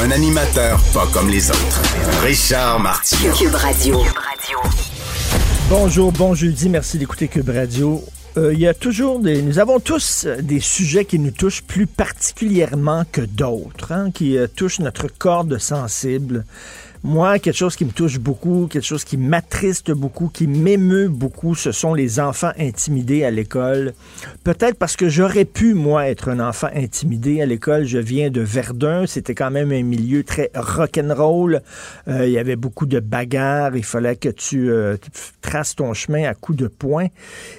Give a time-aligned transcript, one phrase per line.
[0.00, 1.82] Un animateur pas comme les autres.
[2.22, 3.32] Richard Martineau.
[3.34, 4.00] Cube Radio.
[5.68, 8.04] Bonjour, bon jeudi, merci d'écouter Cube Radio.
[8.36, 9.42] Euh, il y a toujours des.
[9.42, 14.46] Nous avons tous des sujets qui nous touchent plus particulièrement que d'autres, hein, qui euh,
[14.46, 16.44] touchent notre corde sensible.
[17.04, 21.54] Moi, quelque chose qui me touche beaucoup, quelque chose qui m'attriste beaucoup, qui m'émeut beaucoup,
[21.54, 23.94] ce sont les enfants intimidés à l'école.
[24.42, 27.84] Peut-être parce que j'aurais pu, moi, être un enfant intimidé à l'école.
[27.84, 29.06] Je viens de Verdun.
[29.06, 31.60] C'était quand même un milieu très rock'n'roll.
[32.08, 33.76] Euh, il y avait beaucoup de bagarres.
[33.76, 34.96] Il fallait que tu, euh,
[35.40, 37.06] traces ton chemin à coups de poing.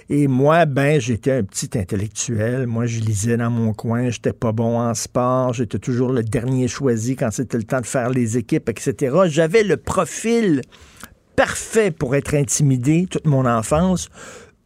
[0.09, 2.67] Et moi, ben, j'étais un petit intellectuel.
[2.67, 4.09] Moi, je lisais dans mon coin.
[4.09, 5.53] J'étais pas bon en sport.
[5.53, 9.63] J'étais toujours le dernier choisi quand c'était le temps de faire les équipes, etc j'avais
[9.63, 10.61] le profil
[11.35, 14.09] parfait pour être intimidé toute mon enfance.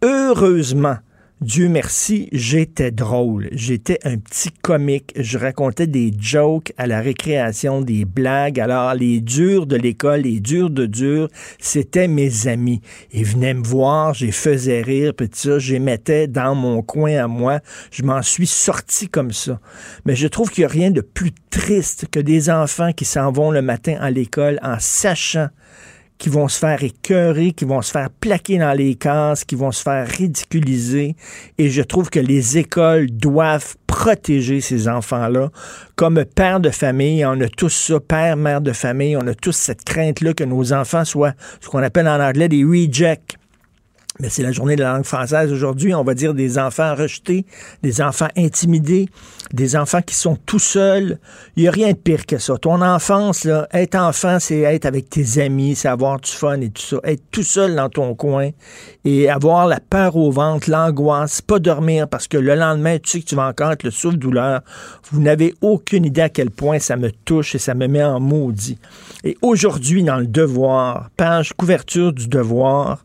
[0.02, 0.98] Heureusement,
[1.44, 3.50] Dieu merci, j'étais drôle.
[3.52, 5.12] J'étais un petit comique.
[5.18, 8.62] Je racontais des jokes à la récréation, des blagues.
[8.62, 11.28] Alors, les durs de l'école, les durs de dur,
[11.60, 12.80] c'était mes amis.
[13.12, 17.28] Ils venaient me voir, j'ai faisais rire, puis ça, les mettais dans mon coin à
[17.28, 17.60] moi.
[17.92, 19.60] Je m'en suis sorti comme ça.
[20.06, 23.34] Mais je trouve qu'il n'y a rien de plus triste que des enfants qui s'en
[23.34, 25.50] vont le matin à l'école en sachant
[26.18, 29.72] qui vont se faire écœurer, qui vont se faire plaquer dans les cases, qui vont
[29.72, 31.16] se faire ridiculiser.
[31.58, 35.50] Et je trouve que les écoles doivent protéger ces enfants-là.
[35.96, 39.56] Comme père de famille, on a tous ça, père, mère de famille, on a tous
[39.56, 43.38] cette crainte-là que nos enfants soient ce qu'on appelle en anglais des rejects
[44.24, 45.94] mais c'est la journée de la langue française aujourd'hui.
[45.94, 47.46] On va dire des enfants rejetés,
[47.84, 49.10] des enfants intimidés,
[49.52, 51.20] des enfants qui sont tout seuls.
[51.58, 52.58] Il n'y a rien de pire que ça.
[52.58, 56.82] Ton enfance, être enfant, c'est être avec tes amis, c'est avoir du fun et tout
[56.82, 56.98] ça.
[57.04, 58.52] Être tout seul dans ton coin
[59.04, 63.20] et avoir la peur au ventre, l'angoisse, pas dormir parce que le lendemain, tu sais
[63.20, 64.62] que tu vas encore être le souffle-douleur.
[65.12, 68.22] Vous n'avez aucune idée à quel point ça me touche et ça me met en
[68.22, 68.78] maudit.
[69.26, 73.04] Et aujourd'hui, dans le devoir, page couverture du devoir,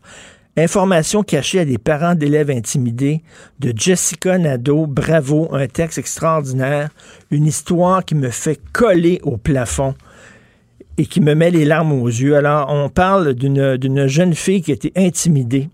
[0.59, 3.21] Information cachée à des parents d'élèves intimidés
[3.59, 4.87] de Jessica Nadeau.
[4.87, 6.89] Bravo, un texte extraordinaire.
[7.31, 9.95] Une histoire qui me fait coller au plafond
[10.97, 12.35] et qui me met les larmes aux yeux.
[12.35, 15.69] Alors, on parle d'une jeune fille qui a été intimidée.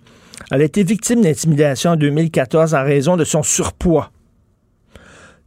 [0.51, 4.11] Elle a été victime d'intimidation en 2014 en raison de son surpoids.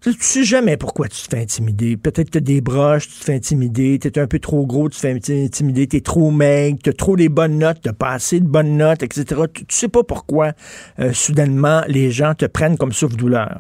[0.01, 1.97] Tu, sais jamais pourquoi tu te fais intimider.
[1.97, 4.89] Peut-être que as des broches, tu te fais intimider, tu es un peu trop gros,
[4.89, 7.93] tu te fais intimider, tu es trop maigre, tu as trop des bonnes notes, tu
[7.93, 9.43] pas assez de bonnes notes, etc.
[9.53, 10.53] Tu, sais pas pourquoi,
[11.01, 13.59] euh, soudainement, les gens te prennent comme souffle-douleur.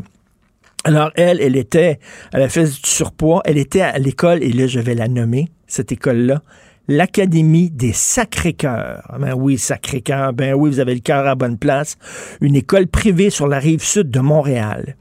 [0.84, 1.98] Alors, elle, elle était,
[2.32, 5.48] elle a fait du surpoids, elle était à l'école, et là, je vais la nommer,
[5.66, 6.42] cette école-là,
[6.86, 9.16] l'Académie des Sacrés-Cœurs.
[9.18, 11.98] Ben oui, Sacré-Cœur, ben oui, vous avez le cœur à bonne place.
[12.40, 14.96] Une école privée sur la rive sud de Montréal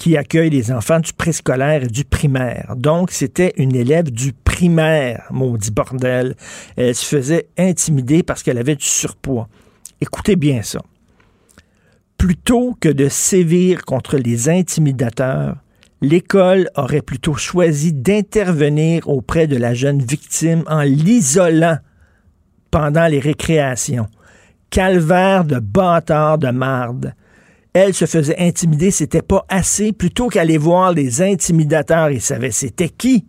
[0.00, 2.72] qui accueille les enfants du préscolaire et du primaire.
[2.74, 6.36] Donc, c'était une élève du primaire, maudit bordel.
[6.74, 9.46] Elle se faisait intimider parce qu'elle avait du surpoids.
[10.00, 10.80] Écoutez bien ça.
[12.16, 15.56] Plutôt que de sévir contre les intimidateurs,
[16.00, 21.76] l'école aurait plutôt choisi d'intervenir auprès de la jeune victime en l'isolant
[22.70, 24.06] pendant les récréations.
[24.70, 27.12] Calvaire de bâtard de marde
[27.72, 29.92] elle se faisait intimider, c'était pas assez.
[29.92, 33.26] Plutôt qu'aller voir les intimidateurs, ils savaient c'était qui.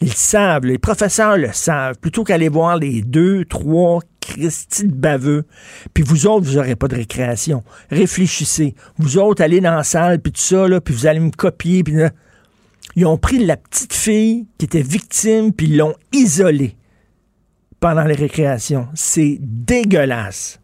[0.00, 1.98] Ils savent, les professeurs le savent.
[1.98, 5.44] Plutôt qu'aller voir les deux, trois Christy baveux,
[5.92, 7.62] puis vous autres, vous n'aurez pas de récréation.
[7.90, 8.74] Réfléchissez.
[8.96, 11.84] Vous autres, allez dans la salle, puis tout ça, là, puis vous allez me copier.
[11.84, 11.94] Puis
[12.96, 16.76] Ils ont pris la petite fille qui était victime, puis ils l'ont isolée
[17.80, 18.88] pendant les récréations.
[18.94, 20.60] C'est dégueulasse.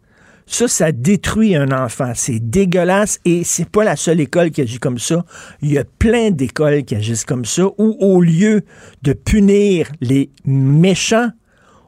[0.51, 2.11] Ça, ça détruit un enfant.
[2.13, 5.23] C'est dégueulasse et c'est pas la seule école qui agit comme ça.
[5.61, 8.63] Il y a plein d'écoles qui agissent comme ça où, au lieu
[9.01, 11.29] de punir les méchants,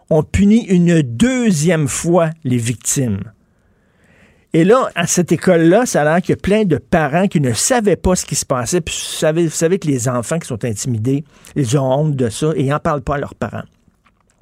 [0.09, 3.19] on punit une deuxième fois les victimes.
[4.53, 7.41] Et là, à cette école-là, ça a l'air qu'il y a plein de parents qui
[7.41, 8.79] ne savaient pas ce qui se passait.
[8.79, 11.25] Puis vous savez, vous savez que les enfants qui sont intimidés,
[11.57, 13.63] ils ont honte de ça et ils n'en parlent pas à leurs parents.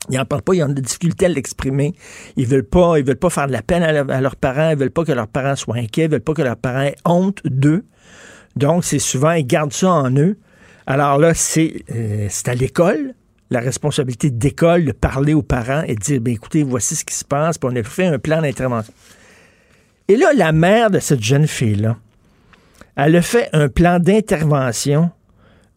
[0.09, 1.93] Ils n'en parlent pas, ils ont des difficultés à l'exprimer.
[2.35, 4.91] Ils veulent pas, ils veulent pas faire de la peine à, leurs parents, ils veulent
[4.91, 7.85] pas que leurs parents soient inquiets, ils veulent pas que leurs parents aient honte d'eux.
[8.55, 10.37] Donc, c'est souvent, ils gardent ça en eux.
[10.87, 13.13] Alors là, c'est euh, à l'école,
[13.51, 17.13] la responsabilité d'école de parler aux parents et de dire, ben, écoutez, voici ce qui
[17.13, 18.93] se passe, puis on a fait un plan d'intervention.
[20.07, 21.95] Et là, la mère de cette jeune fille-là,
[22.95, 25.11] elle a fait un plan d'intervention.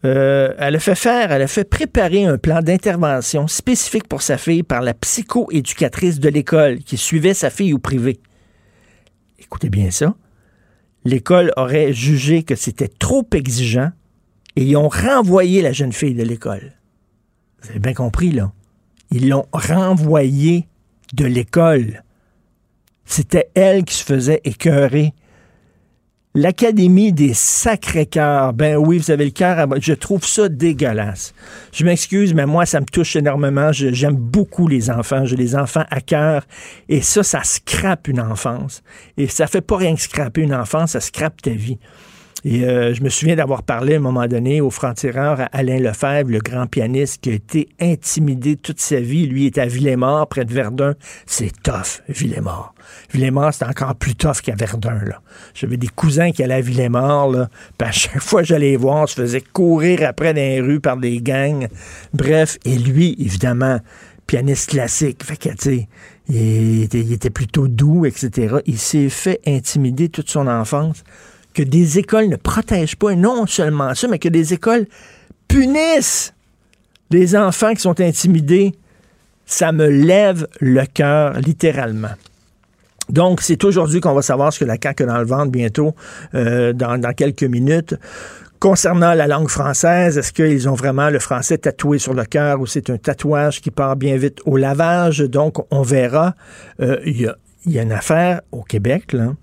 [0.05, 4.37] Euh, elle a fait faire, elle a fait préparer un plan d'intervention spécifique pour sa
[4.37, 8.21] fille par la psycho-éducatrice de l'école qui suivait sa fille au privé.
[9.39, 10.15] Écoutez bien ça.
[11.05, 13.93] L'école aurait jugé que c'était trop exigeant
[14.57, 16.73] et ils ont renvoyé la jeune fille de l'école.
[17.63, 18.53] Vous avez bien compris, là.
[19.11, 20.69] Ils l'ont renvoyée
[21.15, 22.03] de l'école.
[23.05, 25.15] C'était elle qui se faisait écœurer.
[26.37, 31.33] L'Académie des Sacrés-Cœurs, ben oui, vous avez le cœur Je trouve ça dégueulasse.
[31.73, 33.71] Je m'excuse, mais moi, ça me touche énormément.
[33.71, 35.25] J'aime beaucoup les enfants.
[35.25, 36.45] J'ai les enfants à cœur.
[36.89, 38.83] Et ça, ça scrape une enfance.
[39.17, 41.79] Et ça fait pas rien que scraper une enfance, ça scrape ta vie.
[42.45, 45.79] Et euh, je me souviens d'avoir parlé à un moment donné au franc-tireur à Alain
[45.79, 49.29] Lefebvre, le grand pianiste qui a été intimidé toute sa vie.
[49.29, 50.95] Lui est à Villemort, près de Verdun.
[51.27, 52.74] C'est tough, Villemort.
[53.13, 55.01] Villemort, c'est encore plus tough qu'à Verdun.
[55.55, 57.47] J'avais des cousins qui allaient à Villemort.
[57.79, 60.81] Puis à chaque fois que j'allais voir, on se faisait courir après dans les rues
[60.81, 61.69] par des gangs.
[62.13, 63.79] Bref, et lui, évidemment,
[64.27, 65.23] pianiste classique.
[65.25, 65.49] Fait que,
[66.29, 68.57] il était, il était plutôt doux, etc.
[68.67, 71.05] Il s'est fait intimider toute son enfance
[71.55, 74.87] que des écoles ne protègent pas, non seulement ça, mais que des écoles
[75.47, 76.35] punissent
[77.11, 78.75] les enfants qui sont intimidés,
[79.47, 82.15] ça me lève le cœur littéralement.
[83.11, 85.95] Donc, c'est aujourd'hui qu'on va savoir ce que la CAQ a dans le ventre bientôt,
[86.35, 87.95] euh, dans, dans, quelques minutes.
[88.61, 92.67] Concernant la langue française, est-ce qu'ils ont vraiment le français tatoué sur le cœur ou
[92.67, 95.19] c'est un tatouage qui part bien vite au lavage?
[95.19, 96.35] Donc, on verra.
[96.81, 97.37] Euh, il y, a,
[97.67, 99.35] y, a, une affaire au Québec, là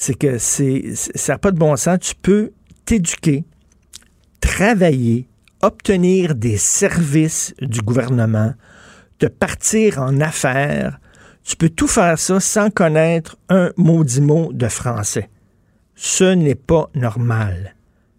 [0.00, 1.98] c'est que c'est, ça n'a pas de bon sens.
[2.00, 2.52] Tu peux
[2.86, 3.44] t'éduquer,
[4.40, 5.28] travailler,
[5.60, 8.54] obtenir des services du gouvernement,
[9.18, 10.98] te partir en affaires.
[11.44, 15.28] Tu peux tout faire ça sans connaître un maudit mot de français.
[15.94, 17.74] Ce n'est pas normal.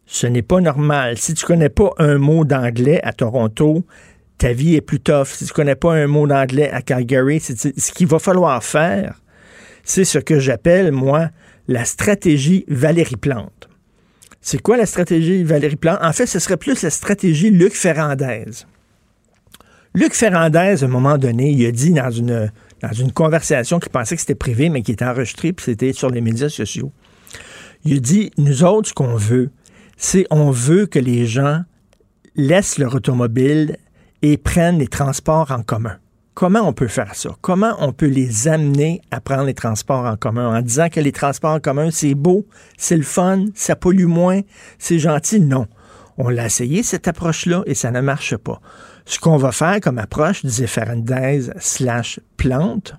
[0.05, 1.17] Ce n'est pas normal.
[1.17, 3.85] Si tu connais pas un mot d'anglais à Toronto,
[4.37, 5.27] ta vie est plus tough.
[5.27, 9.21] Si tu connais pas un mot d'anglais à Calgary, ce qu'il va falloir faire,
[9.83, 11.29] c'est ce que j'appelle, moi,
[11.67, 13.69] la stratégie Valérie Plante.
[14.41, 15.99] C'est quoi la stratégie Valérie Plante?
[16.01, 18.45] En fait, ce serait plus la stratégie Luc Ferrandez.
[19.93, 22.51] Luc Ferrandez, à un moment donné, il a dit dans une,
[22.81, 26.09] dans une conversation qu'il pensait que c'était privé, mais qui était enregistrée, puis c'était sur
[26.09, 26.91] les médias sociaux.
[27.83, 29.51] Il dit, nous autres, ce qu'on veut,
[29.97, 31.63] c'est on veut que les gens
[32.35, 33.77] laissent leur automobile
[34.21, 35.97] et prennent les transports en commun.
[36.33, 37.35] Comment on peut faire ça?
[37.41, 40.57] Comment on peut les amener à prendre les transports en commun?
[40.57, 42.47] En disant que les transports en commun, c'est beau,
[42.77, 44.41] c'est le fun, ça pollue moins,
[44.79, 45.41] c'est gentil?
[45.41, 45.67] Non.
[46.17, 48.61] On l'a essayé, cette approche-là, et ça ne marche pas.
[49.05, 52.95] Ce qu'on va faire comme approche, disait Fernandez slash plante,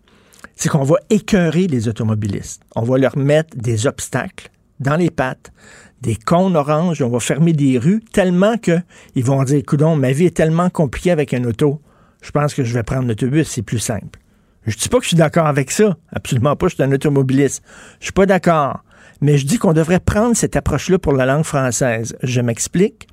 [0.56, 2.62] c'est qu'on va écœurer les automobilistes.
[2.76, 5.52] On va leur mettre des obstacles dans les pattes,
[6.00, 10.26] des cônes oranges, on va fermer des rues tellement qu'ils vont dire, coudon, ma vie
[10.26, 11.80] est tellement compliquée avec un auto
[12.22, 14.18] je pense que je vais prendre l'autobus, c'est plus simple.
[14.64, 15.96] Je dis pas que je suis d'accord avec ça.
[16.12, 17.62] Absolument pas, je suis un automobiliste.
[17.98, 18.84] Je suis pas d'accord.
[19.20, 22.16] Mais je dis qu'on devrait prendre cette approche-là pour la langue française.
[22.22, 23.08] Je m'explique.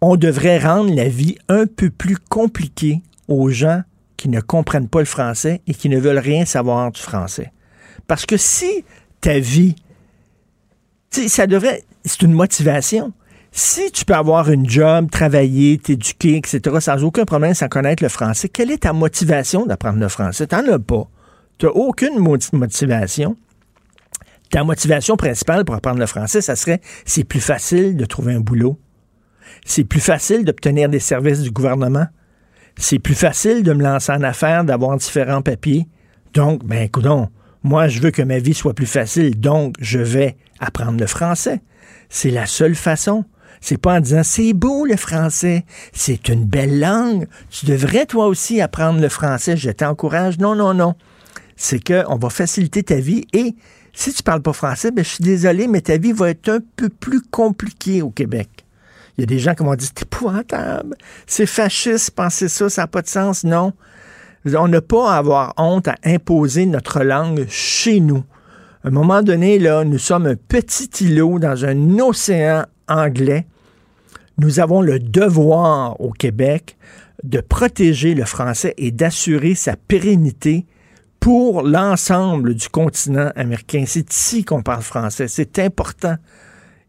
[0.00, 3.82] On devrait rendre la vie un peu plus compliquée aux gens
[4.16, 7.52] qui ne comprennent pas le français et qui ne veulent rien savoir du français.
[8.06, 8.84] Parce que si
[9.20, 9.76] ta vie,
[11.10, 13.12] ça devrait, c'est une motivation
[13.50, 18.08] si tu peux avoir une job, travailler, t'éduquer, etc., sans aucun problème, sans connaître le
[18.08, 20.46] français, quelle est ta motivation d'apprendre le français?
[20.46, 21.08] Tu n'en as pas.
[21.58, 22.18] Tu n'as aucune
[22.52, 23.36] motivation.
[24.50, 28.40] Ta motivation principale pour apprendre le français, ça serait c'est plus facile de trouver un
[28.40, 28.78] boulot.
[29.64, 32.06] C'est plus facile d'obtenir des services du gouvernement.
[32.76, 35.88] C'est plus facile de me lancer en affaires, d'avoir différents papiers.
[36.34, 37.06] Donc, ben, écoute,
[37.62, 41.60] moi, je veux que ma vie soit plus facile, donc je vais apprendre le français.
[42.08, 43.24] C'est la seule façon.
[43.60, 47.26] C'est pas en disant c'est beau le français, c'est une belle langue.
[47.50, 49.56] Tu devrais toi aussi apprendre le français.
[49.56, 50.38] Je t'encourage.
[50.38, 50.94] Non, non, non.
[51.56, 53.56] c'est qu'on va faciliter ta vie et
[53.92, 56.60] si tu parles pas français, ben, je suis désolé, mais ta vie va être un
[56.76, 58.57] peu plus compliquée au Québec.
[59.18, 60.96] Il y a des gens qui m'ont dit, c'est épouvantable,
[61.26, 63.42] c'est fasciste, penser ça, ça n'a pas de sens.
[63.42, 63.72] Non.
[64.46, 68.22] On n'a pas à avoir honte à imposer notre langue chez nous.
[68.84, 73.48] À un moment donné, là, nous sommes un petit îlot dans un océan anglais.
[74.38, 76.76] Nous avons le devoir au Québec
[77.24, 80.64] de protéger le français et d'assurer sa pérennité
[81.18, 83.82] pour l'ensemble du continent américain.
[83.84, 85.26] C'est ici qu'on parle français.
[85.26, 86.14] C'est important.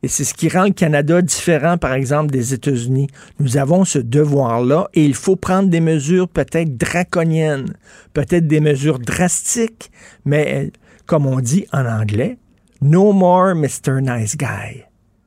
[0.01, 3.07] Et c'est ce qui rend le Canada différent, par exemple, des États-Unis.
[3.39, 7.73] Nous avons ce devoir-là et il faut prendre des mesures peut-être draconiennes,
[8.13, 9.91] peut-être des mesures drastiques,
[10.23, 10.71] mais
[11.05, 12.37] comme on dit en anglais,
[12.81, 14.01] no more Mr.
[14.01, 14.85] Nice Guy.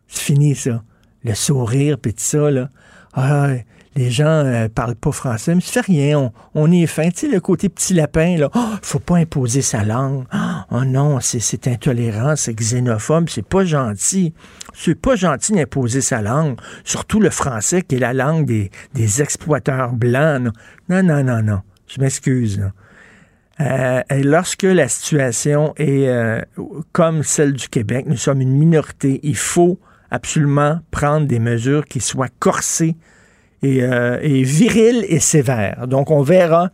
[0.09, 0.83] C'est fini ça.
[1.25, 2.71] Le sourire, puis tout ça, là.
[3.15, 3.51] Ah,
[3.95, 7.11] les gens euh, parlent pas français, mais ça fait rien, on, est fin.
[7.11, 10.25] Tu sais, le côté petit lapin, là, oh, faut pas imposer sa langue.
[10.71, 14.33] Oh non, c'est intolérant, c'est xénophobe, c'est pas gentil.
[14.75, 19.21] C'est pas gentil d'imposer sa langue, surtout le français qui est la langue des, des
[19.21, 20.53] exploiteurs blancs.
[20.89, 21.61] Non, non, non, non.
[21.87, 22.63] Je m'excuse.
[23.61, 26.41] Euh, lorsque la situation est euh,
[26.93, 29.79] comme celle du Québec, nous sommes une minorité, il faut
[30.11, 32.97] absolument prendre des mesures qui soient corsées
[33.63, 35.87] et, euh, et viriles et sévères.
[35.87, 36.71] Donc, on verra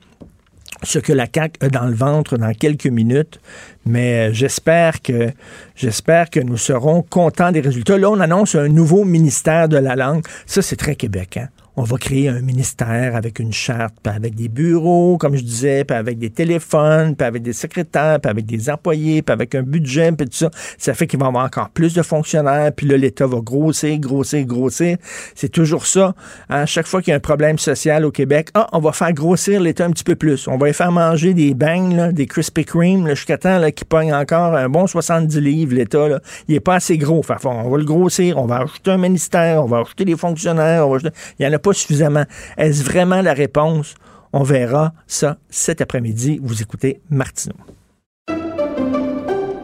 [0.83, 3.41] ce que la CAQ a dans le ventre dans quelques minutes,
[3.85, 5.31] mais j'espère que
[5.75, 7.99] j'espère que nous serons contents des résultats.
[7.99, 10.25] Là, on annonce un nouveau ministère de la langue.
[10.47, 14.49] Ça, c'est très québécois on va créer un ministère avec une charte, puis avec des
[14.49, 18.69] bureaux, comme je disais, puis avec des téléphones, puis avec des secrétaires, puis avec des
[18.69, 20.51] employés, puis avec un budget, puis tout ça.
[20.77, 23.97] Ça fait qu'il va y avoir encore plus de fonctionnaires, puis là, l'État va grossir,
[24.01, 24.97] grossir, grossir.
[25.37, 26.17] C'est toujours ça.
[26.49, 26.67] À hein.
[26.67, 29.61] chaque fois qu'il y a un problème social au Québec, ah, on va faire grossir
[29.61, 30.49] l'État un petit peu plus.
[30.49, 34.57] On va y faire manger des bangs, des Krispy Kreme, jusqu'à temps qu'il pogne encore
[34.57, 36.09] un bon 70 livres, l'État.
[36.49, 37.21] Il n'est pas assez gros.
[37.21, 40.89] Enfin, on va le grossir, on va ajouter un ministère, on va ajouter des fonctionnaires,
[40.89, 40.99] on va
[41.39, 42.25] il y en a pas suffisamment.
[42.57, 43.95] Est-ce vraiment la réponse?
[44.33, 46.39] On verra ça cet après-midi.
[46.43, 47.57] Vous écoutez Martineau.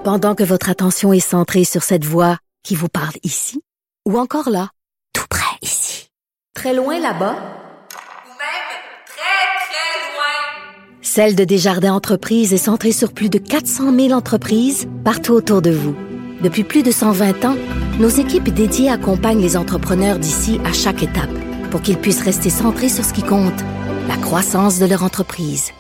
[0.04, 3.62] Pendant que votre attention est centrée sur cette voix qui vous parle ici,
[4.06, 4.68] ou encore là,
[5.14, 6.08] tout près ici,
[6.54, 8.75] très loin là-bas, ou même
[9.06, 14.87] très, très loin, Celle de Desjardins Entreprises est centrée sur plus de 400 000 entreprises
[15.04, 15.96] partout autour de vous.
[16.42, 17.56] Depuis plus de 120 ans,
[17.99, 21.30] nos équipes dédiées accompagnent les entrepreneurs d'ici à chaque étape
[21.75, 23.61] pour qu'ils puissent rester centrés sur ce qui compte,
[24.07, 25.73] la croissance de leur entreprise.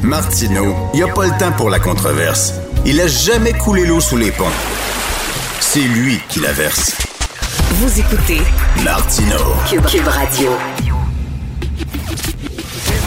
[0.00, 2.54] Martino, il n'y a pas le temps pour la controverse.
[2.86, 4.56] Il a jamais coulé l'eau sous les ponts.
[5.60, 6.96] C'est lui qui la verse.
[7.72, 8.40] Vous écoutez
[8.82, 9.36] Martino
[9.68, 10.52] Cube, Radio.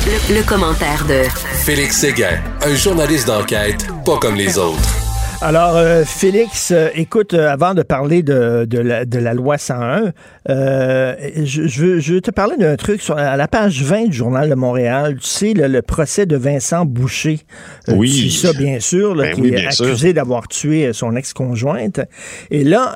[0.05, 1.23] Le, le commentaire de
[1.63, 5.06] Félix Séguin, un journaliste d'enquête pas comme les autres.
[5.39, 9.59] Alors, euh, Félix, euh, écoute, euh, avant de parler de, de, la, de la loi
[9.59, 10.11] 101,
[10.47, 14.13] je, je, veux, je, veux, te parler d'un truc sur à la page 20 du
[14.13, 15.17] Journal de Montréal.
[15.19, 17.39] Tu sais, le, procès de Vincent Boucher.
[17.87, 18.09] oui.
[18.09, 22.01] Tu sais ça, bien sûr, là, ben qui est accusé d'avoir tué son ex-conjointe.
[22.51, 22.95] Et là,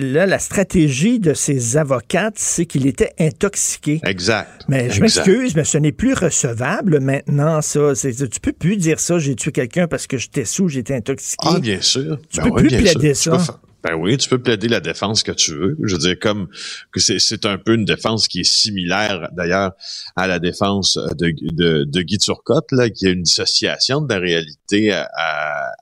[0.00, 4.00] là, la stratégie de ses avocates, c'est qu'il était intoxiqué.
[4.04, 4.64] Exact.
[4.68, 7.92] Mais je m'excuse, mais ce n'est plus recevable maintenant, ça.
[7.94, 11.48] Tu peux plus dire ça, j'ai tué quelqu'un parce que j'étais sous, j'étais intoxiqué.
[11.48, 12.18] Ah, bien sûr.
[12.30, 13.38] Tu ben peux plus plaider ça.
[13.82, 15.76] Ben oui, tu peux plaider la défense que tu veux.
[15.82, 16.48] Je veux dire, comme
[16.92, 19.72] que c'est un peu une défense qui est similaire d'ailleurs
[20.16, 24.20] à la défense de, de, de, Guy Turcotte, là, qui a une dissociation de la
[24.20, 24.94] réalité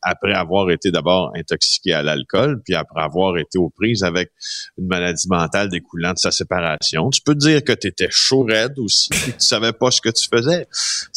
[0.03, 4.31] après avoir été d'abord intoxiqué à l'alcool, puis après avoir été aux prises avec
[4.79, 7.11] une maladie mentale découlant de sa séparation.
[7.11, 10.11] Tu peux dire que tu étais chaud raide aussi, que tu savais pas ce que
[10.11, 10.67] tu faisais.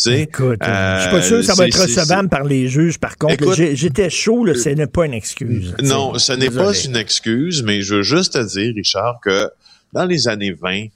[0.08, 3.18] Écoute, euh, je suis pas sûr que ça va être recevable par les juges, par
[3.18, 3.54] contre.
[3.54, 5.76] J'étais chaud, ce n'est pas une excuse.
[5.82, 9.50] Non, ce n'est pas une excuse, mais je veux juste te dire, Richard, que
[9.94, 10.88] dans les années 20,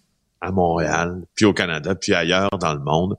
[0.42, 3.16] à Montréal, puis au Canada, puis ailleurs dans le monde.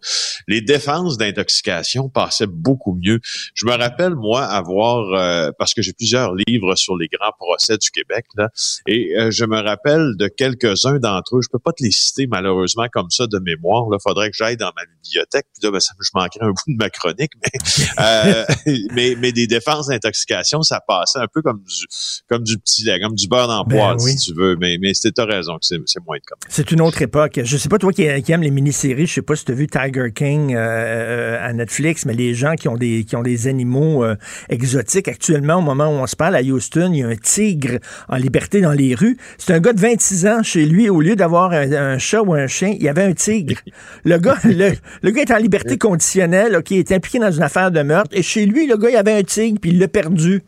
[0.47, 3.21] Les défenses d'intoxication passaient beaucoup mieux.
[3.55, 7.77] Je me rappelle, moi, avoir, euh, parce que j'ai plusieurs livres sur les grands procès
[7.77, 8.49] du Québec, là,
[8.87, 11.41] et euh, je me rappelle de quelques-uns d'entre eux.
[11.43, 13.87] Je peux pas te les citer, malheureusement, comme ça, de mémoire.
[13.91, 16.73] Il faudrait que j'aille dans ma bibliothèque, puis là, ben, ça, je manquerais un bout
[16.73, 17.61] de ma chronique, mais,
[18.01, 18.45] euh,
[18.93, 21.87] mais, mais, des défenses d'intoxication, ça passait un peu comme du,
[22.29, 24.57] comme du petit lait, comme du beurre d'emploi, ben si tu veux.
[24.57, 26.39] Mais, mais as raison que c'est moins de comme.
[26.49, 27.41] C'est une autre époque.
[27.43, 29.55] Je sais pas, toi qui, qui aimes les mini-séries, je sais pas si tu as
[29.55, 33.23] vu Tiger King euh, euh, à Netflix, mais les gens qui ont des, qui ont
[33.23, 34.15] des animaux euh,
[34.51, 37.79] exotiques, actuellement, au moment où on se parle, à Houston, il y a un tigre
[38.09, 39.17] en liberté dans les rues.
[39.39, 42.47] C'est un gars de 26 ans chez lui, au lieu d'avoir un, chat ou un
[42.47, 43.57] chien, il y avait un tigre.
[44.05, 47.83] Le gars, le, gars est en liberté conditionnelle, qui est impliqué dans une affaire de
[47.83, 50.43] meurtre, et chez lui, le gars, il avait un tigre, puis il l'a perdu.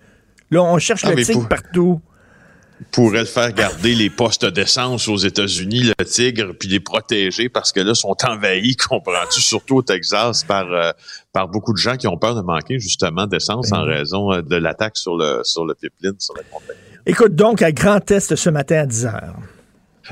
[0.50, 2.00] Là, on cherche ah, le tigre partout
[2.90, 7.72] pourrait le faire garder les postes d'essence aux États-Unis, le tigre, puis les protéger parce
[7.72, 10.92] que là, sont envahis, comprends-tu, surtout au Texas, par, euh,
[11.32, 14.42] par beaucoup de gens qui ont peur de manquer justement d'essence en ben raison euh,
[14.42, 16.78] de l'attaque sur le, sur le pipeline, sur la compagnie.
[17.06, 19.36] Écoute donc à Grand Est ce matin à 10 heures.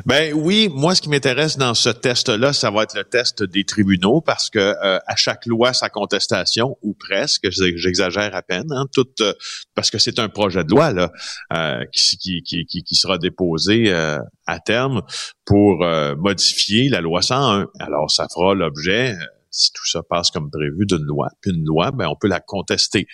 [0.07, 3.65] Ben oui, moi ce qui m'intéresse dans ce test-là, ça va être le test des
[3.65, 8.87] tribunaux parce que euh, à chaque loi sa contestation ou presque, j'exagère à peine, hein,
[8.93, 9.33] tout euh,
[9.75, 11.11] parce que c'est un projet de loi là
[11.53, 15.03] euh, qui, qui, qui, qui, sera déposé à terme
[15.45, 15.85] pour
[16.17, 17.67] modifier la loi 101.
[17.79, 19.17] Alors ça fera l'objet
[19.51, 21.29] si tout ça passe comme prévu d'une loi.
[21.41, 23.07] Puis une loi, ben, on peut la contester.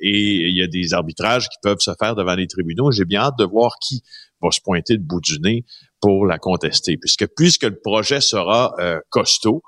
[0.00, 2.90] et il y a des arbitrages qui peuvent se faire devant les tribunaux.
[2.90, 4.02] J'ai bien hâte de voir qui
[4.42, 5.64] va se pointer le bout du nez
[6.00, 6.96] pour la contester.
[6.96, 9.62] Puisque puisque le projet sera euh, costaud,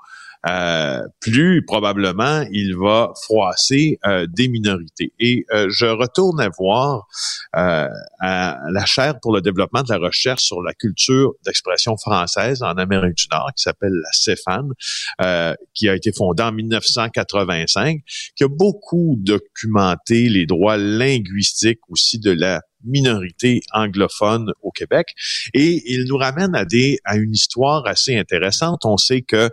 [0.49, 5.13] euh, plus probablement il va froisser euh, des minorités.
[5.17, 7.07] Et je retourne à voir
[7.53, 12.73] à la chaire pour le développement de la recherche sur la culture d'expression française en
[12.73, 14.67] Amérique du Nord, qui s'appelle la CEFAN,
[15.73, 18.01] qui a été fondée en 1985,
[18.35, 25.13] qui a beaucoup documenté les droits linguistiques aussi de la minorité anglophone au Québec.
[25.53, 28.85] Et il nous ramène à des à une histoire assez intéressante.
[28.85, 29.49] On sait que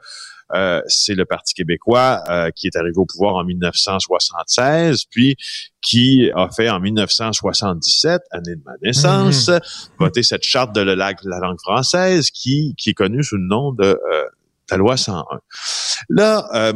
[0.52, 5.37] euh, c'est le Parti québécois euh, qui est arrivé au pouvoir en 1976, puis
[5.80, 9.60] qui a fait en 1977, année de ma naissance, mmh.
[9.99, 13.84] voter cette charte de la, langue française qui, qui est connue sous le nom de
[13.84, 14.25] euh,
[14.70, 15.25] la loi 101.
[16.08, 16.72] Là,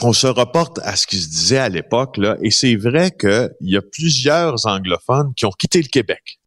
[0.00, 3.50] on se reporte à ce qui se disait à l'époque, là, et c'est vrai qu'il
[3.60, 6.38] y a plusieurs anglophones qui ont quitté le Québec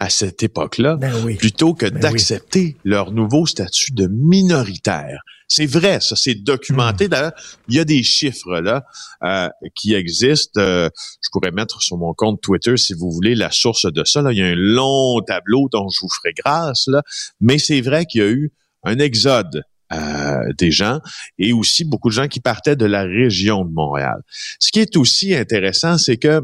[0.00, 5.20] à cette époque-là, ben plutôt que ben d'accepter leur nouveau statut de minoritaire.
[5.48, 7.06] C'est vrai, ça, c'est documenté.
[7.06, 7.10] Hmm.
[7.10, 7.32] D'ailleurs,
[7.68, 8.84] il y a des chiffres là
[9.24, 10.60] euh, qui existent.
[10.60, 10.88] Euh,
[11.20, 14.22] je pourrais mettre sur mon compte Twitter, si vous voulez, la source de ça.
[14.22, 14.30] Là.
[14.32, 17.02] Il y a un long tableau dont je vous ferai grâce, là.
[17.40, 18.52] mais c'est vrai qu'il y a eu
[18.84, 21.00] un exode euh, des gens
[21.38, 24.20] et aussi beaucoup de gens qui partaient de la région de Montréal.
[24.58, 26.42] Ce qui est aussi intéressant, c'est que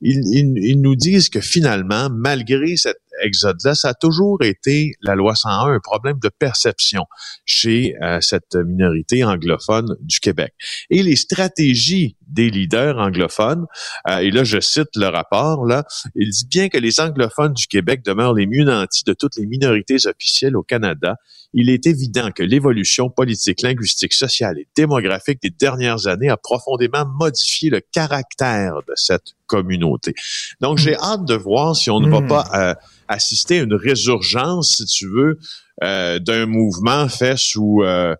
[0.00, 5.34] ils, ils, nous disent que finalement, malgré cette exode-là, ça a toujours été, la loi
[5.34, 7.04] 101, un problème de perception
[7.44, 10.54] chez euh, cette minorité anglophone du Québec.
[10.90, 13.66] Et les stratégies des leaders anglophones,
[14.08, 17.66] euh, et là je cite le rapport, là, il dit bien que les anglophones du
[17.66, 21.16] Québec demeurent les mieux nantis de toutes les minorités officielles au Canada,
[21.52, 27.06] il est évident que l'évolution politique, linguistique, sociale et démographique des dernières années a profondément
[27.06, 30.14] modifié le caractère de cette communauté.
[30.60, 32.28] Donc, j'ai hâte de voir si on ne va hmm.
[32.28, 32.74] pas euh,
[33.08, 35.38] assister à une résurgence, si tu veux,
[35.82, 38.14] euh, d'un mouvement fait sous euh,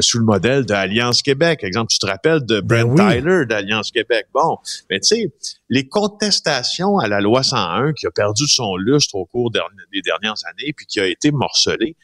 [0.00, 1.64] sous le modèle d'Alliance Québec.
[1.64, 4.26] Exemple, tu te rappelles de ben Brent Tyler d'Alliance Québec.
[4.32, 4.58] Bon,
[4.88, 5.32] mais tu sais,
[5.70, 10.36] les contestations à la loi 101 qui a perdu son lustre au cours des dernières
[10.50, 11.96] années puis qui a été morcelée,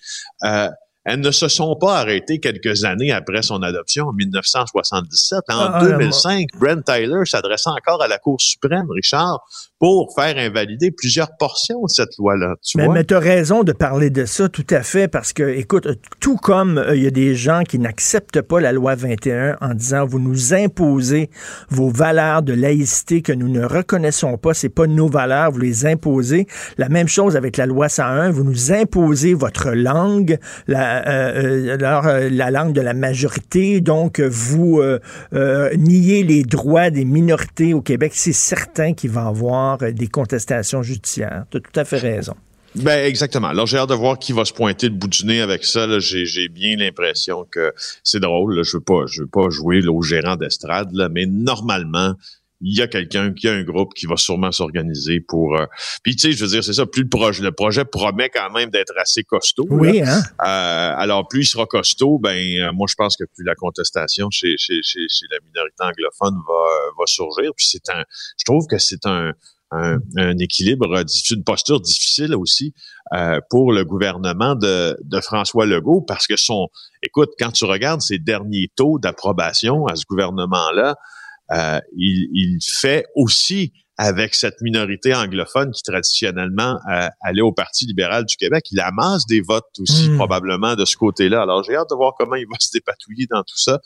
[1.09, 5.41] elles ne se sont pas arrêtées quelques années après son adoption en 1977.
[5.49, 9.41] En 2005, ah, Brent Tyler s'adressait encore à la Cour suprême, Richard,
[9.79, 12.55] pour faire invalider plusieurs portions de cette loi-là.
[12.75, 15.87] mais, mais tu as raison de parler de ça, tout à fait, parce que, écoute,
[16.21, 19.75] tout comme euh, il y a des gens qui n'acceptent pas la loi 21 en
[19.75, 21.31] disant vous nous imposez
[21.71, 25.87] vos valeurs de laïcité que nous ne reconnaissons pas, c'est pas nos valeurs, vous les
[25.87, 26.49] imposez.
[26.77, 32.29] La même chose avec la loi 101, vous nous imposez votre langue, la, euh, euh,
[32.31, 34.83] la langue de la majorité, donc vous
[35.77, 38.13] niez les droits des minorités au Québec.
[38.15, 41.45] C'est certain qu'il va y avoir euh, des contestations judiciaires.
[41.51, 42.35] Tu as tout à fait raison.
[42.75, 43.49] Ben exactement.
[43.49, 45.87] Alors j'ai hâte de voir qui va se pointer le bout du nez avec ça.
[45.99, 47.73] J'ai bien l'impression que
[48.05, 48.63] c'est drôle.
[48.63, 52.15] Je veux pas, je veux pas jouer au gérant d'estrade, mais normalement,
[52.61, 55.57] il y a quelqu'un qui a un groupe qui va sûrement s'organiser pour.
[55.57, 55.65] Euh,
[56.03, 56.87] puis tu sais, je veux dire, c'est ça.
[56.87, 59.67] Plus le projet, le projet promet quand même d'être assez costaud.
[59.71, 60.03] Oui.
[60.03, 60.21] Hein?
[60.43, 64.57] Euh, alors plus il sera costaud, ben moi je pense que plus la contestation chez
[64.59, 66.65] chez chez, chez la minorité anglophone va
[66.99, 67.53] va surgir.
[67.57, 68.05] Puis c'est un,
[68.39, 69.33] je trouve que c'est un
[69.71, 70.87] un, équilibre,
[71.31, 72.73] une posture difficile aussi
[73.15, 76.69] euh, pour le gouvernement de, François Legault parce que son,
[77.03, 80.97] écoute, quand tu regardes ses derniers taux d'approbation à ce gouvernement-là,
[81.53, 88.25] euh, il, fait aussi avec cette minorité anglophone qui traditionnellement euh, allait au Parti libéral
[88.25, 88.67] du Québec.
[88.71, 90.17] Il amasse des votes aussi, hmm.
[90.17, 91.43] probablement, de ce côté-là.
[91.43, 93.81] Alors, j'ai hâte de voir comment il va se dépatouiller dans tout ça.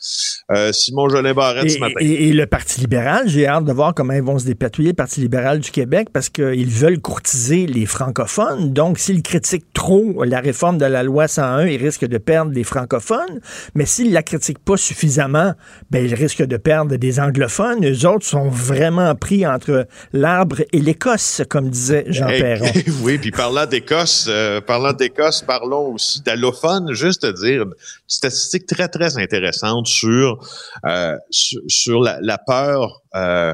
[0.51, 1.95] Euh, Simon Jolin Barrette ce matin.
[1.99, 5.19] Et, le Parti libéral, j'ai hâte de voir comment ils vont se dépatouiller, le Parti
[5.19, 8.71] libéral du Québec, parce qu'ils veulent courtiser les francophones.
[8.71, 12.63] Donc, s'ils critiquent trop la réforme de la loi 101, ils risquent de perdre des
[12.63, 13.39] francophones.
[13.73, 15.53] Mais s'ils la critiquent pas suffisamment,
[15.89, 17.83] ben, ils risquent de perdre des anglophones.
[17.83, 22.65] Eux autres sont vraiment pris entre l'arbre et l'Écosse, comme disait Jean Perron.
[23.01, 26.93] oui, puis parlant d'Écosse, euh, parlant d'Écosse, parlons aussi d'allophones.
[26.93, 27.73] Juste dire une
[28.07, 30.39] statistique très, très intéressante sur,
[30.85, 33.53] euh, sur, la, peur euh,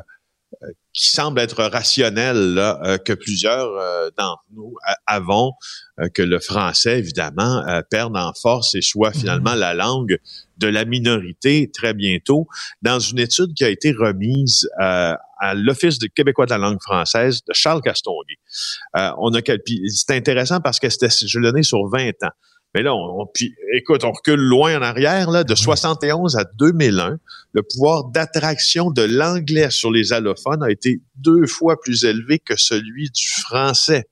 [0.94, 3.70] qui semble être rationnelle là, que plusieurs
[4.18, 4.74] d'entre nous
[5.06, 5.54] avons,
[6.14, 9.60] que le français, évidemment, perde en force et soit finalement mm-hmm.
[9.60, 10.20] la langue
[10.60, 12.48] de la minorité très bientôt
[12.82, 16.82] dans une étude qui a été remise euh, à l'Office de québécois de la langue
[16.82, 18.36] française de Charles Castonguay.
[18.98, 22.32] Euh, on a c'est intéressant parce que c'était je l'ai donné sur 20 ans.
[22.76, 27.18] Mais là, on, puis, écoute, on recule loin en arrière, là, de 71 à 2001,
[27.54, 32.56] le pouvoir d'attraction de l'anglais sur les allophones a été deux fois plus élevé que
[32.56, 34.06] celui du français.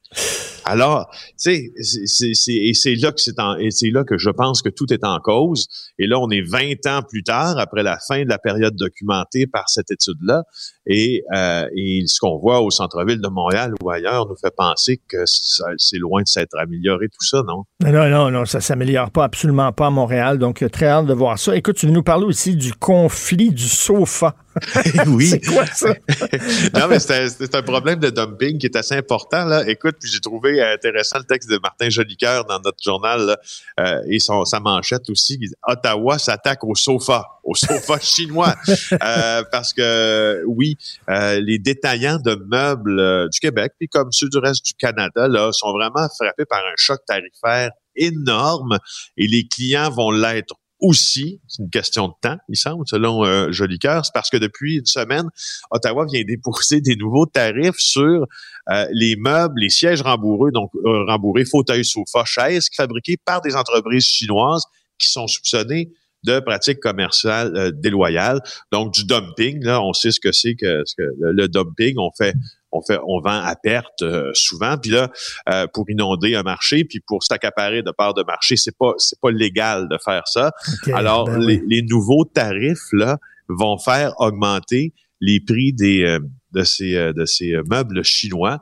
[0.70, 1.10] Alors,
[1.42, 5.68] tu sais, et c'est là que je pense que tout est en cause.
[5.98, 9.48] Et là, on est 20 ans plus tard, après la fin de la période documentée
[9.48, 10.44] par cette étude-là,
[10.86, 11.66] et, euh,
[12.06, 16.22] ce qu'on voit au centre-ville de Montréal ou ailleurs nous fait penser que c'est loin
[16.22, 17.64] de s'être amélioré tout ça, non?
[17.82, 20.38] Non, non, non, ça s'améliore pas, absolument pas à Montréal.
[20.38, 21.56] Donc, très hâte de voir ça.
[21.56, 24.36] Écoute, tu veux nous parler aussi du conflit du sofa.
[25.08, 25.28] oui.
[25.28, 25.90] c'est quoi ça?
[26.74, 29.46] non, mais c'est un problème de dumping qui est assez important.
[29.46, 29.68] Là.
[29.68, 33.38] Écoute, puis j'ai trouvé intéressant le texte de Martin Jolicoeur dans notre journal
[33.80, 35.40] euh, et son, sa manchette aussi.
[35.68, 38.56] Ottawa s'attaque au sofa, au sofa chinois.
[38.92, 40.78] Euh, parce que, oui,
[41.10, 45.52] euh, les détaillants de meubles du Québec, puis comme ceux du reste du Canada, là,
[45.52, 48.78] sont vraiment frappés par un choc tarifaire énorme
[49.18, 53.52] et les clients vont l'être aussi, c'est une question de temps, il semble, selon euh,
[53.52, 55.28] Jolicoeur, c'est parce que depuis une semaine,
[55.72, 58.28] Ottawa vient déposer des nouveaux tarifs sur
[58.70, 63.56] euh, les meubles, les sièges rembourrés, donc euh, rembourrés, fauteuils, sofas, chaises, fabriqués par des
[63.56, 64.64] entreprises chinoises
[65.00, 65.92] qui sont soupçonnées
[66.24, 69.64] de pratiques commerciales euh, déloyales, donc du dumping.
[69.64, 71.96] Là, on sait ce que c'est que, le, dumping.
[71.98, 72.34] On fait,
[72.72, 74.78] on fait, on vend à perte euh, souvent.
[74.78, 75.10] Puis là,
[75.50, 79.20] euh, pour inonder un marché, puis pour s'accaparer de part de marché, c'est pas, c'est
[79.20, 80.52] pas légal de faire ça.
[80.94, 86.18] Alors, ben les, nouveaux tarifs là vont faire augmenter les prix des
[86.52, 88.60] de ces de ces meubles chinois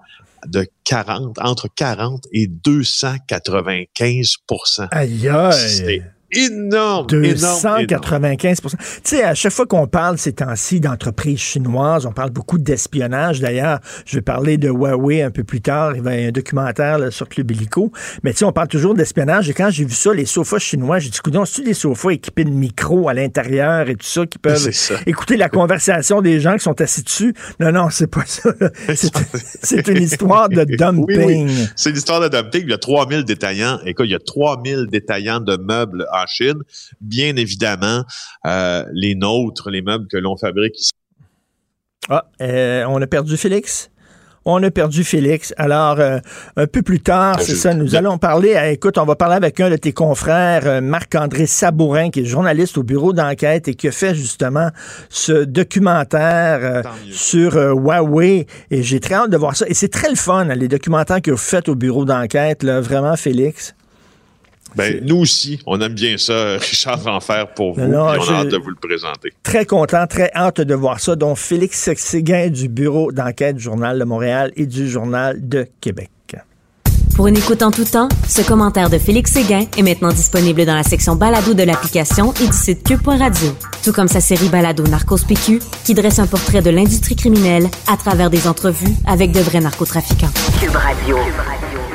[0.48, 4.36] de 40 entre 40 et 295
[4.92, 7.08] Aïe aïe énorme.
[7.08, 12.58] 295% Tu sais, à chaque fois qu'on parle ces temps-ci d'entreprises chinoises, on parle beaucoup
[12.58, 13.40] d'espionnage.
[13.40, 15.96] D'ailleurs, je vais parler de Huawei un peu plus tard.
[15.96, 17.92] Il va y avoir un documentaire sur Club Illico.
[18.24, 19.50] Mais tu sais, on parle toujours d'espionnage.
[19.50, 22.44] Et quand j'ai vu ça, les sofas chinois, j'ai dit, coudons, c'est des sofas équipés
[22.44, 24.70] de micros à l'intérieur et tout ça qui peuvent
[25.06, 27.34] écouter la conversation des gens qui sont assis dessus?
[27.60, 28.50] Non, non, c'est pas ça.
[29.62, 31.50] C'est une histoire de dumping.
[31.76, 32.64] C'est une histoire de dumping.
[32.64, 33.80] Il y a 3000 détaillants.
[33.86, 36.62] Écoute, il y a 3000 détaillants de meubles en Chine.
[37.02, 38.04] Bien évidemment,
[38.46, 40.92] euh, les nôtres, les meubles que l'on fabrique ici.
[42.10, 43.90] Ah, euh, on a perdu Félix?
[44.48, 45.56] On a perdu Félix.
[45.58, 46.20] Alors, euh,
[46.56, 49.72] un peu plus tard, c'est ça, nous allons parler, écoute, on va parler avec un
[49.72, 54.14] de tes confrères, Marc-André Sabourin, qui est journaliste au bureau d'enquête et qui a fait
[54.14, 54.70] justement
[55.10, 58.46] ce documentaire sur Huawei.
[58.70, 59.66] Et j'ai très hâte de voir ça.
[59.68, 63.75] Et c'est très le fun, les documentaires que vous faites au bureau d'enquête, vraiment, Félix.
[64.76, 67.82] Ben, nous aussi, on aime bien ça, Richard Enfer, pour vous.
[67.82, 69.34] on a hâte de vous le présenter.
[69.44, 71.16] Très content, très hâte de voir ça.
[71.16, 76.10] Donc, Félix Séguin du Bureau d'enquête du Journal de Montréal et du Journal de Québec.
[77.16, 80.76] Pour une écoute en tout temps, ce commentaire de Félix Séguin est maintenant disponible dans
[80.76, 83.56] la section balado de l'application et du site cube.radio.
[83.86, 87.96] Tout comme sa série balado Narcos PQ, qui dresse un portrait de l'industrie criminelle à
[87.96, 90.32] travers des entrevues avec de vrais narcotrafiquants.
[90.60, 91.16] Cube Radio.
[91.16, 91.95] Cube Radio.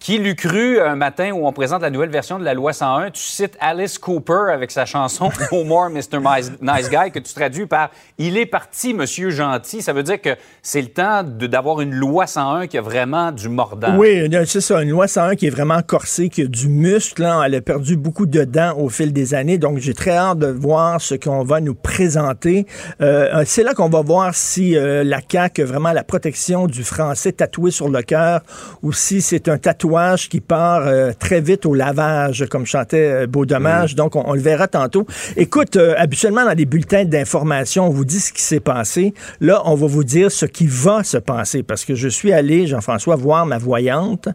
[0.00, 3.10] Qui l'eût cru un matin où on présente la nouvelle version de la loi 101,
[3.10, 6.20] tu cites Alice Cooper avec sa chanson No More Mr.
[6.62, 9.82] Nice Guy que tu traduis par Il est parti, Monsieur Gentil.
[9.82, 10.30] Ça veut dire que
[10.62, 13.94] c'est le temps d'avoir une loi 101 qui a vraiment du mordant.
[13.98, 17.22] Oui, c'est ça, une loi 101 qui est vraiment corsée, qui a du muscle.
[17.22, 17.42] Hein.
[17.44, 19.58] Elle a perdu beaucoup de dents au fil des années.
[19.58, 22.66] Donc, j'ai très hâte de voir ce qu'on va nous présenter.
[23.02, 26.84] Euh, c'est là qu'on va voir si euh, la CAQ a vraiment la protection du
[26.84, 28.40] français tatoué sur le cœur
[28.82, 29.89] ou si c'est un tatouage
[30.28, 33.94] qui part euh, très vite au lavage, comme chantait euh, Beau Dommage.
[33.94, 35.06] Donc, on, le verra tantôt.
[35.36, 39.14] Écoute, euh, habituellement, dans les bulletins d'information, on vous dit ce qui s'est passé.
[39.40, 42.66] Là, on va vous dire ce qui va se passer parce que je suis allé,
[42.66, 44.28] Jean-François, voir ma voyante,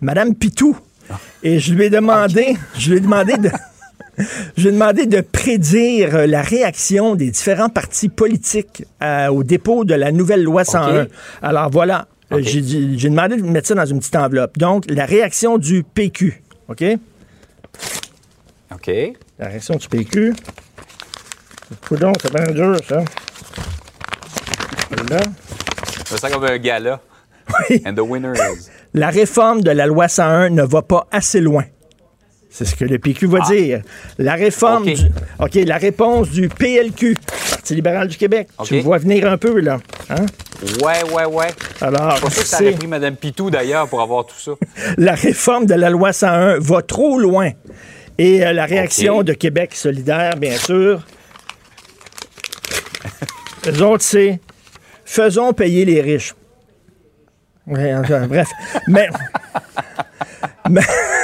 [0.00, 0.76] Madame Pitou.
[1.42, 3.50] Et je lui ai demandé, je lui ai demandé de...
[4.56, 8.82] Je lui ai demandé de prédire la réaction des différents partis politiques
[9.30, 11.06] au dépôt de la nouvelle loi 101.
[11.40, 14.58] Alors voilà, euh, j'ai demandé de mettre ça dans une petite enveloppe.
[14.58, 16.42] Donc, la réaction du PQ.
[16.68, 16.84] OK?
[18.72, 18.90] OK.
[19.38, 20.34] La réaction du PQ.
[21.86, 23.02] Coudon, c'est bien dur, ça.
[25.10, 25.20] Là.
[26.04, 27.00] Ça comme un gala.
[27.70, 27.82] Oui.
[27.86, 28.68] And the winner is.
[28.94, 31.64] La réforme de la loi 101 ne va pas assez loin.
[32.50, 33.50] C'est ce que le PQ va ah.
[33.50, 33.82] dire.
[34.18, 35.02] La réforme du,
[35.38, 37.16] OK, la réponse du PLQ,
[37.68, 38.48] Parti libéral du Québec.
[38.64, 39.78] Tu vois venir un peu, là.
[40.08, 40.24] Hein?
[40.82, 41.48] Ouais, ouais, ouais.
[41.82, 44.52] Alors, pour ça que ça aurait pris Mme Pitou, d'ailleurs, pour avoir tout ça.
[44.96, 47.50] la réforme de la loi 101 va trop loin.
[48.16, 51.06] Et euh, la réaction de Québec solidaire, bien sûr,
[53.66, 54.40] les autres, c'est
[55.04, 56.34] faisons payer les riches.
[57.66, 58.48] bref.
[58.88, 59.08] Mais.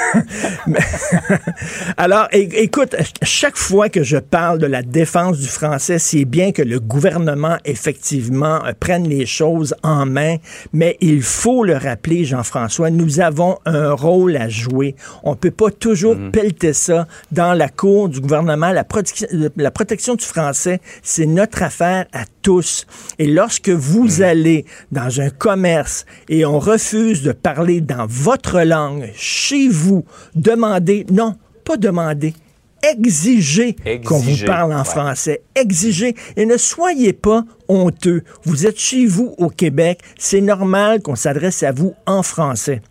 [1.96, 6.62] alors, écoute, chaque fois que je parle de la défense du français, c'est bien que
[6.62, 10.37] le gouvernement, effectivement, euh, prenne les choses en main,
[10.72, 14.94] mais il faut le rappeler, Jean-François, nous avons un rôle à jouer.
[15.22, 16.31] On peut pas toujours mhm.
[16.31, 18.70] pelleter ça dans la cour du gouvernement.
[18.70, 22.87] La, protection, la protection du français, c'est notre affaire à tous.
[23.18, 24.22] Et lorsque vous mhm.
[24.22, 30.04] allez dans un commerce et on refuse de parler dans votre langue, chez vous,
[30.35, 32.35] demandez, non, pas demander,
[32.83, 35.43] exigez qu'on vous parle en français.
[35.55, 38.23] Exigez et ne soyez pas honteux.
[38.45, 42.83] Vous êtes chez vous au Québec, c'est normal qu'on s'adresse à vous en français.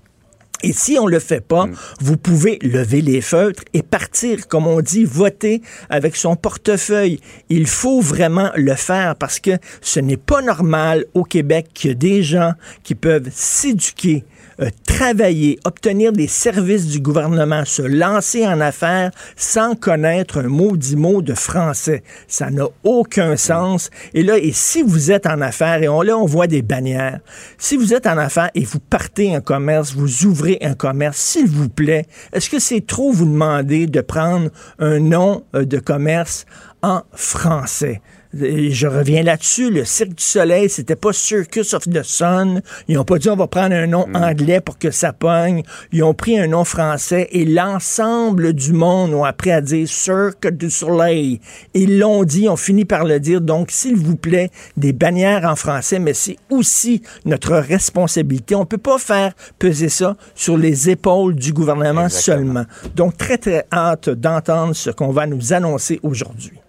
[0.65, 1.75] Et si on le fait pas, mm.
[1.99, 7.19] vous pouvez lever les feutres et partir, comme on dit, voter avec son portefeuille.
[7.49, 11.91] Il faut vraiment le faire parce que ce n'est pas normal au Québec qu'il y
[11.91, 14.23] ait des gens qui peuvent s'éduquer,
[14.63, 20.95] euh, travailler, obtenir des services du gouvernement, se lancer en affaires sans connaître un maudit
[20.95, 22.03] mot de français.
[22.27, 23.89] Ça n'a aucun sens.
[24.13, 27.19] Et là, et si vous êtes en affaires, et on, là, on voit des bannières,
[27.57, 31.47] si vous êtes en affaires et vous partez un commerce, vous ouvrez un commerce, s'il
[31.47, 34.49] vous plaît, est-ce que c'est trop vous demander de prendre
[34.79, 36.45] un nom euh, de commerce
[36.81, 38.01] en français?
[38.33, 42.61] Je reviens là-dessus, le Cirque du Soleil, c'était pas Circus of the Sun.
[42.87, 44.15] Ils ont pas dit on va prendre un nom mm.
[44.15, 45.63] anglais pour que ça pogne.
[45.91, 50.47] Ils ont pris un nom français et l'ensemble du monde ont appris à dire Cirque
[50.47, 51.39] du Soleil.
[51.73, 53.41] Ils l'ont dit, ont fini par le dire.
[53.41, 58.55] Donc, s'il vous plaît, des bannières en français, mais c'est aussi notre responsabilité.
[58.55, 62.65] On peut pas faire peser ça sur les épaules du gouvernement seulement.
[62.95, 66.62] Donc, très, très hâte d'entendre ce qu'on va nous annoncer aujourd'hui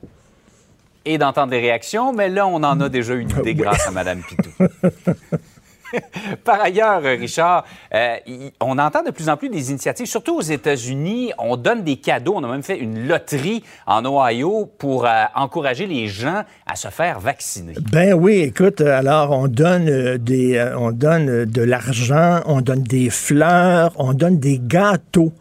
[1.04, 4.22] et d'entendre des réactions, mais là, on en a déjà une idée grâce à Mme
[4.22, 4.50] Pitou.
[6.44, 7.64] Par ailleurs, Richard,
[7.94, 8.16] euh,
[8.60, 11.32] on entend de plus en plus des initiatives, surtout aux États-Unis.
[11.38, 12.34] On donne des cadeaux.
[12.36, 16.88] On a même fait une loterie en Ohio pour euh, encourager les gens à se
[16.88, 17.74] faire vacciner.
[17.92, 23.10] Ben oui, écoute, alors on donne euh, des, on donne de l'argent, on donne des
[23.10, 25.32] fleurs, on donne des gâteaux.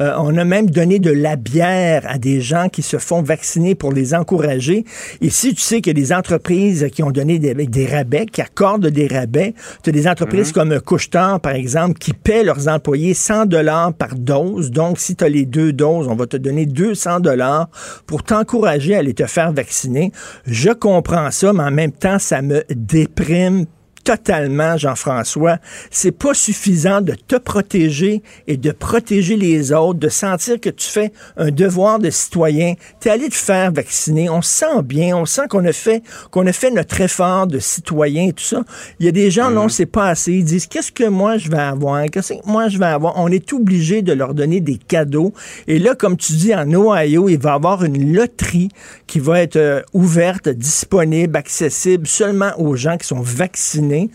[0.00, 3.74] Euh, on a même donné de la bière à des gens qui se font vacciner
[3.74, 4.84] pour les encourager.
[5.20, 8.86] Ici, tu sais qu'il y a des entreprises qui ont donné des, rabais, qui accordent
[8.86, 9.54] des rabais.
[9.82, 10.54] Tu as des entreprises mhm.
[10.54, 14.70] comme Couchetard, par exemple, qui paient leurs employés 100 dollars par dose.
[14.70, 17.68] Donc, si tu as les deux doses, on va te donner 200 dollars
[18.06, 20.12] pour t'encourager à aller te faire vacciner.
[20.46, 23.66] Je comprends ça, mais en même temps, ça me déprime
[24.04, 25.58] totalement, Jean-François.
[25.90, 30.86] C'est pas suffisant de te protéger et de protéger les autres, de sentir que tu
[30.86, 32.74] fais un devoir de citoyen.
[33.00, 34.28] Tu es allé te faire vacciner.
[34.28, 35.16] On se sent bien.
[35.16, 38.62] On sent qu'on a fait, qu'on a fait notre effort de citoyen et tout ça.
[38.98, 39.70] Il y a des gens, non, mhm.
[39.70, 40.32] c'est pas assez.
[40.32, 42.04] Ils disent, qu'est-ce que moi je vais avoir?
[42.10, 43.14] Qu'est-ce que moi je vais avoir?
[43.18, 45.32] On est obligé de leur donner des cadeaux.
[45.66, 48.68] Et là, comme tu dis, en Ohio, il va y avoir une loterie
[49.06, 54.10] qui va être euh, ouverte, disponible, accessible seulement aux gens qui sont vaccinés Tu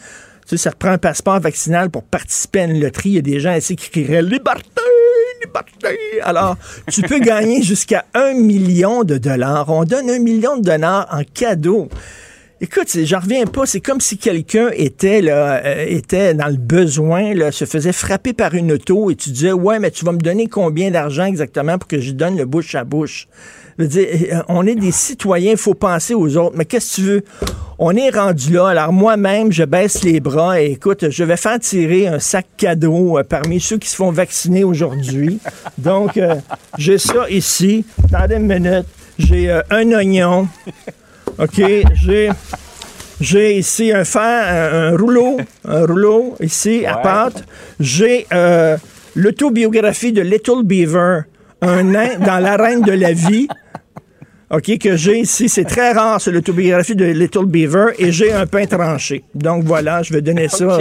[0.45, 3.09] sais, ça reprend un passeport vaccinal pour participer à une loterie.
[3.09, 4.81] Il y a des gens ici qui crieraient Liberté!
[5.43, 5.97] Liberté!
[6.23, 6.57] Alors,
[6.89, 9.69] tu peux gagner jusqu'à un million de dollars.
[9.69, 11.89] On donne un million de dollars en cadeau.
[12.59, 13.67] Écoute, j'en reviens pas.
[13.67, 18.33] C'est comme si quelqu'un était là, euh, était dans le besoin, là, se faisait frapper
[18.33, 21.77] par une auto et tu disais ouais, mais tu vas me donner combien d'argent exactement
[21.77, 23.27] pour que je donne le bouche à bouche?
[23.77, 26.55] Je veux dire, euh, on est des citoyens, il faut penser aux autres.
[26.57, 27.23] Mais qu'est-ce que tu veux?
[27.79, 28.67] On est rendu là.
[28.67, 33.19] Alors moi-même, je baisse les bras et écoute, je vais faire tirer un sac cadeau
[33.19, 35.39] euh, parmi ceux qui se font vacciner aujourd'hui.
[35.77, 36.19] Donc,
[36.77, 37.85] j'ai ça ici.
[38.11, 38.85] Attendez une minute.
[39.19, 40.47] J'ai un oignon.
[41.39, 41.61] OK,
[41.93, 42.29] j'ai.
[43.19, 47.43] J'ai ici un fer, un, rouleau, un rouleau ici à pâte.
[47.79, 48.77] J'ai euh,
[49.15, 51.21] l'autobiographie de Little Beaver,
[51.61, 53.47] un nain dans l'arène de la vie.
[54.49, 55.49] OK, que j'ai ici.
[55.49, 59.25] C'est très rare, c'est l'autobiographie de Little Beaver, et j'ai un pain tranché.
[59.36, 60.77] Donc voilà, je vais donner ça.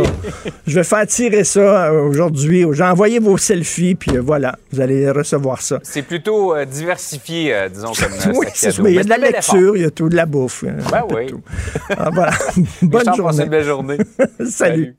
[0.68, 2.90] Je vais faire tirer ça euh, aujourd'hui aux gens.
[2.90, 5.80] Envoyez vos selfies, puis euh, voilà, vous allez recevoir ça.
[5.82, 9.82] C'est plutôt euh, diversifié, disons, comme Oui, c'est Il y a de la lecture, il
[9.82, 10.64] y a tout, de la bouffe.
[10.64, 11.34] Ben oui.
[11.90, 12.32] Ah, voilà.
[12.82, 13.42] Bonne journée.
[13.42, 13.98] Une belle journée.
[14.48, 14.94] Salut.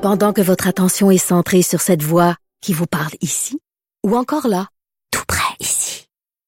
[0.00, 3.60] Pendant que votre attention est centrée sur cette voix qui vous parle ici,
[4.02, 4.68] ou encore là,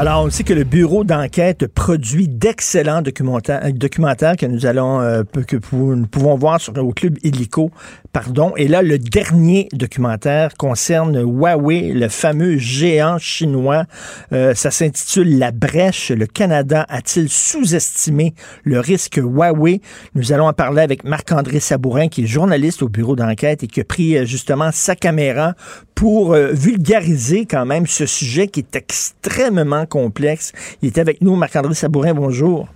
[0.00, 5.56] Alors, on sait que le bureau d'enquête produit d'excellents documentaires, que nous allons euh, que
[5.72, 7.72] nous pouvons voir sur au club Illico,
[8.12, 8.52] pardon.
[8.56, 13.86] Et là, le dernier documentaire concerne Huawei, le fameux géant chinois.
[14.32, 16.12] Euh, ça s'intitule La brèche.
[16.12, 19.80] Le Canada a-t-il sous-estimé le risque Huawei?
[20.14, 23.80] Nous allons en parler avec Marc-André Sabourin, qui est journaliste au bureau d'enquête et qui
[23.80, 25.54] a pris euh, justement sa caméra
[25.96, 30.52] pour vulgariser quand même ce sujet qui est extrêmement complexe.
[30.82, 32.68] Il est avec nous, Marc-André Sabourin, bonjour.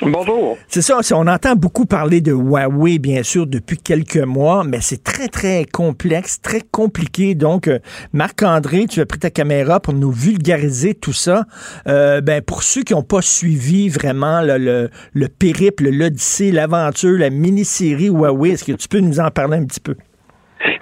[0.00, 0.56] Bonjour.
[0.68, 5.02] C'est ça, on entend beaucoup parler de Huawei, bien sûr, depuis quelques mois, mais c'est
[5.02, 7.34] très, très complexe, très compliqué.
[7.34, 7.80] Donc, euh,
[8.12, 11.46] Marc-André, tu as pris ta caméra pour nous vulgariser tout ça.
[11.88, 17.30] Euh, ben, pour ceux qui n'ont pas suivi vraiment le, le périple, l'odyssée, l'aventure, la
[17.30, 19.96] mini-série Huawei, est-ce que tu peux nous en parler un petit peu?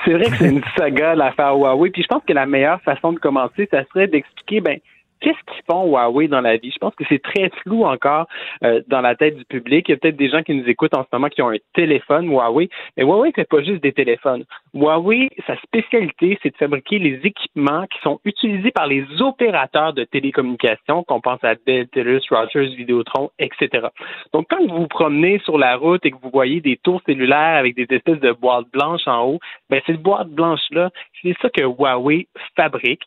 [0.05, 1.91] C'est vrai que c'est une saga, l'affaire Huawei.
[1.91, 4.79] Puis je pense que la meilleure façon de commencer, ça serait d'expliquer, ben,
[5.21, 6.71] qu'est-ce qu'ils font Huawei dans la vie?
[6.71, 8.27] Je pense que c'est très flou encore
[8.65, 9.89] euh, dans la tête du public.
[9.89, 11.57] Il y a peut-être des gens qui nous écoutent en ce moment qui ont un
[11.75, 14.45] téléphone Huawei, mais Huawei fait pas juste des téléphones.
[14.75, 20.05] Huawei, sa spécialité, c'est de fabriquer les équipements qui sont utilisés par les opérateurs de
[20.05, 23.89] télécommunications, qu'on pense à Bell, Telus, Rogers, Vidéotron, etc.
[24.33, 27.57] Donc, quand vous vous promenez sur la route et que vous voyez des tours cellulaires
[27.57, 29.39] avec des espèces de boîtes blanches en haut,
[29.71, 30.91] ben cette boîte blanche-là,
[31.23, 33.03] c'est ça que Huawei fabrique.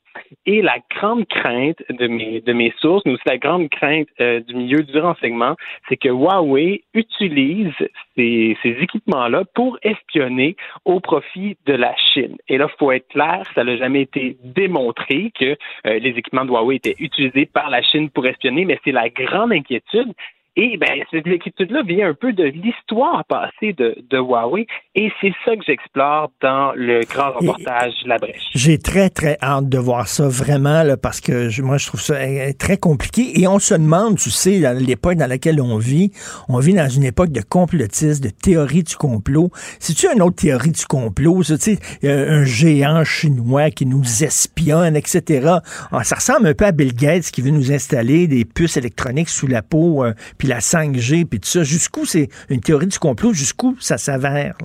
[0.45, 4.39] Et la grande crainte de mes, de mes sources, mais aussi la grande crainte euh,
[4.41, 5.55] du milieu du renseignement,
[5.87, 7.73] c'est que Huawei utilise
[8.15, 12.37] ces, équipements-là pour espionner au profit de la Chine.
[12.47, 15.55] Et là, il faut être clair, ça n'a jamais été démontré que
[15.87, 19.09] euh, les équipements de Huawei étaient utilisés par la Chine pour espionner, mais c'est la
[19.09, 20.13] grande inquiétude.
[20.55, 25.33] Et ben, cette inquiétude-là vient un peu de l'histoire passée de, de, Huawei, et c'est
[25.45, 28.49] ça que j'explore dans le grand reportage La Brèche.
[28.55, 32.01] J'ai très, très hâte de voir ça, vraiment, là, parce que je, moi, je trouve
[32.01, 35.77] ça euh, très compliqué, et on se demande, tu sais, dans l'époque dans laquelle on
[35.77, 36.11] vit,
[36.49, 39.51] on vit dans une époque de complotisme, de théorie du complot.
[39.79, 44.95] C'est-tu une autre théorie du complot, ça, tu sais, un géant chinois qui nous espionne,
[44.95, 45.57] etc.
[45.91, 49.29] Ah, ça ressemble un peu à Bill Gates qui veut nous installer des puces électroniques
[49.29, 51.61] sous la peau, euh, puis la 5G, puis tout ça.
[51.61, 54.55] Jusqu'où c'est une théorie du complot, jusqu'où ça s'avère?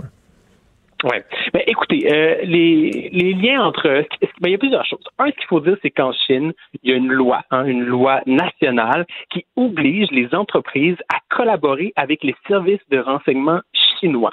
[1.05, 1.19] Oui.
[1.53, 4.07] Ben, écoutez, euh, les, liens entre.
[4.41, 5.05] Ben, il y a plusieurs choses.
[5.19, 7.85] Un, ce qu'il faut dire, c'est qu'en Chine, il y a une loi, hein, une
[7.85, 13.61] loi nationale qui oblige les entreprises à collaborer avec les services de renseignement
[14.01, 14.33] chinois.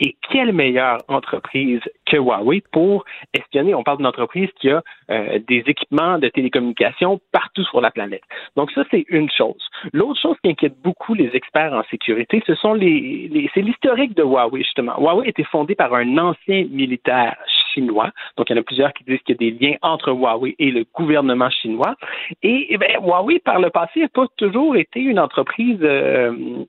[0.00, 3.74] Et quelle meilleure entreprise que Huawei pour espionner?
[3.74, 8.22] On parle d'une entreprise qui a euh, des équipements de télécommunication partout sur la planète.
[8.56, 9.62] Donc ça, c'est une chose.
[9.92, 14.22] L'autre chose qui inquiète beaucoup les experts en sécurité, ce sont les, c'est l'historique de
[14.22, 14.94] Huawei, justement.
[14.98, 17.36] Huawei a été fondé par un ancien militaire
[17.72, 18.10] chinois.
[18.36, 20.54] Donc, il y en a plusieurs qui disent qu'il y a des liens entre Huawei
[20.58, 21.94] et le gouvernement chinois.
[22.42, 26.64] Et, eh Huawei, par le passé, n'a pas toujours été une entreprise euh,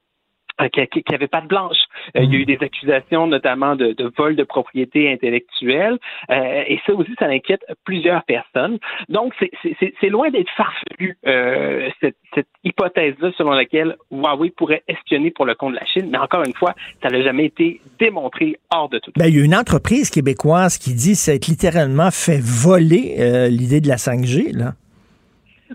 [0.71, 1.77] qui n'avait pas de blanche.
[2.15, 5.97] Euh, il y a eu des accusations notamment de, de vol de propriété intellectuelle
[6.29, 8.77] euh, et ça aussi, ça inquiète plusieurs personnes.
[9.09, 15.45] Donc, c'est loin d'être farfelu, euh, cette, cette hypothèse-là selon laquelle Huawei pourrait espionner pour
[15.45, 16.09] le compte de la Chine.
[16.09, 19.11] Mais encore une fois, ça n'a jamais été démontré hors de tout.
[19.15, 23.87] Ben, il y a une entreprise québécoise qui dit s'être littéralement fait voler l'idée de
[23.87, 24.73] la 5G, là.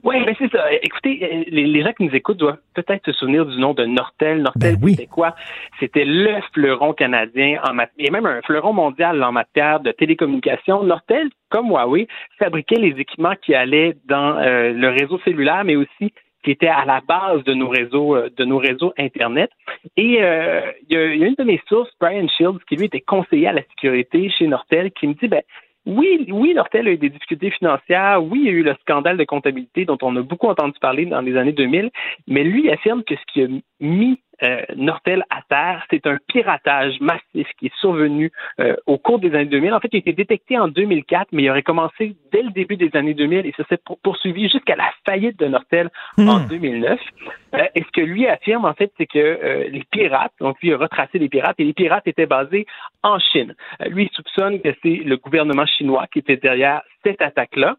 [0.05, 0.73] Oui, mais c'est ça.
[0.83, 4.43] Écoutez, euh, les, gens qui nous écoutent doivent peut-être se souvenir du nom de Nortel.
[4.43, 5.35] Nortel, ben c'était quoi?
[5.81, 10.83] C'était le fleuron canadien en et même un fleuron mondial en matière de télécommunications.
[10.83, 16.13] Nortel, comme Huawei, fabriquait les équipements qui allaient dans euh, le réseau cellulaire, mais aussi
[16.45, 19.51] qui étaient à la base de nos réseaux euh, de nos réseaux internet.
[19.97, 23.01] Et il y, a, y, a une de mes sources, Brian Shields, qui lui était
[23.01, 25.43] conseiller à la sécurité chez Nortel, qui me dit ben
[25.87, 28.23] oui, oui, Nortel a eu des difficultés financières.
[28.23, 31.07] Oui, il y a eu le scandale de comptabilité dont on a beaucoup entendu parler
[31.07, 31.91] dans les années 2000.
[32.27, 33.47] Mais lui affirme que ce qui a
[33.81, 38.31] mis euh, Nortel à terre, c'est un piratage massif qui est survenu
[38.61, 39.75] euh, au cours des années 2000.
[39.75, 42.77] En fait, il a été détecté en 2004, mais il aurait commencé dès le début
[42.77, 47.01] des années 2000 et ça s'est poursuivi jusqu'à la faillite de Nortel en 2009.
[47.01, 47.57] Hmm.
[47.57, 50.77] Euh, et ce que lui affirme, en fait, c'est que les pirates, donc lui a
[50.77, 52.67] retracé les pirates, et les pirates étaient basés
[53.03, 53.55] en Chine.
[53.87, 57.77] lui, il soupçonne que c'est le gouvernement chinois qui était derrière cette attaque-là.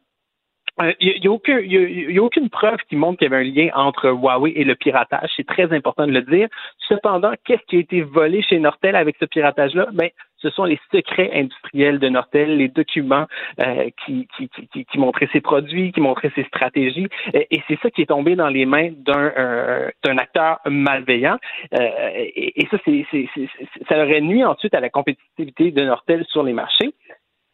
[0.99, 4.63] Il n'y a, aucune preuve qui montre qu'il y avait un lien entre Huawei et
[4.63, 5.29] le piratage.
[5.35, 6.47] C'est très important de le dire.
[6.87, 9.87] Cependant, qu'est-ce qui a été volé chez Nortel avec ce piratage-là?
[9.93, 10.09] Ben,
[10.41, 13.25] ce sont les secrets industriels de Nortel, les documents
[13.59, 17.07] euh, qui, qui, montraient ses produits, qui montraient ses stratégies.
[17.33, 21.37] Et, c'est ça qui est tombé dans les mains d'un euh, acteur malveillant.
[21.73, 23.05] Euh, et, et, ça, c'est,
[23.87, 26.93] ça aurait nuit ensuite à la compétitivité de Nortel sur les marchés.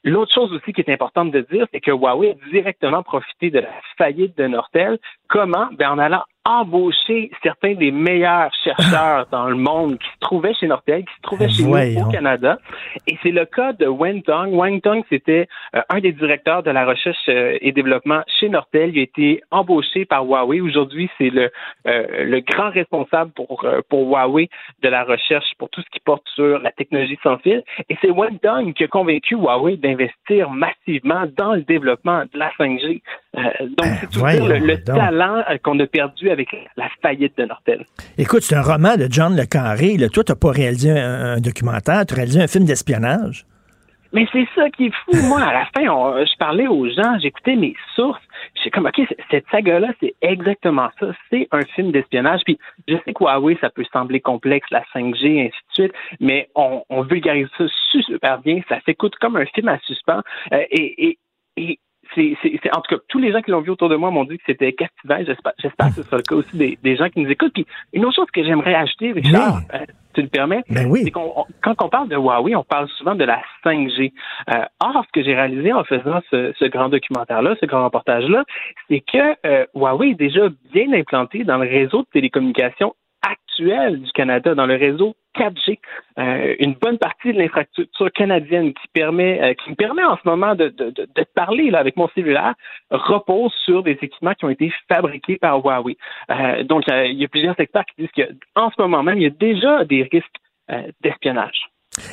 [0.06, 3.60] L'autre chose aussi qui est importante de dire, c'est que Huawei a directement profité de
[3.60, 4.99] la faillite de Nortel.
[5.28, 5.68] Comment?
[5.80, 10.67] Ben, en allant embaucher certains des meilleurs chercheurs dans le monde qui se trouvaient chez
[10.67, 12.59] Nortel, qui se trouvaient chez nous au Canada.
[13.07, 14.53] Et c'est le cas de Wang Tong.
[14.53, 18.91] Wang Tong, c'était euh, un des directeurs de la recherche euh, et développement chez Nortel.
[18.93, 20.61] Il a été embauché par Huawei.
[20.61, 21.51] Aujourd'hui, c'est le,
[21.87, 24.49] euh, le grand responsable pour, pour Huawei
[24.83, 27.63] de la recherche pour tout ce qui porte sur la technologie sans fil.
[27.89, 32.51] Et c'est Wang Tong qui a convaincu Huawei d'investir massivement dans le développement de la
[32.59, 33.01] 5G.
[33.36, 37.86] Donc, ben, c'est tout le, le talent qu'on a perdu avec la faillite de Nortel.
[38.17, 39.97] Écoute, c'est un roman de John Le Carré.
[40.11, 43.45] Toi, tu n'as pas réalisé un, documentaire, tu as réalisé un film d'espionnage.
[44.13, 45.11] Mais c'est ça qui est fou.
[45.27, 48.21] Moi, à la fin, je parlais aux gens, j'écoutais mes sources.
[48.63, 51.07] J'ai comme, OK, cette saga-là, c'est exactement ça.
[51.29, 52.41] C'est un film d'espionnage.
[52.45, 52.57] Puis,
[52.88, 56.83] je sais que Huawei, ça peut sembler complexe, la 5G, ainsi de suite, mais on,
[57.01, 57.65] vulgarise ça
[58.01, 58.61] super bien.
[58.69, 60.21] Ça s'écoute comme un film à suspens.
[60.53, 61.17] Euh, et,
[61.57, 61.79] et
[62.16, 64.38] c'est, en tout cas, tous les gens qui l'ont vu autour de moi m'ont dit
[64.38, 65.18] que c'était captivant.
[65.26, 67.53] J'espère, j'espère que ce sera le cas aussi des, gens qui nous écoutent.
[67.53, 69.80] Puis une autre chose que j'aimerais ajouter, Richard, euh,
[70.13, 73.24] tu le permets, ben c'est qu'on quand on parle de Huawei, on parle souvent de
[73.24, 74.13] la 5G.
[74.49, 78.43] Euh, or, ce que j'ai réalisé en faisant ce, grand documentaire-là, ce grand reportage-là,
[78.89, 82.93] c'est que euh, Huawei est déjà bien implanté dans le réseau de télécommunications
[83.26, 85.80] actuel du Canada dans le réseau 4G.
[86.17, 90.21] Euh, une bonne partie de l'infrastructure canadienne qui permet, euh, qui me permet en ce
[90.26, 92.53] moment de, de, de, parler là, avec mon cellulaire
[92.91, 95.97] repose sur des équipements qui ont été fabriqués par Huawei.
[96.30, 99.28] Euh, donc, il y a plusieurs experts qui disent qu'en ce moment même, il y
[99.28, 100.36] a déjà des risques
[101.01, 101.69] d'espionnage.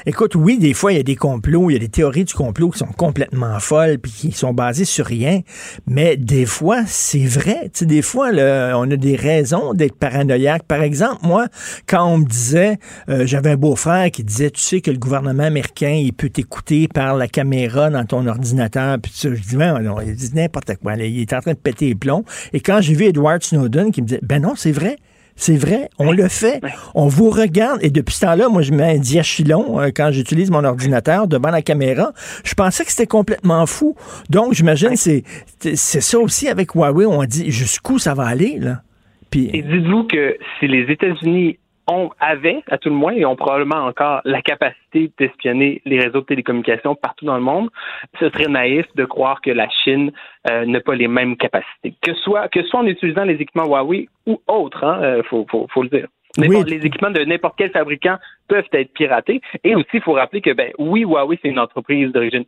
[0.06, 2.34] Écoute, oui, des fois, il y a des complots, il y a des théories du
[2.34, 5.40] complot qui sont complètement folles puis qui sont basées sur rien.
[5.86, 7.64] Mais des fois, c'est vrai.
[7.64, 10.64] Tu sais, des fois, on a des raisons d'être paranoïaque.
[10.64, 11.46] Par exemple, moi,
[11.86, 12.78] quand on me disait,
[13.08, 16.88] euh, j'avais un beau-frère qui disait, tu sais que le gouvernement américain, il peut t'écouter
[16.88, 18.98] par la caméra dans ton ordinateur.
[19.00, 20.96] Puis je dis, ben, non, il dit n'importe quoi.
[20.96, 22.24] il est en train de péter les plombs.
[22.52, 24.96] Et quand j'ai vu Edward Snowden qui me disait, ben non, c'est vrai.
[25.44, 26.60] C'est vrai, on le fait.
[26.94, 27.80] On vous regarde.
[27.82, 31.50] Et depuis ce temps-là, moi, je mets un diachylon euh, quand j'utilise mon ordinateur devant
[31.50, 32.12] la caméra.
[32.44, 33.96] Je pensais que c'était complètement fou.
[34.30, 35.24] Donc, j'imagine, c'est
[35.58, 37.06] c'est ça aussi avec Huawei.
[37.06, 38.82] On dit jusqu'où ça va aller, là?
[39.30, 39.50] Puis...
[39.52, 43.86] Et dites-vous que si les États-Unis on avait, à tout le moins, et ont probablement
[43.86, 47.70] encore la capacité d'espionner les réseaux de télécommunications partout dans le monde,
[48.20, 50.12] ce serait naïf de croire que la Chine
[50.50, 51.94] euh, n'a pas les mêmes capacités.
[52.02, 55.46] Que soit, que soit en utilisant les équipements Huawei ou autres, il hein, euh, faut,
[55.48, 56.08] faut, le dire.
[56.38, 58.16] Les équipements de n'importe quel fabricant
[58.48, 59.40] peuvent être piratés.
[59.64, 62.44] Et aussi, il faut rappeler que, ben, oui, Huawei, c'est une entreprise d'origine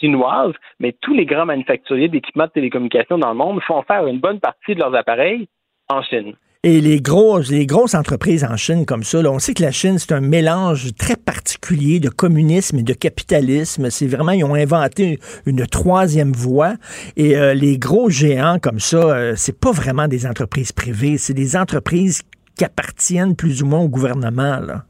[0.00, 4.20] chinoise, mais tous les grands manufacturiers d'équipements de télécommunications dans le monde font faire une
[4.20, 5.48] bonne partie de leurs appareils
[5.88, 6.34] en Chine.
[6.62, 9.98] Et les grosses, les grosses entreprises en Chine comme ça, on sait que la Chine,
[9.98, 13.90] c'est un mélange très particulier de communisme et de capitalisme.
[13.90, 16.74] C'est vraiment, ils ont inventé une troisième voie.
[17.16, 21.34] Et euh, les gros géants comme ça, euh, c'est pas vraiment des entreprises privées, c'est
[21.34, 22.22] des entreprises
[22.56, 24.58] qui appartiennent plus ou moins au gouvernement.
[24.58, 24.84] Là.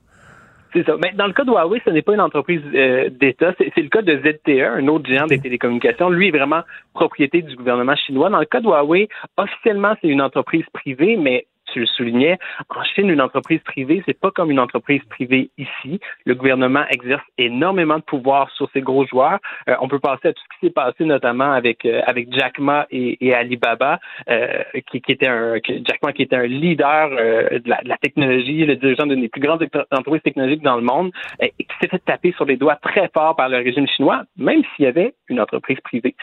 [0.72, 0.94] C'est ça.
[1.02, 3.54] Mais dans le cas de Huawei, ce n'est pas une entreprise euh, d'État.
[3.58, 6.10] C'est, le cas de ZTE, un autre géant des télécommunications.
[6.10, 6.62] Lui est vraiment
[6.92, 8.28] propriété du gouvernement chinois.
[8.28, 12.38] Dans le cas de Huawei, officiellement, c'est une entreprise privée, mais tu le soulignais,
[12.74, 16.00] en Chine, une entreprise privée, c'est pas comme une entreprise privée ici.
[16.24, 19.38] Le gouvernement exerce énormément de pouvoir sur ces gros joueurs.
[19.68, 22.58] Euh, on peut passer à tout ce qui s'est passé notamment avec euh, avec Jack
[22.58, 23.98] Ma et, Alibaba,
[24.28, 27.96] euh, qui, qui, était un Jack Ma qui était un leader de la, de, la,
[27.98, 31.88] technologie, le dirigeant d'une des plus grandes entreprises technologiques dans le monde, et qui s'est
[31.88, 35.14] fait taper sur les doigts très fort par le régime chinois, même s'il y avait
[35.28, 36.14] une entreprise privée.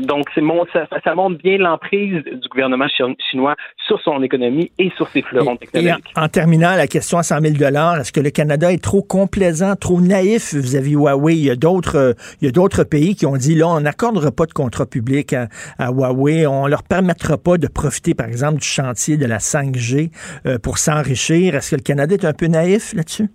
[0.00, 2.86] Donc c'est ça, ça montre bien l'emprise du gouvernement
[3.30, 3.56] chinois
[3.86, 6.12] sur son économie et sur ses fleurons technologiques.
[6.16, 7.54] en, terminant, la question à 100 000
[8.00, 11.34] est-ce que le Canada est trop complaisant, trop naïf vis-à-vis Huawei?
[11.34, 13.80] Il y a d'autres euh, il y a d'autres pays qui ont dit, là, on
[13.80, 15.48] n'accordera pas de contrat public à,
[15.90, 20.10] Huawei, on leur permettra pas de profiter, par exemple, du chantier de la 5G
[20.46, 21.54] euh, pour s'enrichir.
[21.54, 23.28] Est-ce que le Canada est un peu naïf là-dessus?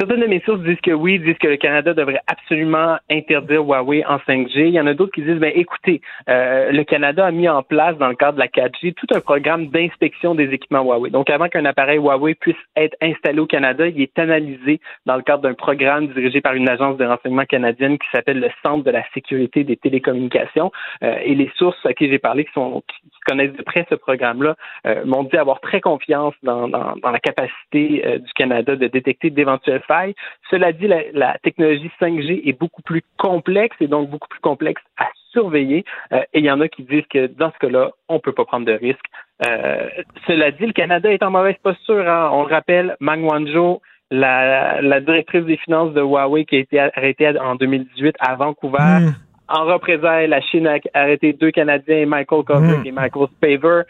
[0.00, 4.02] Certaines de mes sources disent que oui, disent que le Canada devrait absolument interdire Huawei
[4.06, 4.68] en 5G.
[4.68, 7.62] Il y en a d'autres qui disent, ben écoutez, euh, le Canada a mis en
[7.62, 11.10] place dans le cadre de la 4G tout un programme d'inspection des équipements Huawei.
[11.10, 15.22] Donc avant qu'un appareil Huawei puisse être installé au Canada, il est analysé dans le
[15.22, 18.90] cadre d'un programme dirigé par une agence de renseignement canadienne qui s'appelle le Centre de
[18.90, 20.72] la sécurité des télécommunications.
[21.04, 23.96] Euh, et les sources à qui j'ai parlé, qui, sont, qui connaissent de près ce
[23.96, 28.86] programme-là, euh, m'ont dit avoir très confiance dans, dans, dans la capacité du Canada de
[28.86, 29.82] détecter d'éventuels
[30.50, 35.06] cela dit, la, technologie 5G est beaucoup plus complexe et donc beaucoup plus complexe à
[35.32, 35.84] surveiller.
[36.12, 38.32] Euh, et il y en a qui disent que dans ce cas-là, on ne peut
[38.32, 39.06] pas prendre de risques.
[39.46, 39.88] Euh,
[40.26, 42.08] cela dit, le Canada est en mauvaise posture.
[42.08, 42.30] Hein.
[42.32, 43.80] On le rappelle, Mang Wanzhou,
[44.10, 48.78] la, directrice des finances de Huawei qui a été arrêtée en 2018 à Vancouver.
[48.78, 49.12] Hmm.
[49.48, 52.86] En représailles, la Chine a arrêté deux Canadiens, Michael Kovic hmm.
[52.86, 53.82] et Michael Spaver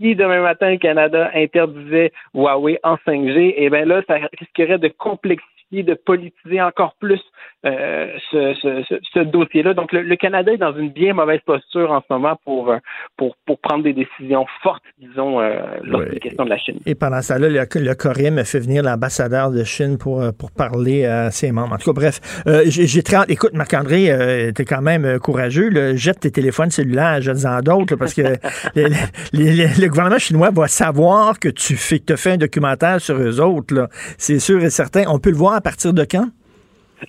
[0.00, 4.88] si demain matin le Canada interdisait Huawei en 5G, eh bien là, ça risquerait de
[4.88, 7.20] complexifier, de politiser encore plus
[7.66, 9.72] euh, ce, dossier-là.
[9.72, 12.76] Donc, le, Canada est dans une bien mauvaise posture en ce moment pour, euh,
[13.16, 16.78] pour, pour prendre des décisions fortes, disons, euh, lorsqu'il est question de la Chine.
[16.84, 20.50] Et pendant ça, là, le, le Coréen a fait venir l'ambassadeur de Chine pour, pour
[20.50, 21.72] parler à ses membres.
[21.74, 22.20] En tout cas, bref,
[22.66, 25.70] j'ai très Écoute, Marc-André, t'es quand même courageux.
[25.70, 25.94] Là.
[25.94, 28.22] Jette tes téléphones cellulaires, jette-en d'autres, parce que
[28.74, 33.88] le gouvernement chinois va savoir que tu fais, te fais un documentaire sur eux autres.
[34.18, 35.04] C'est sûr et certain.
[35.06, 36.28] On peut le voir à partir de quand?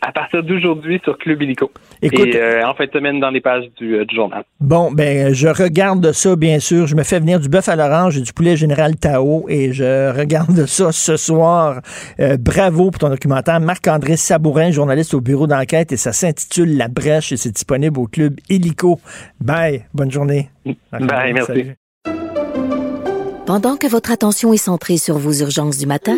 [0.01, 1.71] à partir d'aujourd'hui sur Club Illico.
[2.01, 4.43] Écoute, et euh, en fin de semaine dans les pages du, euh, journal.
[4.59, 6.87] Bon, ben je regarde ça, bien sûr.
[6.87, 10.15] Je me fais venir du bœuf à l'orange et du poulet général Tao et je
[10.17, 11.81] regarde ça ce soir.
[12.19, 13.59] Euh, bravo pour ton documentaire.
[13.59, 18.07] Marc-André Sabourin, journaliste au bureau d'enquête et ça s'intitule La Brèche et c'est disponible au
[18.07, 18.99] Club Illico.
[19.39, 20.49] Bye, bonne journée.
[20.91, 21.71] Bye, merci.
[23.45, 26.17] Pendant que votre attention est centrée sur vos urgences du matin,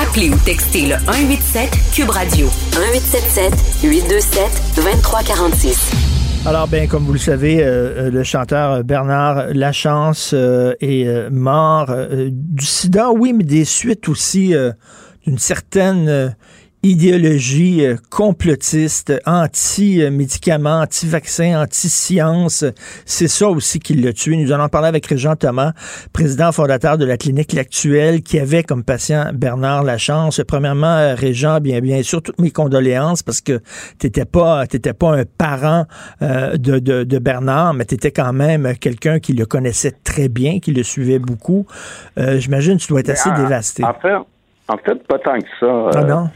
[0.00, 3.52] Appelez ou textez le 187 Cube Radio 1877
[3.84, 5.92] 827 2346.
[6.46, 11.94] Alors, bien, comme vous le savez, euh, euh, le chanteur Bernard Lachance euh, est mort
[12.10, 14.54] du sida, oui, mais des suites aussi
[15.26, 16.34] d'une certaine
[16.82, 22.64] idéologie euh, complotiste, anti-médicaments, anti-vaccins, anti-science.
[23.06, 24.36] C'est ça aussi qui l'a tué.
[24.36, 25.72] Nous allons parler avec Régent Thomas,
[26.12, 30.40] président fondateur de la clinique L'Actuelle, qui avait comme patient Bernard Lachance.
[30.46, 33.60] Premièrement, euh, Régent, bien, bien sûr, toutes mes condoléances parce que
[33.98, 35.86] t'étais pas, t'étais pas un parent
[36.20, 40.58] euh, de, de, de, Bernard, mais t'étais quand même quelqu'un qui le connaissait très bien,
[40.58, 41.66] qui le suivait beaucoup.
[42.16, 43.84] J'imagine que tu dois être assez dévasté.
[43.84, 44.14] En fait,
[44.68, 45.90] en fait, pas tant que ça.
[45.94, 46.30] Ah non?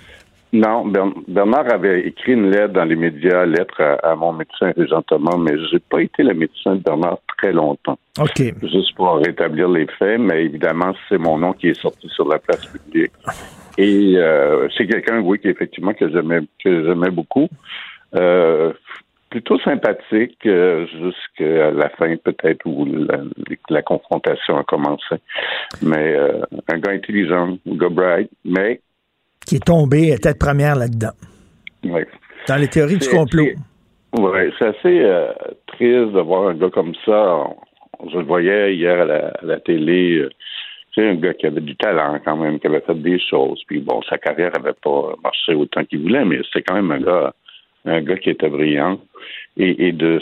[0.53, 0.87] Non,
[1.27, 5.53] Bernard avait écrit une lettre dans les médias, lettre à, mon médecin Régent Thomas, mais
[5.53, 7.99] je n'ai pas été le médecin de Bernard très longtemps.
[8.19, 8.43] OK.
[8.63, 12.39] Juste pour rétablir les faits, mais évidemment, c'est mon nom qui est sorti sur la
[12.39, 13.13] place publique.
[13.77, 17.49] Et euh, c'est quelqu'un, oui, qui effectivement que j'aimais que j'aimais beaucoup.
[18.15, 18.73] Euh,
[19.29, 22.87] plutôt sympathique euh, jusqu'à la fin peut-être où
[23.69, 25.17] la, confrontation a commencé.
[25.83, 26.17] Mais
[26.73, 28.81] un gars intelligent, un gars bright, mais
[29.47, 31.13] qui est tombé tête première là-dedans.
[31.85, 32.03] Oui.
[32.49, 33.47] Dans les théories du complot.
[34.19, 35.33] Oui, c'est assez euh,
[35.67, 37.45] triste de voir un gars comme ça.
[38.11, 40.19] Je le voyais hier à la, télé.
[40.19, 40.31] Euh,
[40.95, 43.63] c'est un gars qui avait du talent quand même, qui avait fait des choses.
[43.67, 47.01] Puis bon, sa carrière avait pas marché autant qu'il voulait, mais c'était quand même un
[47.01, 47.35] gars,
[47.85, 48.99] un gars qui était brillant.
[49.59, 50.21] Et, et de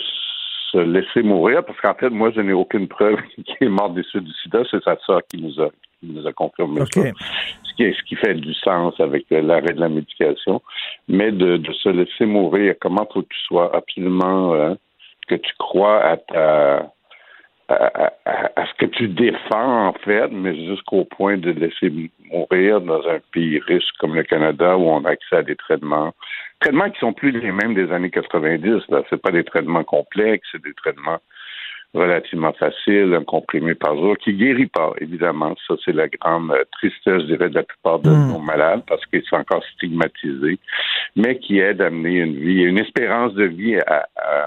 [0.73, 4.03] se laisser mourir, parce qu'en fait, moi, je n'ai aucune preuve qu'il est mort des
[4.05, 5.69] suites du sida, c'est sa sœur qui nous a,
[6.05, 7.01] qui nous a confirmé ça.
[7.65, 10.63] Ce qui, ce fait du sens avec l'arrêt de la médication.
[11.09, 14.75] Mais de, de se laisser mourir, comment faut que tu sois absolument, euh,
[15.29, 16.93] que tu crois à ta,
[17.69, 18.13] à, à-
[18.57, 21.91] à ce que tu défends, en fait, mais jusqu'au point de laisser
[22.31, 26.13] mourir dans un pays riche comme le Canada où on a accès à des traitements.
[26.61, 28.83] Traitements qui sont plus les mêmes des années 90.
[28.89, 31.19] Là, c'est pas des traitements complexes, c'est des traitements
[31.95, 35.55] relativement faciles, un comprimé par jour, qui guérit pas, évidemment.
[35.67, 38.29] Ça, c'est la grande euh, tristesse, je dirais, de la plupart de Mm.
[38.33, 40.59] nos malades, parce qu'ils sont encore stigmatisés,
[41.17, 44.47] mais qui aide à mener une vie, une espérance de vie à- à-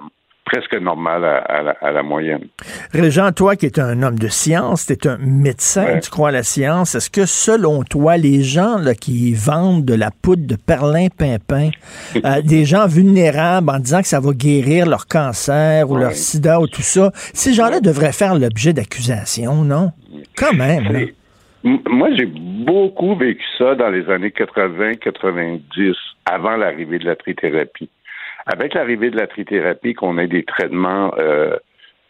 [0.49, 2.45] presque normale à- à la- à la moyenne.
[2.93, 5.99] Régent, toi qui es un homme de science, tu es un médecin, Ouais.
[5.99, 9.93] tu crois à la science, est-ce que selon toi, les gens là, qui vendent de
[9.93, 11.69] la poudre de perlin-pimpin,
[12.25, 16.59] euh, des gens vulnérables en disant que ça va guérir leur cancer ou leur sida
[16.61, 19.91] ou tout ça, ces gens-là devraient faire l'objet d'accusations, non?
[20.37, 20.83] Quand même.
[20.91, 20.99] là.
[21.89, 25.95] Moi, j'ai beaucoup vécu ça dans les années 80-90,
[26.25, 27.89] avant l'arrivée de la trithérapie.
[28.47, 31.57] Avec l'arrivée de la trithérapie, qu'on ait des traitements euh,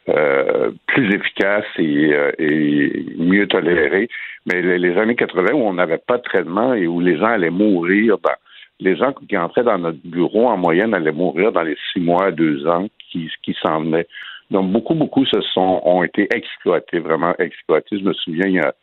[0.10, 4.08] euh, plus efficaces et, euh, et mieux tolérés,
[4.46, 7.26] mais les, les années 80 où on n'avait pas de traitement et où les gens
[7.26, 8.36] allaient mourir, ben,
[8.80, 12.26] les gens qui entraient dans notre bureau en moyenne allaient mourir dans les six mois
[12.26, 14.08] à deux ans qui, qui s'en venaient.
[14.52, 18.00] Donc beaucoup, beaucoup se sont ont été exploités, vraiment exploités.
[18.00, 18.74] Je me souviens, il y a,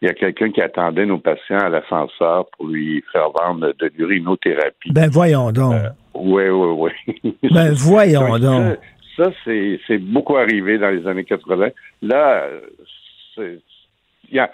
[0.00, 3.92] il y a quelqu'un qui attendait nos patients à l'ascenseur pour lui faire vendre de
[3.96, 4.90] l'urinothérapie.
[4.92, 5.74] Ben voyons donc.
[6.14, 6.90] Oui, oui,
[7.24, 7.36] oui.
[7.50, 8.78] Ben voyons donc.
[9.16, 11.68] Ça, ça, c'est, c'est beaucoup arrivé dans les années 80.
[12.02, 12.48] Là,
[13.34, 13.58] c'est,
[14.30, 14.50] il y a,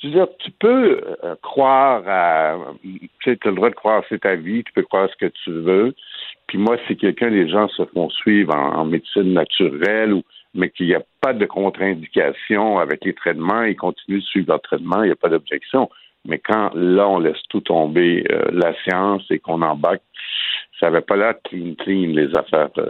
[0.00, 3.74] je veux dire, tu peux euh, croire à, tu sais, tu as le droit de
[3.74, 5.94] croire c'est ta vie, tu peux croire ce que tu veux.
[6.46, 10.22] Puis moi, si quelqu'un, les gens se font suivre en, en médecine naturelle ou
[10.54, 14.60] mais qu'il n'y a pas de contre-indication avec les traitements, ils continuent de suivre leur
[14.60, 15.88] traitement, il n'y a pas d'objection.
[16.26, 20.02] Mais quand là, on laisse tout tomber, euh, la science, et qu'on embarque,
[20.78, 22.86] ça n'avait pas l'air clean, clean, les affaires euh,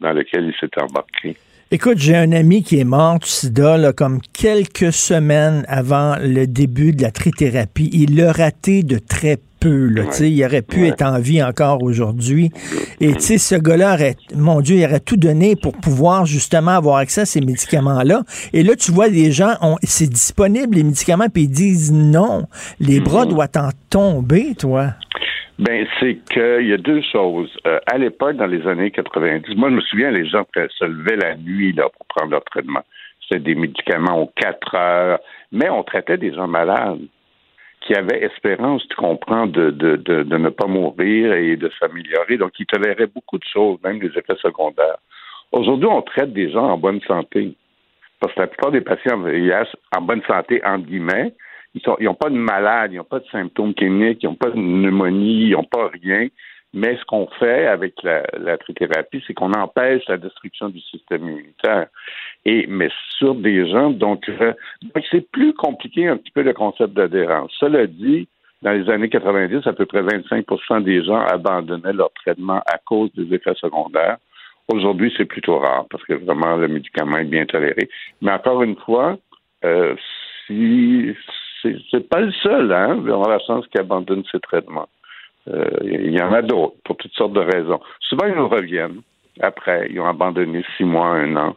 [0.00, 1.36] dans lesquelles ils s'étaient embarqués.
[1.72, 6.46] Écoute, j'ai un ami qui est mort du sida là, comme quelques semaines avant le
[6.46, 7.90] début de la trithérapie.
[7.92, 9.36] Il l'a raté de très
[9.66, 9.86] peu.
[9.88, 10.88] Là, Il aurait pu Ouais.
[10.88, 12.50] être en vie encore aujourd'hui.
[13.00, 17.22] Et ce gars-là aurait, mon Dieu, il aurait tout donné pour pouvoir justement avoir accès
[17.22, 18.22] à ces médicaments-là.
[18.52, 22.44] Et là, tu vois, les gens, c'est disponible, les médicaments, puis ils disent non.
[22.80, 23.30] Les bras Mhm.
[23.32, 24.90] doivent en tomber, toi.
[25.58, 27.50] Ben, c'est qu'il y a deux choses.
[27.66, 31.16] Euh, à l'époque, dans les années 90, moi, je me souviens, les gens se levaient
[31.16, 32.82] la nuit là, pour prendre leur traitement.
[33.22, 35.18] C'était des médicaments aux quatre heures,
[35.52, 37.00] mais on traitait des gens malades
[37.86, 42.36] qui avaient espérance, tu comprends, de, de, de, ne pas mourir et de s'améliorer.
[42.36, 44.98] Donc, ils toléraient beaucoup de choses, même des effets secondaires.
[45.52, 47.54] Aujourd'hui, on traite des gens en bonne santé.
[48.20, 51.34] Parce que la plupart des patients VIH en bonne santé, entre guillemets,
[51.74, 54.54] ils n'ont pas de malade, ils n'ont pas de symptômes cliniques, ils n'ont pas de
[54.54, 56.28] pneumonie, ils n'ont pas rien.
[56.72, 61.22] Mais ce qu'on fait avec la, la trithérapie, c'est qu'on empêche la destruction du système
[61.28, 61.86] immunitaire.
[62.68, 66.94] Mais sur des gens, donc, euh, donc c'est plus compliqué un petit peu le concept
[66.94, 67.52] d'adhérence.
[67.58, 68.28] Cela dit,
[68.62, 73.10] dans les années 90, à peu près 25% des gens abandonnaient leur traitement à cause
[73.14, 74.18] des effets secondaires.
[74.72, 77.88] Aujourd'hui, c'est plutôt rare parce que vraiment le médicament est bien toléré.
[78.22, 79.16] Mais encore une fois,
[79.64, 79.94] euh,
[80.46, 81.14] si
[81.62, 84.88] c'est, pas le seul, hein, a la chance qui abandonne ses traitements.
[85.48, 87.80] Euh, Il y en a d'autres pour toutes sortes de raisons.
[88.00, 89.02] Souvent, ils reviennent
[89.40, 89.88] après.
[89.90, 91.56] Ils ont abandonné six mois, un an,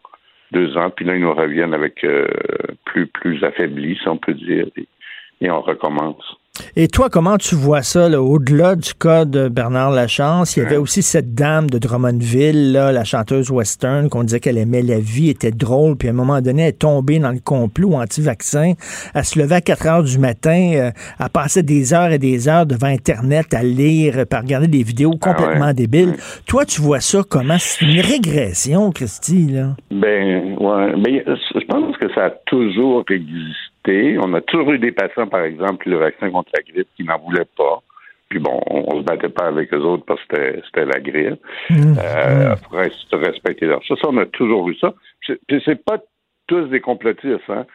[0.52, 2.28] deux ans, puis là, ils nous reviennent avec euh,
[2.86, 4.88] plus, plus affaiblis, si on peut dire, et,
[5.42, 6.39] et on recommence.
[6.76, 10.56] Et toi, comment tu vois ça, là, au-delà du cas de Bernard Lachance?
[10.58, 14.58] Il y avait aussi cette dame de Drummondville, là, la chanteuse western, qu'on disait qu'elle
[14.58, 17.40] aimait la vie, était drôle, puis à un moment donné, elle est tombée dans le
[17.40, 18.74] complot anti-vaccin.
[19.14, 22.48] Elle se levait à 4 heures du matin, euh, elle passait des heures et des
[22.48, 25.74] heures devant Internet à lire, euh, à regarder des vidéos complètement Ah ouais.
[25.74, 26.16] débiles.
[26.46, 27.58] Toi, tu vois ça comment?
[27.60, 29.76] C'est une régression, Christy, là.
[29.92, 30.94] Ben, ouais.
[30.98, 33.54] Mais je pense que ça a toujours existé.
[33.88, 37.18] On a toujours eu des patients, par exemple, le vaccin contre la grippe qui n'en
[37.20, 37.82] voulaient pas.
[38.30, 41.42] Puis bon, on, on se battait pas avec eux autres parce que c'était- la grippe.
[41.72, 43.96] Euh, pour res- respecter leur ça.
[43.96, 44.94] Ça, on a toujours eu ça.
[45.22, 45.98] Puis c'est pas
[46.48, 47.66] tous des complotistes, hein.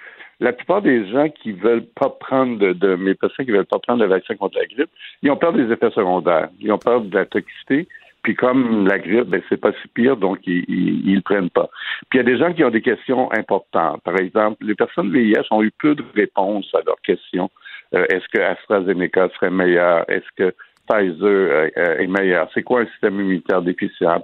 [0.40, 3.78] La plupart des gens qui veulent pas prendre de, de mes patients qui veulent pas
[3.78, 4.90] prendre le vaccin contre la grippe,
[5.22, 6.48] ils ont peur des effets secondaires.
[6.61, 7.86] Ils ont peur de la toxicité.
[8.24, 11.68] Puis comme la grippe, ben, c'est pas si pire, donc ils, ils, le prennent pas.
[12.08, 14.00] Puis il y a des gens qui ont des questions importantes.
[14.02, 17.50] Par exemple, les personnes VIH ont eu peu de réponses à leurs questions.
[17.94, 20.08] Euh, est-ce que AstraZeneca serait meilleur?
[20.08, 20.54] Est-ce que
[20.88, 22.48] Pfizer euh, euh, est meilleur?
[22.54, 24.22] C'est quoi un système immunitaire déficient?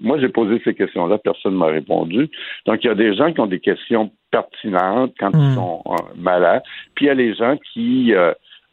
[0.00, 2.30] Moi, j'ai posé ces questions-là, personne ne m'a répondu.
[2.64, 5.54] Donc, il y a des gens qui ont des questions pertinentes quand ils hmm.
[5.54, 5.82] sont
[6.16, 6.62] malades.
[6.94, 8.14] Puis, il y a les gens qui,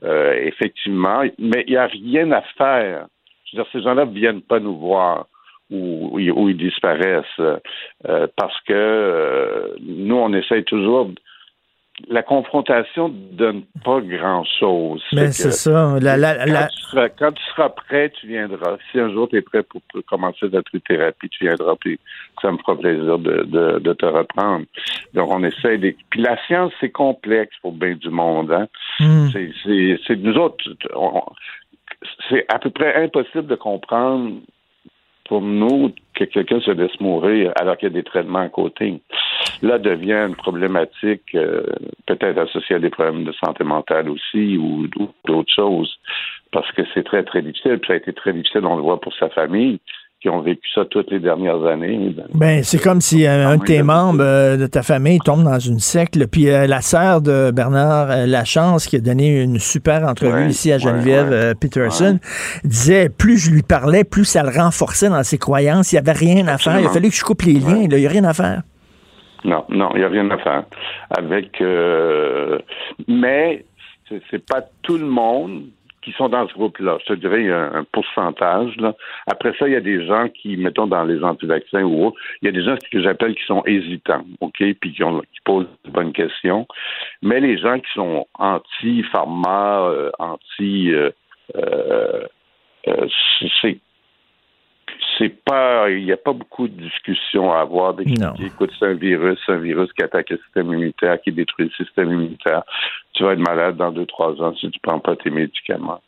[0.02, 3.08] effectivement, mais il n'y a rien à faire
[3.52, 5.26] je veux dire, ces gens-là ne viennent pas nous voir
[5.72, 11.12] ou, ils disparaissent euh, parce que euh, nous, on essaye toujours.
[12.08, 15.04] La confrontation ne donne pas grand-chose.
[15.12, 15.98] Mais c'est ça.
[17.20, 18.78] quand, tu seras, prêt, tu viendras.
[18.90, 22.00] Si un jour tu es prêt pour, commencer notre thérapie, tu viendras, puis
[22.42, 24.66] ça me fera plaisir de, te reprendre.
[25.14, 25.94] Donc, on essaie de...
[26.10, 28.54] Puis la science, c'est complexe pour bien du monde.
[28.54, 28.68] Hein?
[29.02, 29.28] Hmm.
[29.34, 30.64] C'est nous autres
[32.30, 34.40] c'est à peu près impossible de comprendre
[35.26, 39.00] pour nous que quelqu'un se laisse mourir alors qu'il y a des traitements à côté.
[39.62, 41.64] Là devient une problématique euh,
[42.08, 44.88] peut-être associée à des problèmes de santé mentale aussi ou,
[45.26, 45.94] d'autres choses
[46.52, 47.78] parce que c'est très très difficile.
[47.78, 49.80] Puis ça a été très difficile, on le voit pour sa famille
[50.22, 52.14] qui ont vécu ça toutes les dernières années.
[52.34, 55.60] Ben, c'est comme si euh, un de tes membres euh, de ta famille tombe dans
[55.60, 56.20] une secte.
[56.30, 60.78] Puis euh, la sœur de Bernard Lachance, qui a donné une super entrevue ici à
[60.78, 62.20] Geneviève Peterson,
[62.66, 65.94] disait plus je lui parlais, plus ça le renforçait dans ses croyances.
[65.94, 66.80] Il n'y avait rien à faire.
[66.80, 67.84] Il a fallu que je coupe les liens.
[67.84, 68.64] Il n'y a rien à faire.
[69.46, 70.64] Non, non, il n'y a rien à faire.
[71.18, 71.64] Avec,
[73.08, 73.64] mais
[74.30, 75.64] c'est pas tout le monde
[76.02, 76.98] qui sont dans ce groupe-là.
[77.02, 78.76] Je te dirais, il y a un pourcentage.
[78.78, 78.96] Là.
[79.28, 82.46] Après ça, il y a des gens qui, mettons, dans les anti-vaccins ou autres, il
[82.46, 85.68] y a des gens que j'appelle qui sont hésitants, OK, puis qui, ont, qui posent
[85.86, 86.68] de bonnes questions.
[87.22, 90.92] Mais les gens qui sont anti-pharma, euh, anti...
[90.94, 91.12] Euh,
[91.56, 92.26] euh,
[93.62, 93.80] c'est
[95.18, 97.96] c'est pas, il n'y a pas beaucoup de discussions à avoir.
[98.40, 101.86] Écoute, c'est un virus, c'est un virus qui attaque le système immunitaire, qui détruit le
[101.86, 102.64] système immunitaire.
[103.14, 106.02] Tu vas être malade dans deux, trois ans si tu prends pas tes médicaments.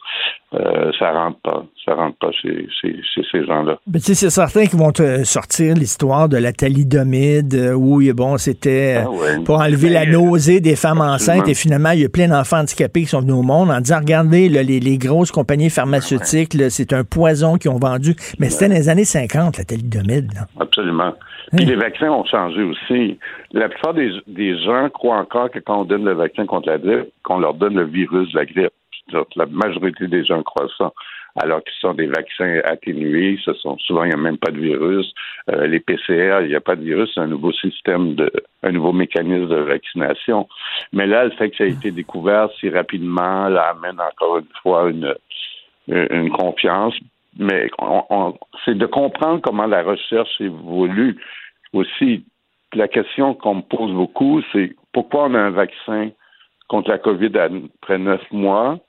[0.53, 1.63] Euh, ça rentre pas.
[1.85, 3.77] Ça rentre pas chez, ces gens-là.
[3.87, 8.01] Mais tu sais, c'est certain qu'ils vont te sortir l'histoire de la thalidomide euh, où,
[8.13, 12.05] bon, c'était ah euh, pour enlever la nausée des femmes enceintes et finalement, il y
[12.05, 15.69] a plein d'enfants handicapés qui sont venus au monde en disant, regardez, les, grosses compagnies
[15.69, 18.13] pharmaceutiques, c'est un poison qu'ils ont vendu.
[18.39, 20.31] Mais c'était dans les années 50, la thalidomide.
[20.59, 21.13] Absolument.
[21.55, 23.17] Puis les vaccins ont changé aussi.
[23.51, 26.77] La plupart des, des gens croient encore que quand on donne le vaccin contre la
[27.23, 28.73] qu'on leur donne le virus de la grippe.
[29.35, 30.91] La majorité des gens croient ça.
[31.35, 34.59] Alors ce sont des vaccins atténués, ce sont souvent il n'y a même pas de
[34.59, 35.13] virus.
[35.49, 38.31] Euh, les PCR, il n'y a pas de virus, c'est un nouveau système de
[38.63, 40.47] un nouveau mécanisme de vaccination.
[40.91, 44.53] Mais là, le fait que ça a été découvert si rapidement, là amène encore une
[44.61, 45.15] fois une,
[45.87, 46.95] une confiance.
[47.39, 47.69] Mais
[48.65, 51.17] c'est de comprendre comment la recherche évolue
[51.71, 52.25] aussi.
[52.73, 56.09] La question qu'on me pose beaucoup, c'est pourquoi on a un vaccin
[56.71, 58.79] contre la COVID après neuf mois,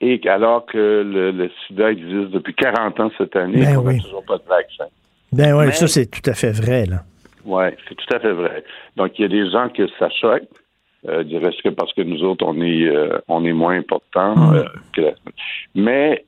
[0.00, 4.24] et alors que le, sida existe depuis 40 ans cette année, ben on n'a toujours
[4.24, 4.84] pas de vaccin.
[5.32, 7.02] Ben oui, ça c'est tout à fait vrai, là.
[7.44, 8.62] Oui, c'est tout à fait vrai.
[8.96, 10.44] Donc, il y a des gens que ça choque.
[11.08, 14.36] Euh, que parce que nous autres, on est, euh, on est moins importants.
[14.36, 14.54] Mm.
[14.54, 15.02] Euh, que
[15.74, 16.24] Mais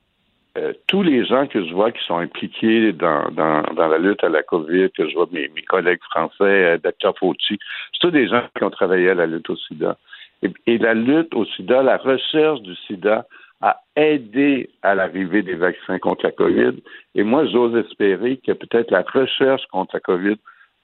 [0.58, 4.24] euh, tous les gens que je vois qui sont impliqués dans, dans, dans, la lutte
[4.24, 7.12] à la COVID, que je vois mes, mes collègues français, Dr.
[7.18, 7.58] Fauci,
[7.92, 9.96] c'est tous des gens qui ont travaillé à la lutte au sida.
[10.42, 13.26] Et, la lutte au sida, la recherche du sida
[13.60, 16.80] a aidé à l'arrivée des vaccins contre la COVID.
[17.14, 20.36] Et moi, j'ose espérer que peut-être la recherche contre la COVID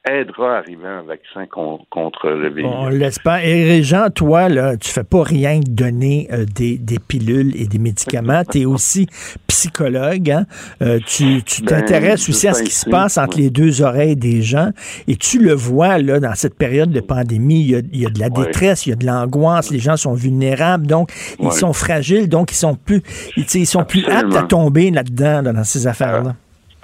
[0.06, 2.72] aidera à arriver un vaccin contre le virus.
[2.72, 3.44] On l'espère.
[3.44, 7.78] Et Jean, toi, là, tu fais pas rien que donner euh, des, pilules et des
[7.78, 8.42] médicaments.
[8.44, 9.06] tu es aussi
[9.46, 10.30] psychologue.
[10.30, 10.46] Hein?
[10.82, 14.42] Euh, tu ben, t'intéresses aussi à ce qui se passe entre les deux oreilles des
[14.42, 14.70] gens.
[15.08, 18.30] Et tu le vois, là, dans cette période de pandémie, il y a, de la
[18.30, 22.52] détresse, il y a de l'angoisse, les gens sont vulnérables, donc ils sont fragiles, donc
[22.52, 23.02] ils sont plus,
[23.36, 26.34] ils, sont plus aptes à tomber là-dedans, dans ces affaires-là.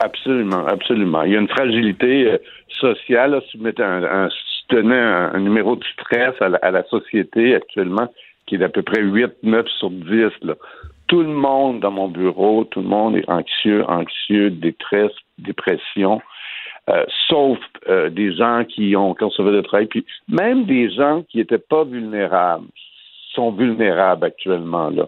[0.03, 1.23] Absolument, absolument.
[1.23, 2.39] Il y a une fragilité euh,
[2.81, 3.41] sociale.
[3.51, 4.29] si vous mettez un,
[4.71, 8.09] un, numéro de stress à la, société actuellement,
[8.47, 10.31] qui est d'à peu près 8, 9 sur 10,
[11.09, 16.21] tout le monde dans mon bureau, tout le monde est anxieux, anxieux, détresse, dépression.
[16.91, 17.59] Euh, sauf
[17.89, 21.85] euh, des gens qui ont conservé le travail, puis même des gens qui n'étaient pas
[21.85, 22.67] vulnérables
[23.35, 25.07] sont vulnérables actuellement là.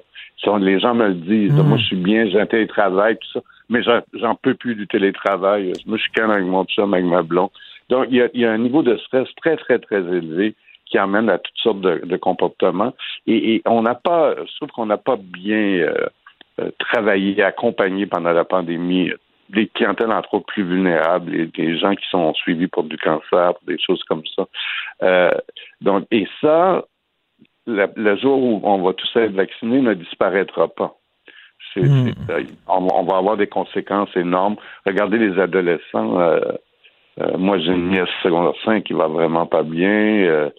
[0.58, 1.52] les gens me le disent.
[1.52, 1.66] Hmm.
[1.66, 5.72] Moi, je suis bien, j'ai un télétravail, tout ça mais j'en peux plus du télétravail.
[5.86, 7.50] Moi, je suis quand avec mon chum, avec ma blonde.
[7.88, 10.54] Donc, il y, a, un niveau de stress très, très, très élevé
[10.86, 12.94] qui amène à toutes sortes de, comportements.
[13.26, 16.06] Et, on n'a pas, trouve qu'on n'a pas bien euh,
[16.60, 19.10] euh, travaillé, accompagné pendant la pandémie
[19.50, 23.54] des clientèles, entre autres, plus vulnérables, des, des gens qui sont suivis pour du cancer,
[23.54, 24.46] pour des choses comme ça.
[25.02, 25.30] Euh,
[25.80, 26.84] donc, et ça,
[27.66, 30.96] le jour où on va tous être vaccinés ne disparaîtra pas.
[31.76, 32.10] Hmm.
[32.68, 34.56] on, on va avoir des conséquences énormes.
[34.86, 36.20] Regardez les adolescents.
[36.20, 36.40] euh,
[37.20, 40.50] euh, moi, j'ai une nièce secondaire 5 qui va vraiment pas bien.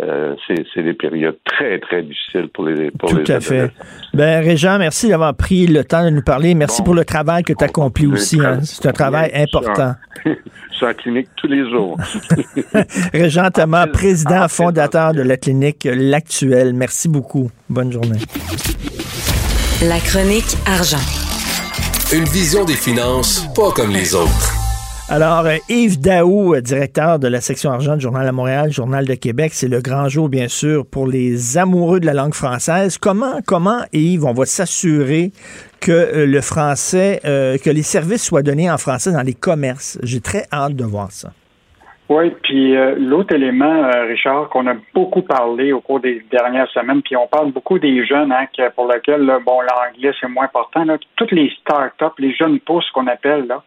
[0.00, 3.70] Euh, c'est, des périodes très, très difficiles pour les pour Tout les à fait.
[4.12, 6.54] Ben, Régent, merci d'avoir pris le temps de nous parler.
[6.56, 6.86] Merci Bon.
[6.86, 8.40] pour le travail que tu accomplis aussi.
[8.44, 8.58] hein.
[8.62, 9.92] C'est un travail important.
[10.24, 10.32] Je
[10.76, 11.96] suis en clinique tous les jours.
[13.12, 16.74] Régent Thomas, En président fondateur de la clinique L'Actuel.
[16.74, 17.50] Merci beaucoup.
[17.70, 18.18] Bonne journée.
[19.88, 20.96] La chronique argent.
[22.10, 24.54] Une vision des finances pas comme les autres.
[25.10, 29.04] Alors, euh, Yves Daou, euh, directeur de la section argent du Journal à Montréal, Journal
[29.04, 32.96] de Québec, c'est le grand jour, bien sûr, pour les amoureux de la langue française.
[32.96, 35.32] Comment, comment, Yves, on va s'assurer
[35.80, 39.98] que euh, le français, euh, que les services soient donnés en français dans les commerces?
[40.02, 41.32] J'ai très hâte de voir ça.
[42.10, 46.68] Oui, puis euh, l'autre élément, euh, Richard, qu'on a beaucoup parlé au cours des dernières
[46.70, 50.28] semaines, puis on parle beaucoup des jeunes, hein, que- pour lesquels, là, bon, l'anglais, c'est
[50.28, 50.84] moins important.
[50.84, 53.62] Là, toutes les start-up, les jeunes pousses qu'on appelle, là,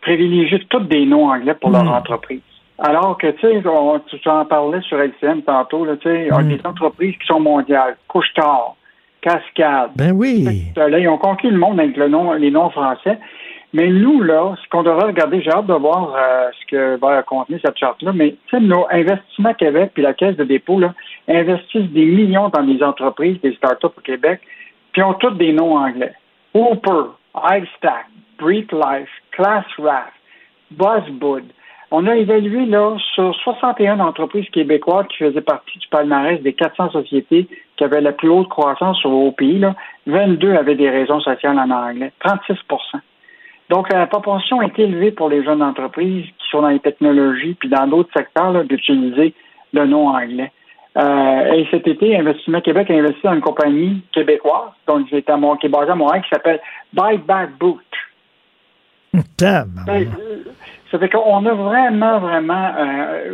[0.00, 1.88] privilégient toutes des noms anglais pour leur Mm.
[1.88, 2.40] entreprise.
[2.78, 6.42] Alors que, tu sais, on- tu en parlais sur LCN tantôt, tu sais, on a
[6.42, 6.48] Mm.
[6.56, 8.76] des entreprises qui sont mondiales, Couche-Tard,
[9.20, 10.44] Cascade, Ben oui.
[10.76, 13.18] Là, ils ont conquis le monde avec le nom, les noms français.
[13.74, 17.22] Mais nous, là, ce qu'on devrait regarder, j'ai hâte de voir euh, ce que va
[17.22, 20.92] contenir cette charte-là, mais nos investissements Québec puis la Caisse de dépôt, là,
[21.26, 24.40] investissent des millions dans des entreprises, des startups au Québec,
[24.92, 26.12] puis ont tous des noms anglais.
[26.52, 28.06] Hooper, iStack,
[28.38, 30.12] Break Life, ClassRaft,
[30.72, 31.44] Buzzbud.
[31.90, 36.90] On a évalué là sur 61 entreprises québécoises qui faisaient partie du palmarès des 400
[36.90, 39.58] sociétés qui avaient la plus haute croissance au pays.
[39.58, 39.74] Là,
[40.06, 42.54] 22 avaient des raisons sociales en anglais, 36
[43.72, 47.70] Donc, la proportion est élevée pour les jeunes entreprises qui sont dans les technologies puis
[47.70, 49.32] dans d'autres secteurs d'utiliser
[49.72, 50.52] le nom anglais.
[50.98, 55.30] Euh, et cet été, Investissement Québec a investi dans une compagnie québécoise, donc qui est,
[55.30, 56.60] à Mon- qui est basée à Montréal, qui s'appelle
[56.92, 57.80] Buy Back Boot.
[59.38, 59.86] Tabarnak.
[59.86, 60.42] Ben, euh,
[60.90, 62.74] Ça fait qu'on a vraiment, vraiment,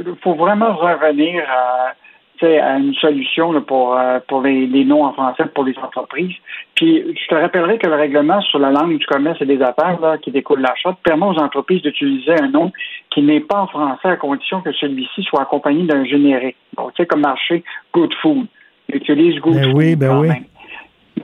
[0.06, 1.94] il faut vraiment revenir à,
[2.42, 6.34] à une solution là, pour, euh, pour les, les noms en français pour les entreprises.
[6.74, 10.00] Puis, je te rappellerai que le règlement sur la langue du commerce et des affaires
[10.00, 12.72] là, qui découle de la charte permet aux entreprises d'utiliser un nom
[13.10, 16.56] qui n'est pas en français à condition que celui-ci soit accompagné d'un générique.
[16.76, 18.46] Donc, tu sais, comme marché Good Food.
[18.88, 19.76] Ils utilisent Good Ben Food.
[19.76, 20.28] oui, ben quand oui.
[20.28, 20.44] même.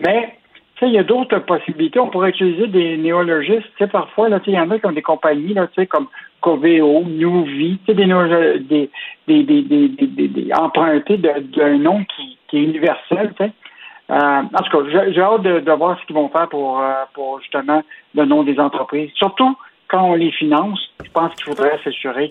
[0.04, 0.36] Mais,
[0.76, 2.00] tu sais, il y a d'autres possibilités.
[2.00, 3.68] On pourrait utiliser des néologistes.
[3.76, 6.08] Tu sais, parfois, il y en a qui ont des compagnies, là, tu sais, comme
[6.44, 8.90] Coveo, Newvie, tu sais,
[9.26, 13.32] des, empruntés d'un nom qui, est universel.
[13.40, 17.40] Euh, en tout cas, j'ai- hâte de, voir ce qu'ils vont faire pour, euh, pour
[17.40, 17.82] justement
[18.14, 19.10] le nom des entreprises.
[19.14, 19.56] Surtout
[19.88, 22.30] quand on les finance, je pense qu'il faudrait s'assurer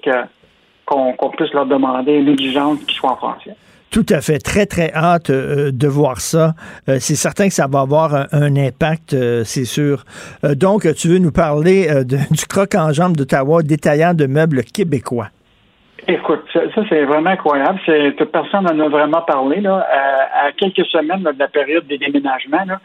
[0.85, 3.55] qu'on puisse leur demander une exigence qui soit en français.
[3.93, 4.39] Tout à fait.
[4.39, 6.55] Très, très hâte euh, de voir ça.
[6.89, 10.03] Euh, c'est certain que ça va avoir un, impact, euh, c'est sûr.
[10.41, 11.85] Donc, tu veux nous parler
[12.31, 15.27] du croc en jambe d'Ottawa, détaillant de meubles québécois.
[16.07, 17.79] Écoute, ça, c'est vraiment incroyable.
[17.85, 19.87] C'est, personne en a vraiment parlé là,
[20.43, 22.65] à, quelques semaines de la période des déménagements.
[22.65, 22.79] Là.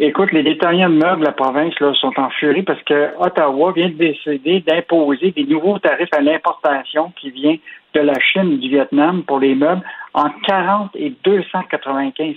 [0.00, 3.72] Écoute, les détaillants de meubles de la province là, sont en furie parce que Ottawa
[3.72, 7.56] vient de décider d'imposer des nouveaux tarifs à l'importation qui vient
[7.94, 9.82] de la Chine du Vietnam pour les meubles
[10.14, 12.36] en 40 et 295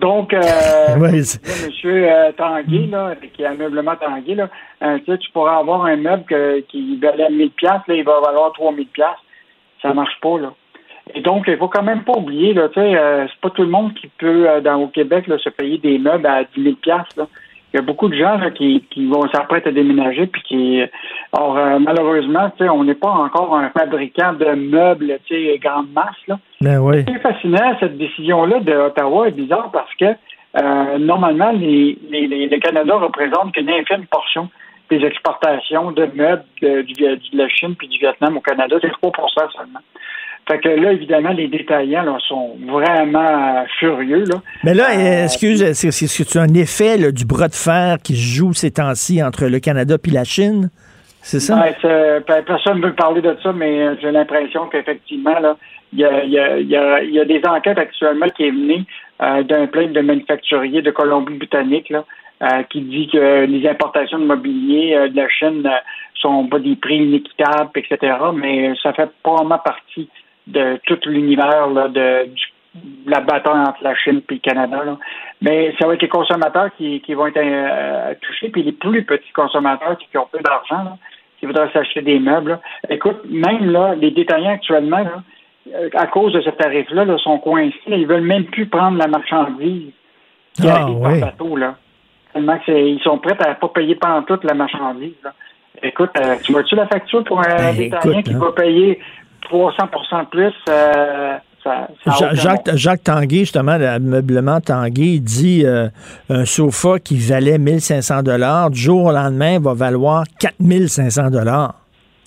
[0.00, 0.40] Donc, euh,
[1.42, 2.32] là, Monsieur euh,
[2.86, 3.96] là, qui est ameublement
[4.34, 4.48] là,
[4.82, 8.04] euh, tu sais, tu pourras avoir un meuble que- qui valait 1000 pièces, là, il
[8.04, 9.06] va valoir 3000 pièces.
[9.82, 10.52] Ça marche pas, là.
[11.14, 13.62] Et donc, il faut quand même pas oublier, là, tu sais, euh, c'est pas tout
[13.62, 16.62] le monde qui peut, euh, dans au Québec, là, se payer des meubles à 10
[16.62, 17.26] 000 pièces, là.
[17.72, 20.82] Il y a beaucoup de gens là, qui, qui vont s'apprêter à déménager, puis qui,
[21.32, 25.58] or euh, malheureusement, tu sais, on n'est pas encore un fabricant de meubles, tu sais,
[25.58, 26.38] grande masse, là.
[26.60, 27.04] Ben oui.
[27.06, 30.06] C'est fascinant, cette décision-là de Ottawa est bizarre parce que
[30.60, 34.48] euh, normalement, les, les, les- le Canada représente qu'une infime portion
[34.90, 38.76] des exportations de meubles de, du- de la Chine puis du Vietnam au Canada.
[38.80, 39.12] C'est 3%
[39.56, 39.78] seulement.
[40.50, 44.24] Fait que là, évidemment, les détaillants là, sont vraiment furieux.
[44.24, 44.42] Là.
[44.64, 48.52] Mais là, Euh, excuse, c'est un effet là, du bras de fer qui se joue
[48.52, 50.70] ces temps-ci entre le Canada et la Chine?
[51.22, 51.54] C'est ça?
[51.60, 55.36] Ouais, c'est- pe- personne ne veut parler de ça, mais euh, j'ai l'impression qu'effectivement,
[55.92, 58.52] il y a, y, a, y, a, il y a des enquêtes actuellement qui est
[58.52, 58.84] menées
[59.22, 64.94] euh, d'un plainte de manufacturier de Colombie-Britannique euh, qui dit que les importations de mobilier
[64.96, 65.62] euh, de la Chine
[66.14, 68.14] sont pas des prix inéquitables, etc.
[68.34, 70.08] Mais ça fait probablement partie
[70.46, 72.30] de tout l'univers là, de,
[73.06, 74.84] la bataille entre la Chine et le Canada.
[74.84, 74.98] Là.
[75.42, 79.04] Mais ça va être les consommateurs qui, qui vont être euh, touchés, puis les plus
[79.04, 80.98] petits consommateurs qui, ont peu d'argent,
[81.38, 82.50] qui voudraient s'acheter des meubles.
[82.50, 82.60] Là.
[82.88, 85.04] Écoute, même là, les détaillants actuellement,
[85.74, 87.74] euh, à cause de ce tarif-là, là, sont coincés.
[87.88, 89.92] Ils veulent même plus prendre la marchandise
[90.54, 91.56] qui Ah, arrive par bateau.
[91.56, 91.76] Là.
[92.32, 95.14] Tellement que ils sont prêts à pas payer pendant toute la marchandise.
[95.24, 95.32] Là.
[95.82, 98.38] Écoute, euh, tu vois-tu la facture pour un Ben, détaillant écoute, qui hein.
[98.38, 99.00] va payer
[99.50, 99.86] 300
[100.22, 100.54] de plus?
[100.68, 102.74] euh, ça, ça Jacques.
[102.74, 105.88] Jacques Tanguay, justement, l'ameublement Tanguay, il dit euh,
[106.30, 111.74] un sofa qui valait 1500 dollars, du jour au lendemain, va valoir 4500 dollars.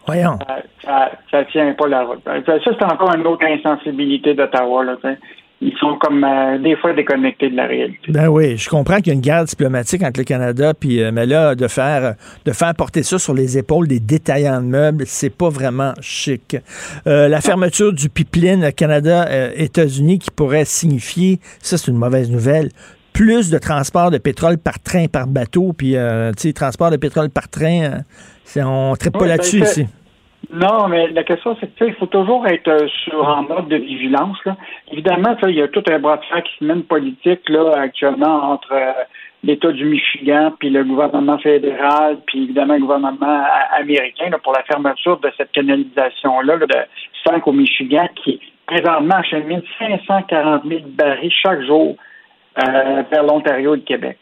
[0.05, 0.37] Voyons.
[0.47, 2.19] Ça, ça, ça tient pas la route.
[2.25, 4.83] Ça, ça, c'est encore une autre insensibilité d'Ottawa.
[5.65, 7.99] Ils sont comme euh, des fois déconnectés de la réalité.
[8.11, 11.11] Ben oui, je comprends qu'il y a une guerre diplomatique entre le Canada puis euh,
[11.13, 15.05] mais là de faire de faire porter ça sur les épaules des détaillants de meubles,
[15.07, 16.57] c'est pas vraiment chic.
[17.07, 22.69] Euh, la fermeture du pipeline Canada États-Unis qui pourrait signifier ça c'est une mauvaise nouvelle.
[23.13, 25.97] Plus de transport de pétrole par train, par bateau, puis tu
[26.37, 28.01] sais, transport de pétrole par train,
[28.57, 29.89] on ne pas Oui, là-dessus ben, c'est- ici.
[30.53, 33.41] Non, mais la question, c'est que tu sais, il faut toujours être euh, sur en
[33.41, 34.37] mode de vigilance.
[34.45, 34.55] Là.
[34.91, 38.51] Évidemment, il y a tout un bras de fer qui se mène politique là, actuellement
[38.51, 38.91] entre euh,
[39.43, 44.53] l'État du Michigan, puis le gouvernement fédéral, puis évidemment le gouvernement a- américain là, pour
[44.53, 46.77] la fermeture de cette canalisation-là là, de
[47.27, 51.95] 5 au Michigan qui présentement achemine 540 000 barils chaque jour
[52.59, 54.17] euh, vers l'Ontario et le Québec.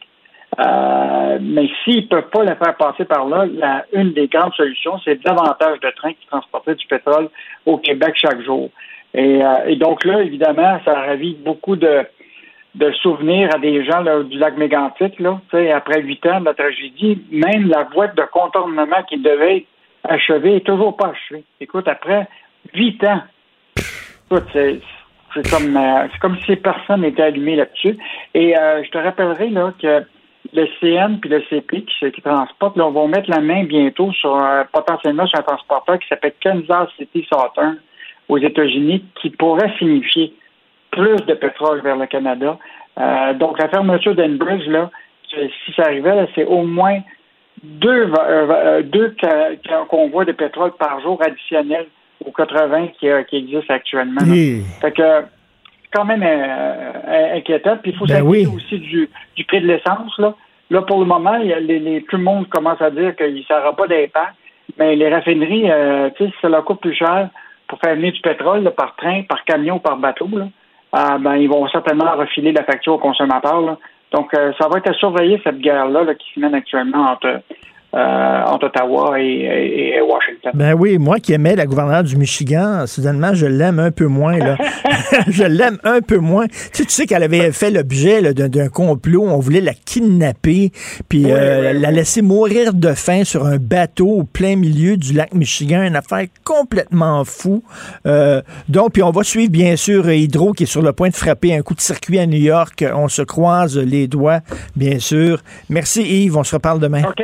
[0.59, 4.53] Euh, mais s'ils ne peuvent pas le faire passer par là, la, une des grandes
[4.53, 7.29] solutions, c'est davantage de trains qui transporteraient du pétrole
[7.65, 8.69] au Québec chaque jour.
[9.13, 12.05] Et, euh, et donc là, évidemment, ça ravive beaucoup de,
[12.75, 15.19] de souvenirs à des gens là, du lac Mégantic.
[15.19, 15.39] Là,
[15.73, 19.67] après huit ans de la tragédie, même la voie de contournement qui devait être
[20.03, 21.43] achevée est toujours pas achevée.
[21.59, 22.27] Écoute, après
[22.73, 23.21] huit ans,
[24.29, 27.97] c'est comme euh, comme si personne n'était allumé là-dessus.
[28.33, 30.03] Et euh, je te rappellerai là que
[30.53, 34.35] le CN puis le CP qui, qui transportent, là, vont mettre la main bientôt sur
[34.35, 37.77] euh, potentiellement sur un transporteur qui s'appelle Kansas City Southern
[38.29, 40.33] aux États-Unis, qui pourrait signifier
[40.91, 42.57] plus de pétrole vers le Canada.
[42.99, 44.89] Euh, donc la fermeture d'Enbridge, là,
[45.29, 46.99] si ça arrivait, c'est au moins
[47.63, 49.15] deux, euh, euh, deux
[49.87, 51.87] convois de pétrole par jour additionnels
[52.25, 54.21] aux 80 qui, euh, qui existent actuellement.
[54.81, 55.23] Fait que
[55.93, 57.77] quand même euh, euh, inquiétant.
[57.81, 58.55] Puis il faut Ben s'inquiéter oui.
[58.55, 60.17] aussi du, du prix de l'essence.
[60.17, 60.33] Là.
[60.69, 63.43] là, pour le moment, y a les, les- tout le monde commence à dire qu'il
[63.47, 64.35] ça n'aura pas d'impact.
[64.77, 67.29] Mais les raffineries, euh, tu sais, si ça leur coûte plus cher
[67.67, 70.45] pour faire venir du pétrole là, par train, par camion, par bateau, là,
[70.93, 73.61] ah, ben, ils vont certainement refiler la facture aux consommateurs.
[73.61, 73.77] là.
[74.13, 77.41] Donc, euh, ça va être à surveiller cette guerre-là là, qui se mène actuellement entre,
[77.93, 80.51] euh, entre Ottawa et, et- Washington.
[80.53, 84.37] Ben oui, moi qui aimais la gouverneure du Michigan, soudainement, je l'aime un peu moins.
[84.37, 84.57] Là.
[85.27, 86.47] je l'aime un peu moins.
[86.47, 89.25] Tu sais, tu sais qu'elle avait fait l'objet d'un, complot.
[89.27, 90.71] On voulait la kidnapper,
[91.09, 95.33] puis euh, la laisser mourir de faim sur un bateau au plein milieu du lac
[95.33, 95.83] Michigan.
[95.83, 97.63] Une affaire complètement fou.
[98.05, 101.15] Euh, donc, puis on va suivre, bien sûr, Hydro qui est sur le point de
[101.15, 102.85] frapper un coup de circuit à New York.
[102.93, 104.39] On se croise les doigts,
[104.75, 105.41] bien sûr.
[105.69, 107.03] Merci Yves, on se reparle demain.
[107.03, 107.23] OK,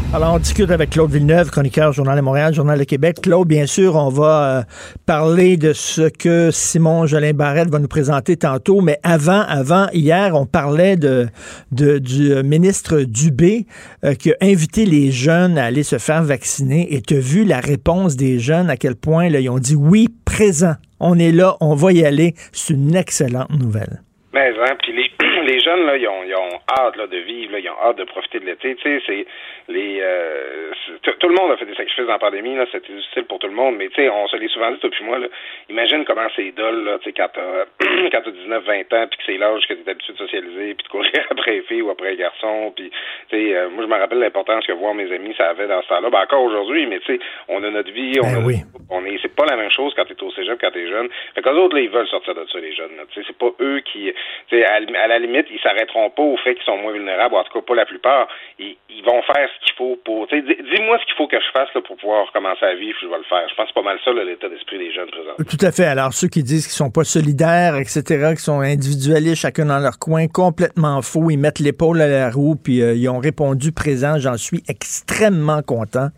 [0.13, 3.21] Alors, on discute avec Claude Villeneuve, chroniqueur Journal de Montréal, Journal de Québec.
[3.23, 4.61] Claude, bien sûr, on va euh,
[5.07, 10.35] parler de ce que Simon Jolin Barrette va nous présenter tantôt, mais avant, avant, hier,
[10.35, 11.27] on parlait de,
[11.71, 13.67] du euh, ministre Dubé
[14.03, 16.93] euh, qui a invité les jeunes à aller se faire vacciner.
[16.93, 20.09] Et tu as vu la réponse des jeunes, à quel point ils ont dit oui,
[20.25, 20.73] présent.
[20.99, 22.33] On est là, on va y aller.
[22.51, 24.01] C'est une excellente nouvelle.
[24.33, 25.09] Mais hein, puis les,
[25.45, 27.97] les jeunes là, ils ont, ils ont hâte là, de vivre, là, ils ont hâte
[27.97, 28.75] de profiter de l'été.
[28.75, 29.25] Tu sais, c'est
[29.71, 33.25] les euh, tout le monde a fait des sacrifices dans la pandémie là, c'était difficile
[33.25, 35.19] pour tout le monde, mais tu sais, on se l'est souvent dit toi puis moi
[35.19, 35.27] là.
[35.69, 37.65] Imagine comment c'est dole là, tu sais, quand t'as
[38.11, 40.83] quand t'as 19, 20 ans, puis que c'est l'âge que t'es habitué de socialiser, puis
[40.83, 42.89] de courir après les filles ou après les garçons, puis
[43.29, 45.81] tu sais, euh, moi je me rappelle l'importance que voir mes amis ça avait dans
[45.81, 46.09] ce temps-là.
[46.09, 48.55] Ben encore aujourd'hui, mais tu sais, on a notre vie, on Ben a oui.
[48.89, 51.41] on est c'est pas la même chose quand t'es au cégep quand t'es jeune fait
[51.41, 53.03] qu'eux autres là ils veulent sortir de ça les jeunes là.
[53.09, 54.11] tu sais c'est pas eux qui
[54.49, 57.35] tu sais à à la limite, ils s'arrêteront pas au fait qu'ils sont moins vulnérables,
[57.35, 58.27] en tout cas pas la plupart.
[58.59, 60.27] Ils, ils vont faire ce qu'il faut pour.
[60.27, 63.17] Dis-moi ce qu'il faut que je fasse là, pour pouvoir commencer à vivre, je vais
[63.17, 63.47] le faire.
[63.49, 65.35] Je pense pas mal ça l'état d'esprit des jeunes présents.
[65.37, 65.85] Tout à fait.
[65.85, 69.99] Alors ceux qui disent qu'ils sont pas solidaires, etc., qui sont individualistes, chacun dans leur
[69.99, 71.29] coin, complètement faux.
[71.29, 74.17] Ils mettent l'épaule à la roue, puis euh, ils ont répondu présent.
[74.19, 76.09] J'en suis extrêmement content.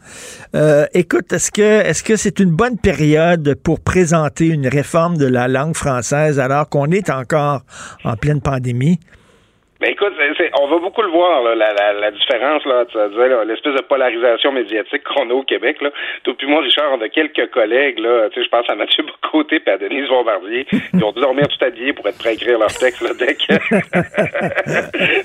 [0.55, 5.27] Euh, écoute, est-ce que est-ce que c'est une bonne période pour présenter une réforme de
[5.27, 7.61] la langue française alors qu'on est encore
[8.03, 8.99] en pleine pandémie?
[9.83, 10.13] Ben écoute,
[10.61, 12.85] on va beaucoup le voir, là, la, la, la, différence, là,
[13.43, 15.81] l'espèce de polarisation médiatique qu'on a au Québec.
[15.81, 15.89] Là.
[16.23, 19.03] Toi puis moi, Richard, on a quelques collègues, là, tu sais, je pense à Mathieu
[19.03, 22.31] Bocoté et à Denise Bombardier, qui ont dû dormir tout habillés pour être prêts à
[22.31, 23.53] écrire leur texte là, dès que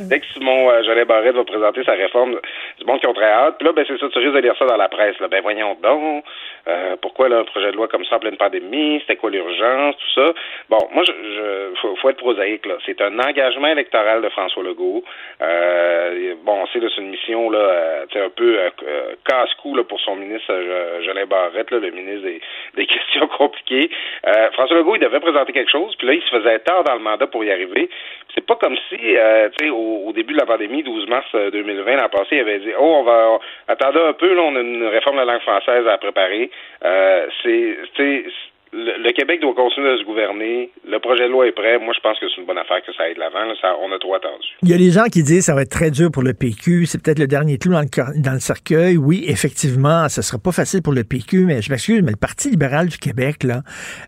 [0.09, 2.41] dès que Simon euh, Jolet Barrette va présenter sa réforme
[2.81, 3.59] du monde qui ont très hâte.
[3.59, 5.21] Puis là, ben c'est ça, tu risques de lire ça dans la presse.
[5.21, 5.29] Là.
[5.29, 6.25] Ben voyons donc,
[6.67, 9.95] euh, pourquoi là, un projet de loi comme ça en pleine pandémie, c'était quoi l'urgence,
[9.99, 10.33] tout ça?
[10.69, 12.75] Bon, moi, je, je faut, faut être prosaïque, là.
[12.85, 15.05] C'est un engagement électoral de François Legault.
[15.43, 20.53] Euh, bon, c'est une mission là, euh, un peu euh, casse-cou là, pour son ministre
[21.05, 22.29] Jolin Barrette, là, le ministre
[22.75, 23.91] des, questions compliquées.
[24.53, 27.01] François Legault, il devait présenter quelque chose, puis là, il se faisait tard dans le
[27.01, 27.91] mandat pour y arriver.
[28.35, 29.15] C'est pas comme si, tu
[29.61, 32.97] sais, au, début de la pandémie, 12 mars 2020, l'an passé, il avait dit, oh,
[33.01, 33.39] on va,
[33.69, 36.51] attendez un peu, là, on a une réforme de la langue française à préparer.
[37.43, 38.25] c'est,
[38.73, 40.71] le, Québec doit continuer à se gouverner.
[40.87, 41.79] Le projet de loi est prêt.
[41.79, 43.41] Moi, je pense que c'est une bonne affaire que ça aille de l'avant.
[43.83, 44.47] on a trop attendu.
[44.63, 46.35] Il y a des gens qui disent que ça va être très dur pour le
[46.35, 46.87] PQ.
[46.87, 48.97] C'est peut-être le dernier clou dans le, dans le cercueil.
[48.97, 52.51] Oui, effectivement, ce sera pas facile pour le PQ, mais je m'excuse, mais le Parti
[52.51, 53.63] libéral du Québec, là,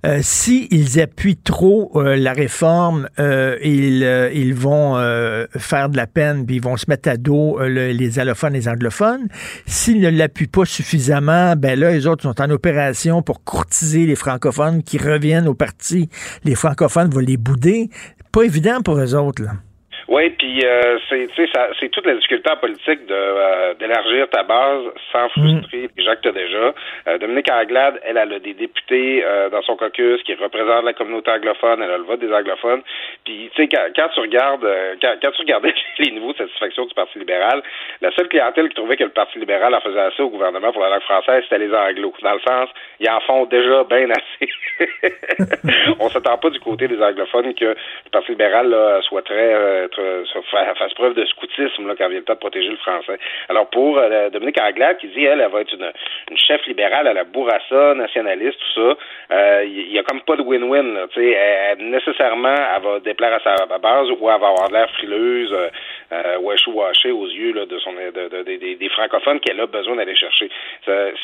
[0.04, 5.96] euh, s'ils appuient trop euh, la réforme, euh, ils, euh, ils vont euh, faire de
[5.96, 9.28] la peine, puis ils vont se mettre à dos les allophones et les anglophones.
[9.66, 14.16] S'ils ne l'appuient pas suffisamment, ben là, les autres sont en opération pour courtiser les
[14.16, 14.49] francophones
[14.82, 16.08] qui reviennent au parti,
[16.44, 17.90] les francophones vont les bouder.
[18.32, 19.52] Pas évident pour eux autres, là.
[20.10, 21.28] Oui, puis euh, c'est
[21.78, 24.82] c'est toute la difficulté en politique de euh, d'élargir ta base
[25.12, 25.30] sans mm.
[25.30, 26.74] frustrer les gens que tu déjà.
[27.06, 30.94] Euh, Dominique Anglade, elle, elle a des députés euh, dans son caucus qui représentent la
[30.94, 32.82] communauté anglophone, elle a le vote des anglophones.
[33.24, 34.66] Puis tu sais quand, quand, tu regardes
[35.00, 37.62] quand, quand, tu regardais les niveaux de satisfaction du Parti libéral,
[38.00, 40.82] la seule clientèle qui trouvait que le Parti libéral en faisait assez au gouvernement pour
[40.82, 42.14] la langue française, c'était les anglos.
[42.20, 44.50] Dans le sens, ils en font déjà bien assez.
[46.00, 49.99] On s'attend pas du côté des anglophones que le Parti libéral là, soit très, très
[50.78, 53.18] fasse preuve de scoutisme là, quand vient le temps de protéger le français.
[53.48, 55.90] Alors pour euh, Dominique Anglade, qui dit, elle, elle va être une,
[56.36, 58.96] chef libérale à la bourrassa, nationaliste, tout ça,
[59.32, 61.06] euh, il euh, y, a comme pas de win-win.
[61.78, 65.68] nécessairement, elle va déplaire à sa base ou elle va avoir l'air frileuse, euh,
[66.12, 70.48] euh washée aux yeux de son de, de, des francophones qu'elle a besoin d'aller chercher.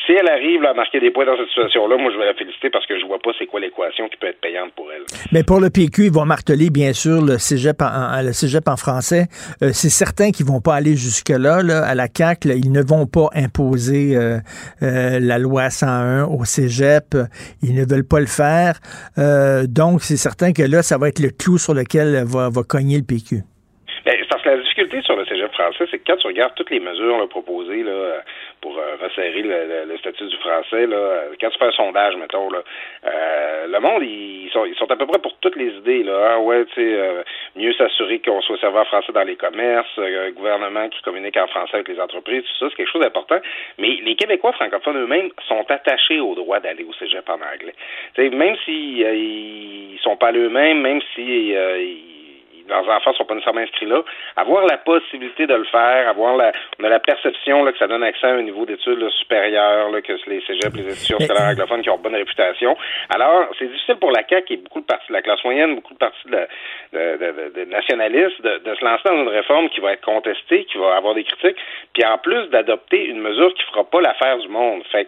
[0.05, 2.69] si elle arrive à marquer des points dans cette situation-là, moi je vais la féliciter
[2.69, 5.03] parce que je vois pas c'est quoi l'équation qui peut être payante pour elle.
[5.31, 9.27] Mais pour le PQ, ils vont marteler bien sûr le cégep le cégep français.
[9.63, 11.63] Euh, c'est certain qu'ils vont pas aller jusque-là.
[11.63, 14.39] Là, à la CAQ, ils ne vont pas imposer euh,
[14.81, 17.15] euh, la loi 101 au cégep.
[17.63, 18.79] Ils ne veulent pas le faire.
[19.67, 23.03] donc, c'est certain que là, ça va être le clou sur lequel va, cogner le
[23.03, 23.43] PQ.
[24.05, 26.79] Ben, que la difficulté sur le cégep français, c'est que quand tu regardes toutes les
[26.79, 28.23] mesures proposées là,
[28.77, 32.59] euh, resserrer le, statut du français, là, quand tu fais un sondage, mettons, là,
[33.05, 36.03] euh, le monde, ils sont, ils sont à peu près pour toutes les idées.
[36.03, 36.33] Là.
[36.33, 37.23] Ah ouais, tu sais, euh,
[37.55, 41.47] mieux s'assurer qu'on soit servi en français dans les commerces, un gouvernement qui communique en
[41.47, 43.39] français avec les entreprises, tout ça, c'est quelque chose d'important.
[43.77, 47.75] Mais les Québécois francophones eux-mêmes sont attachés au droit d'aller au cégep en anglais.
[48.17, 51.53] même s'ils si, sont pas eux-mêmes, même si
[52.67, 54.01] leurs enfants sont pas nécessairement inscrits là,
[54.35, 57.87] avoir la possibilité de le faire, avoir la, on a la perception là, que ça
[57.87, 61.81] donne accès à un niveau d'études supérieur, là, que les cégeps, les institutions scolaires anglophones
[61.81, 62.77] qui ont bonne réputation.
[63.09, 65.93] Alors, c'est difficile pour la CAQ et beaucoup de parties de la classe moyenne, beaucoup
[65.93, 66.47] de parties de,
[66.93, 70.65] de, de, de nationalistes de, de, se lancer dans une réforme qui va être contestée,
[70.65, 71.57] qui va avoir des critiques,
[71.93, 74.83] puis en plus d'adopter une mesure qui fera pas l'affaire du monde.
[74.91, 75.07] Fait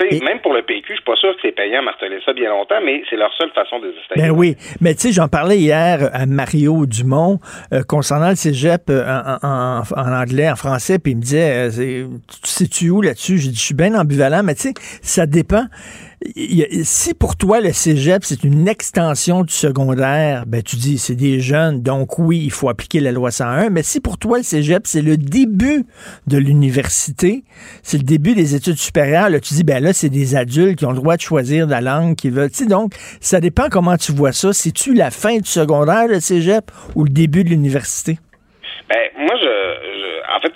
[0.00, 2.50] même pour le PQ, je suis pas sûr que c'est payant à marteler ça bien
[2.50, 5.58] longtemps, mais c'est leur seule façon de se Ben oui, mais tu sais, j'en parlais
[5.58, 7.38] hier à Mario Dumont
[7.72, 9.04] euh, concernant le cégep euh,
[9.42, 12.06] en, anglais, en français, puis il me disait, euh,
[12.42, 13.38] tu sais-tu où là-dessus?
[13.38, 15.64] J'ai dit, je suis bien ambivalent, mais tu sais, ça dépend
[16.84, 21.40] si pour toi le cégep c'est une extension du secondaire, ben tu dis c'est des
[21.40, 24.86] jeunes, donc oui, il faut appliquer la loi 101, mais si pour toi le cégep
[24.86, 25.84] c'est le début
[26.26, 27.42] de l'université,
[27.82, 30.86] c'est le début des études supérieures, là, tu dis ben là c'est des adultes qui
[30.86, 32.50] ont le droit de choisir la langue qu'ils veulent.
[32.50, 34.52] Tu donc ça dépend comment tu vois ça.
[34.52, 38.18] C'est-tu la fin du secondaire le cégep ou le début de l'université?
[38.88, 40.52] Ben moi je, en fait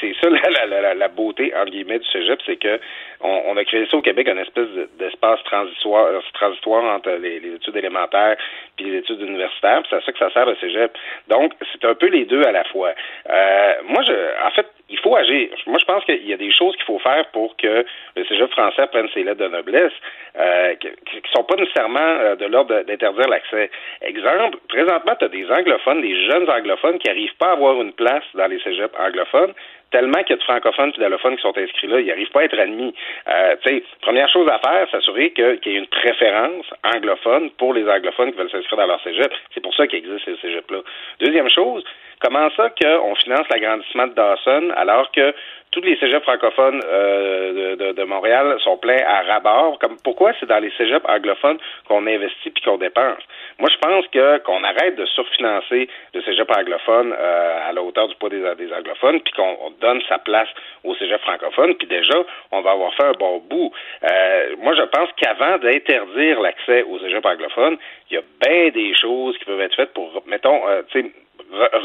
[0.00, 0.28] c'est ça
[0.68, 2.80] la, la, beauté, entre guillemets, du cégep, c'est que
[3.22, 4.68] on, on, a créé ça au Québec, une espèce
[4.98, 8.36] d'espace transitoire, euh, transitoire entre les, les, études élémentaires
[8.76, 10.96] puis les études universitaires, c'est à ça que ça sert le cégep.
[11.28, 12.92] Donc, c'est un peu les deux à la fois.
[13.28, 14.12] Euh, moi, je,
[14.46, 15.50] en fait, il faut agir.
[15.66, 17.84] Moi, je pense qu'il y a des choses qu'il faut faire pour que
[18.16, 19.92] le cégep français prenne ses lettres de noblesse,
[20.38, 23.70] euh, qui ne sont pas nécessairement euh, de l'ordre d'interdire l'accès.
[24.02, 27.92] Exemple, présentement, tu as des anglophones, des jeunes anglophones qui n'arrivent pas à avoir une
[27.92, 29.52] place dans les cégeps anglophones
[29.90, 32.40] tellement qu'il y a de francophones et d'allophones qui sont inscrits là, ils n'arrivent pas
[32.40, 32.94] à être admis.
[33.28, 33.56] Euh,
[34.00, 38.38] première chose à faire, s'assurer qu'il y ait une préférence anglophone pour les anglophones qui
[38.38, 39.32] veulent s'inscrire dans leur cégep.
[39.54, 40.80] C'est pour ça qu'il existe ces cégeps-là.
[41.20, 41.84] Deuxième chose,
[42.20, 45.34] comment ça qu'on finance l'agrandissement de Dawson alors que
[45.72, 49.78] tous les cégeps francophones euh, de, de, Montréal sont pleins à rabord?
[49.78, 53.22] Comme pourquoi c'est dans les cégeps anglophones qu'on investit puis qu'on dépense?
[53.58, 58.08] Moi, je pense que qu'on arrête de surfinancer le cégep anglophone euh, à la hauteur
[58.08, 60.48] du poids des, des anglophones, puis qu'on donne sa place
[60.82, 62.18] au cégep francophone, puis déjà,
[62.50, 63.70] on va avoir fait un bon bout.
[64.10, 67.78] Euh, moi, je pense qu'avant d'interdire l'accès au cégep anglophone,
[68.10, 71.12] il y a bien des choses qui peuvent être faites pour, mettons, euh, tu sais,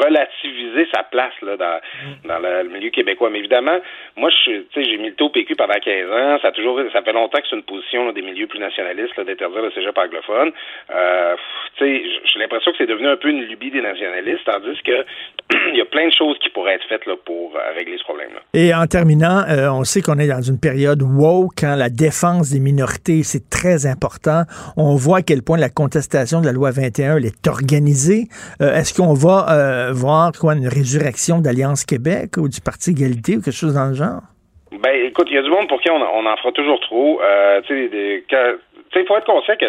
[0.03, 2.27] relativiser sa place là, dans, mm.
[2.27, 3.29] dans le, milieu québécois.
[3.29, 3.79] Mais évidemment,
[4.15, 6.39] moi, je j'ai milité au PQ pendant 15 ans.
[6.41, 9.61] Ça a toujours, ça fait longtemps que c'est une position des milieux plus nationalistes d'interdire
[9.61, 10.51] le cégep anglophone.
[10.93, 11.35] Euh,
[11.79, 15.05] j'ai l'impression que c'est devenu un peu une lubie des nationalistes, tandis que
[15.71, 18.03] il y a plein de choses qui pourraient être faites là, pour euh, régler ce
[18.03, 18.41] problème-là.
[18.53, 22.51] Et en terminant, euh, on sait qu'on est dans une période woke, quand la défense
[22.51, 24.43] des minorités, c'est très important.
[24.77, 28.27] On voit à quel point la contestation de la loi 21 elle est organisée.
[28.59, 33.41] Est-ce qu'on va euh, voir quoi, une résurrection d'Alliance Québec ou du Parti Égalité ou
[33.41, 34.21] quelque chose dans le genre?
[34.81, 37.21] Ben, écoute, il y a du monde pour qui on, en fera toujours trop.
[37.21, 38.57] Euh, tu sais,
[39.01, 39.65] il faut être conscient que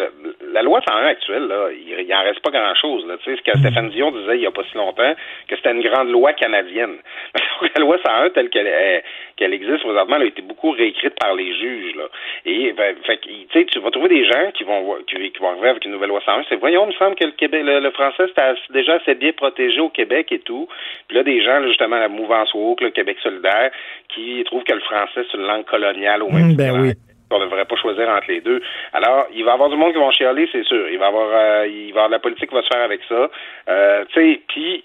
[0.52, 3.04] la loi 101 actuelle, là, il n'en reste pas grand-chose.
[3.24, 3.58] Tu sais, ce que.
[3.58, 5.14] Stéphane Dion disait il n'y a pas si longtemps,
[5.48, 6.96] que c'était une grande loi canadienne.
[7.74, 9.02] la loi 101, telle qu'elle
[9.36, 11.94] qu'elle existe présentement, elle a été beaucoup réécrite par les juges.
[11.96, 12.04] Là.
[12.44, 15.92] Et ben, fait, tu vas trouver des gens qui vont qui, vont arriver avec une
[15.92, 16.44] nouvelle loi 101.
[16.48, 19.80] C'est voyons, il me semble que le Québec, le, français, c'était déjà assez bien protégé
[19.80, 20.68] au Québec et tout.
[21.08, 23.70] Puis là, des gens, justement, la mouvance woke, le Québec solidaire,
[24.08, 26.92] qui trouvent que le français, c'est une langue coloniale au même mm, ben oui
[27.30, 28.60] on ne devrait pas choisir entre les deux.
[28.92, 30.88] Alors, il va y avoir du monde qui vont chialer, c'est sûr.
[30.88, 32.84] Il va y avoir, euh, il va avoir de la politique qui va se faire
[32.84, 33.30] avec ça.
[33.68, 34.84] Euh, tu sais, puis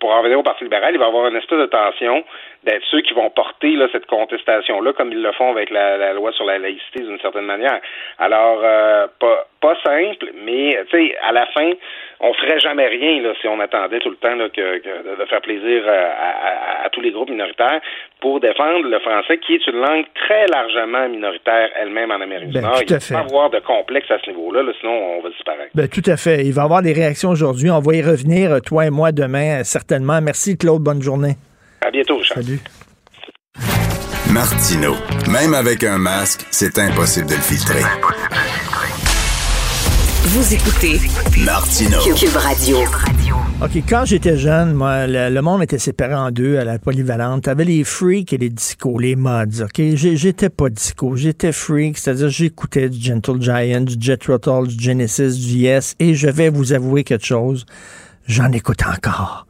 [0.00, 2.24] pour en revenir au Parti libéral, il va y avoir une espèce de tension
[2.64, 6.32] d'être ceux qui vont porter là, cette contestation-là, comme ils le font avec la, loi
[6.32, 7.80] sur la laïcité d'une certaine manière.
[8.18, 11.72] Alors, euh, pas, pas simple, mais tu sais, à la fin,
[12.20, 15.40] on ferait jamais rien là, si on attendait tout le temps là, que, de faire
[15.40, 17.80] plaisir à, tous les groupes minoritaires
[18.20, 22.54] pour défendre le français, qui est une langue très largement minoritaire elle-même en Amérique du
[22.54, 22.82] ben, Nord.
[22.82, 25.70] Il ne faut pas avoir de complexe à ce niveau-là, sinon on va disparaître.
[25.74, 26.44] Ben, tout à fait.
[26.44, 27.70] Il va y avoir des réactions aujourd'hui.
[27.70, 30.20] On va y revenir, toi et moi, demain, certainement.
[30.20, 30.82] Merci, Claude.
[30.82, 31.36] Bonne journée.
[31.80, 32.42] À bientôt, Charles.
[32.42, 32.58] Salut.
[34.32, 34.94] Martino.
[35.30, 38.67] Même avec un masque, c'est impossible de le filtrer.
[40.30, 41.00] Vous écoutez
[41.42, 41.96] Martino.
[42.14, 42.76] Cube Radio.
[43.62, 47.44] OK, quand j'étais jeune, moi, le, monde était séparé en deux à la polyvalente.
[47.44, 49.80] T'avais les freaks et les discos, les mods, OK?
[49.94, 55.38] J'étais pas disco, j'étais freak, c'est-à-dire j'écoutais du Gentle Giant, du Jet Rotal, du Genesis,
[55.38, 57.64] du Yes, et je vais vous avouer quelque chose,
[58.26, 59.46] j'en écoute encore.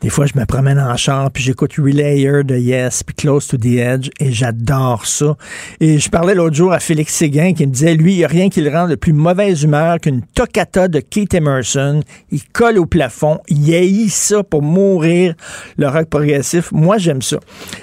[0.00, 3.56] Des fois, je me promène en char, puis j'écoute Relayer de Yes, puis Close to
[3.56, 5.36] the Edge, et j'adore ça.
[5.80, 8.28] Et je parlais l'autre jour à Félix Séguin, qui me disait, lui, il n'y a
[8.28, 12.00] rien qui le rend de plus mauvaise humeur qu'une toccata de Keith Emerson.
[12.30, 15.34] Il colle au plafond, il haït ça pour mourir,
[15.76, 16.70] le rock progressif.
[16.70, 17.40] Moi, j'aime ça.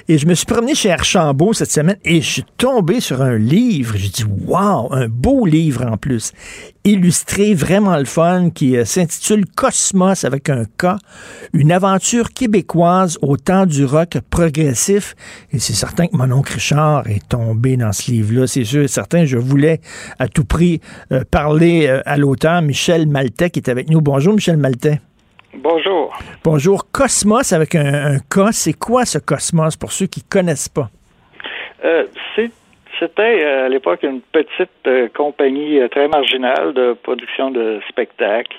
[0.08, 3.38] Et je me suis promené chez Archambault cette semaine, et je suis tombé sur un
[3.38, 3.96] livre.
[3.98, 6.32] J'ai dit, wow, un beau livre en plus
[6.86, 10.98] illustré, vraiment le fun, qui euh, s'intitule Cosmos avec un K,
[11.52, 15.16] une aventure québécoise au temps du rock progressif.
[15.52, 18.88] Et c'est certain que mon oncle Richard est tombé dans ce livre-là, c'est sûr et
[18.88, 19.26] certain.
[19.26, 19.82] Je voulais
[20.20, 20.80] à tout prix
[21.12, 23.99] euh, parler euh, à l'auteur Michel Maltais qui est avec nous.
[23.99, 25.02] Bonjour Michel Maltais.
[25.57, 26.16] Bonjour.
[26.44, 26.91] Bonjour.
[26.91, 30.90] Cosmos avec un, un K, c'est quoi ce Cosmos pour ceux qui connaissent pas?
[32.36, 32.49] c'est
[32.99, 38.57] c'était euh, à l'époque une petite euh, compagnie euh, très marginale de production de spectacles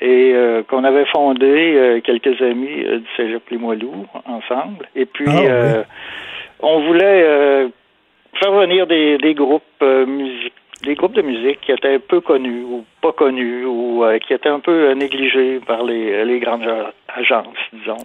[0.00, 0.34] et
[0.68, 4.88] qu'on avait fondé quelques amis du Cégep Limoilou ensemble.
[4.96, 5.84] Et puis ah,
[6.58, 7.70] on voulait
[8.40, 9.62] faire venir des, des groupes
[10.82, 14.58] des groupes de musique qui étaient peu connus ou pas connus ou qui étaient un
[14.58, 16.68] peu négligés par les, les grandes
[17.14, 17.98] agences, disons.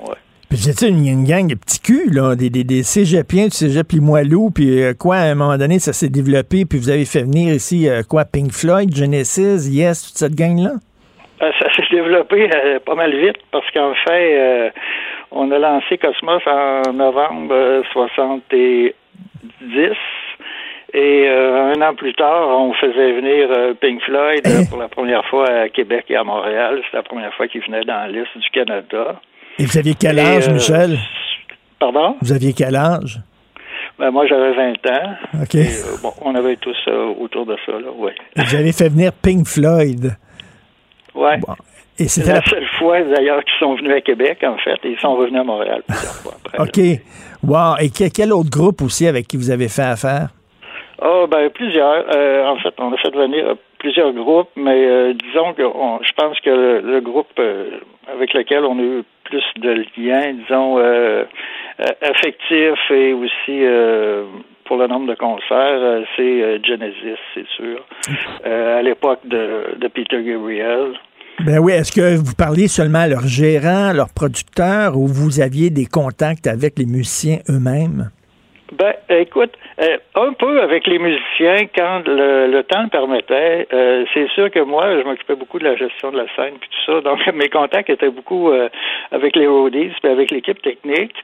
[0.50, 4.50] Puis c'était une, gang de petits culs, là, des, des, des cégepiens du cégep Limoilou,
[4.50, 7.54] puis euh, quoi, à un moment donné, ça s'est développé, puis vous avez fait venir
[7.54, 10.76] ici, euh, quoi, Pink Floyd, Genesis, Yes, toute cette gang-là?
[11.42, 12.50] Euh, ça s'est développé
[12.86, 14.72] pas mal vite, parce qu'en fait,
[15.32, 18.94] On a lancé Cosmos en novembre euh, 70
[20.94, 23.50] et euh, un an plus tard, on faisait venir
[23.82, 26.82] Pink Floyd pour la première fois à Québec et à Montréal.
[26.86, 29.20] C'était la première fois qu'ils venaient dans liste du Canada.
[29.60, 30.98] Et vous aviez quel Et, âge, euh, Michel?
[31.80, 32.16] Pardon?
[32.22, 33.20] Vous aviez quel âge?
[34.00, 35.16] Ben, moi, j'avais 20 ans.
[35.42, 35.56] OK.
[35.56, 38.12] Et, euh, bon, on avait tous euh, autour de ça, là, oui.
[38.36, 40.16] Vous avez fait venir Pink Floyd.
[41.16, 41.40] Ouais.
[42.00, 42.46] Et C'est c'était la la...
[42.46, 45.44] seule fois, d'ailleurs, qu'ils sont venus à Québec, en fait, et ils sont revenus à
[45.44, 46.60] Montréal plusieurs fois après.
[46.62, 47.02] OK.
[47.44, 47.78] Wow.
[47.80, 50.30] Et que- quel autre groupe aussi avec qui vous avez fait affaire?
[51.02, 52.06] Oh, ben, plusieurs.
[52.16, 56.12] Euh, en fait, on a fait venir plusieurs groupes, mais euh, disons que on- je
[56.16, 57.80] pense que le, le groupe euh,
[58.14, 61.24] avec lequel on a eu plus de liens, disons, euh,
[61.80, 64.26] euh, affectifs et aussi euh,
[64.66, 67.86] pour le nombre de concerts, c'est Genesis, c'est sûr.
[68.44, 70.94] À l'époque de, de Peter Gabriel.
[71.46, 75.70] Ben oui, est-ce que vous parliez seulement à leur gérant, leur producteur, ou vous aviez
[75.70, 78.10] des contacts avec les musiciens eux-mêmes?
[78.74, 83.66] Ben, écoute, euh, un peu avec les musiciens quand le, le temps le permettait.
[83.72, 86.70] Euh, c'est sûr que moi, je m'occupais beaucoup de la gestion de la scène puis
[86.70, 87.02] tout ça.
[87.02, 88.68] Donc, mes contacts étaient beaucoup euh,
[89.12, 91.16] avec les roadies puis avec l'équipe technique.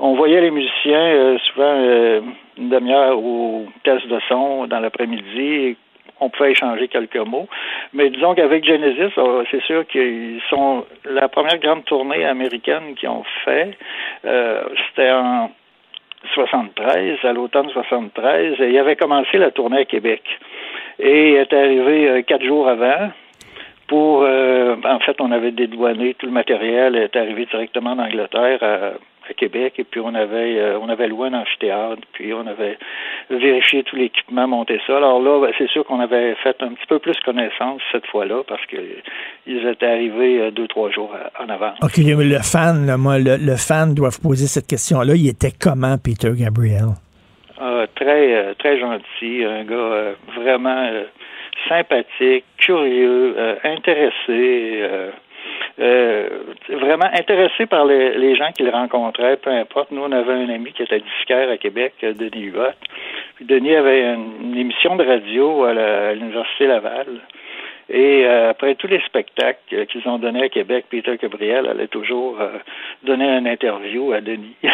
[0.00, 2.20] On voyait les musiciens euh, souvent euh,
[2.56, 5.76] une demi-heure au test de son dans l'après-midi.
[6.20, 7.46] On pouvait échanger quelques mots.
[7.92, 13.08] Mais disons qu'avec Genesis, euh, c'est sûr qu'ils sont la première grande tournée américaine qu'ils
[13.08, 13.70] ont fait.
[14.24, 15.52] euh, C'était en
[16.34, 20.22] 73, à l'automne 73, et il avait commencé la tournée à Québec.
[20.98, 23.10] Et il est arrivé euh, quatre jours avant
[23.86, 28.58] pour, euh, en fait, on avait dédouané tout le matériel, est arrivé directement d'Angleterre
[29.28, 32.78] à, Québec, et puis on avait, euh, on avait loué un amphithéâtre, puis on avait
[33.30, 34.96] vérifié tout l'équipement, monté ça.
[34.96, 38.42] Alors là, ben, c'est sûr qu'on avait fait un petit peu plus connaissance cette fois-là,
[38.46, 38.76] parce que
[39.46, 41.72] ils étaient arrivés euh, deux, trois jours à- en avant.
[41.82, 45.14] OK, le fan, là, moi, le, le fan doit vous poser cette question-là.
[45.14, 46.94] Il était comment, Peter Gabriel?
[47.60, 51.04] Euh, très euh, très gentil, un gars euh, vraiment euh,
[51.68, 54.82] sympathique, curieux, euh, intéressé,
[55.80, 56.28] euh,
[56.70, 59.90] vraiment intéressé par les, les gens qu'il rencontrait, peu importe.
[59.90, 62.72] Nous, on avait un ami qui était disquaire à Québec, Denis Huot.
[63.36, 67.06] Puis Denis avait une, une émission de radio à la- l'Université Laval.
[67.90, 72.38] Et euh, après tous les spectacles qu'ils ont donnés à Québec, Peter Gabriel allait toujours
[72.38, 72.58] euh,
[73.02, 74.56] donner une interview à Denis.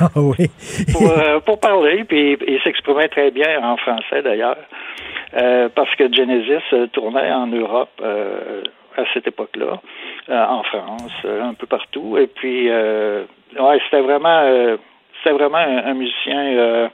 [0.00, 0.46] Ah oui.
[0.92, 4.56] pour, euh, pour parler, puis il s'exprimait très bien en français d'ailleurs,
[5.74, 6.62] parce que Genesis
[6.92, 7.90] tournait en Europe
[8.96, 9.80] à cette époque-là,
[10.28, 13.24] euh, en France, euh, un peu partout, et puis euh,
[13.58, 14.76] ouais, c'était vraiment,
[15.22, 16.88] c'était vraiment un, un musicien, euh,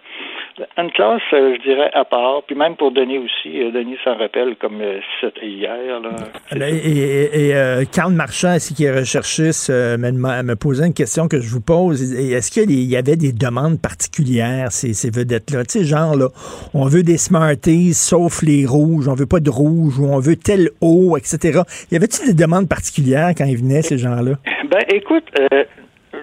[0.76, 4.16] une classe, euh, je dirais, à part, puis même pour Denis aussi, euh, Denis s'en
[4.16, 4.80] rappelle comme
[5.20, 6.00] c'était hier.
[6.02, 6.10] Là.
[6.52, 11.40] Là, Et, et- et, Karl Marchand, ici, qui est recherchiste, me, posait une question que
[11.40, 12.02] je vous pose.
[12.14, 15.64] Est-ce qu'il y avait des demandes particulières, ces, ces vedettes-là?
[15.64, 16.28] Tu sais, genre, là,
[16.74, 20.36] on veut des Smarties, sauf les rouges, on veut pas de rouge, ou on veut
[20.36, 21.60] tel haut, etc.
[21.92, 24.32] Y avait-il des demandes particulières quand ils venaient, ces gens-là?
[24.70, 25.64] Ben, écoute, euh,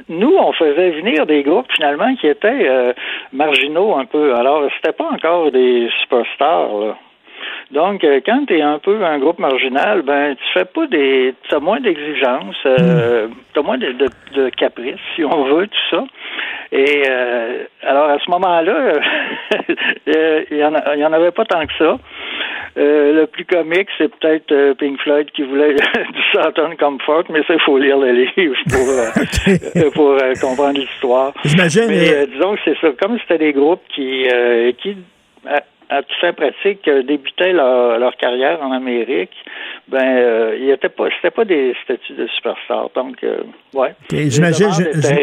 [0.09, 2.93] nous, on faisait venir des groupes finalement qui étaient euh,
[3.33, 4.35] marginaux un peu.
[4.35, 6.77] Alors, c'était pas encore des superstars.
[6.77, 6.97] Là.
[7.71, 11.33] Donc, euh, quand tu es un peu un groupe marginal, ben, tu fais pas des.
[11.49, 15.67] Tu as moins d'exigences, euh, tu as moins de, de, de caprices, si on veut,
[15.67, 16.03] tout ça.
[16.71, 18.73] Et euh, alors, à ce moment-là,
[20.15, 21.97] euh, il y, en a- il y en avait pas tant que ça.
[22.77, 25.73] Euh, le plus comique, c'est peut-être euh, Pink Floyd qui voulait
[26.13, 29.55] du Southern Comfort, mais ça, il faut lire le livre pour, euh,
[29.85, 31.33] euh, pour comprendre l'histoire.
[31.45, 32.87] J'imagine, Mais disons que c'est ça.
[33.01, 34.97] Comme c'était des groupes qui, euh, qui
[35.89, 39.31] à, toute fin pratique, débutaient leur, leur carrière en Amérique,
[39.87, 42.89] ben, euh, il était pas, c'était pas des statuts de superstars.
[42.95, 43.37] Donc, euh,
[43.73, 43.93] ouais.
[44.11, 44.67] J'imagine-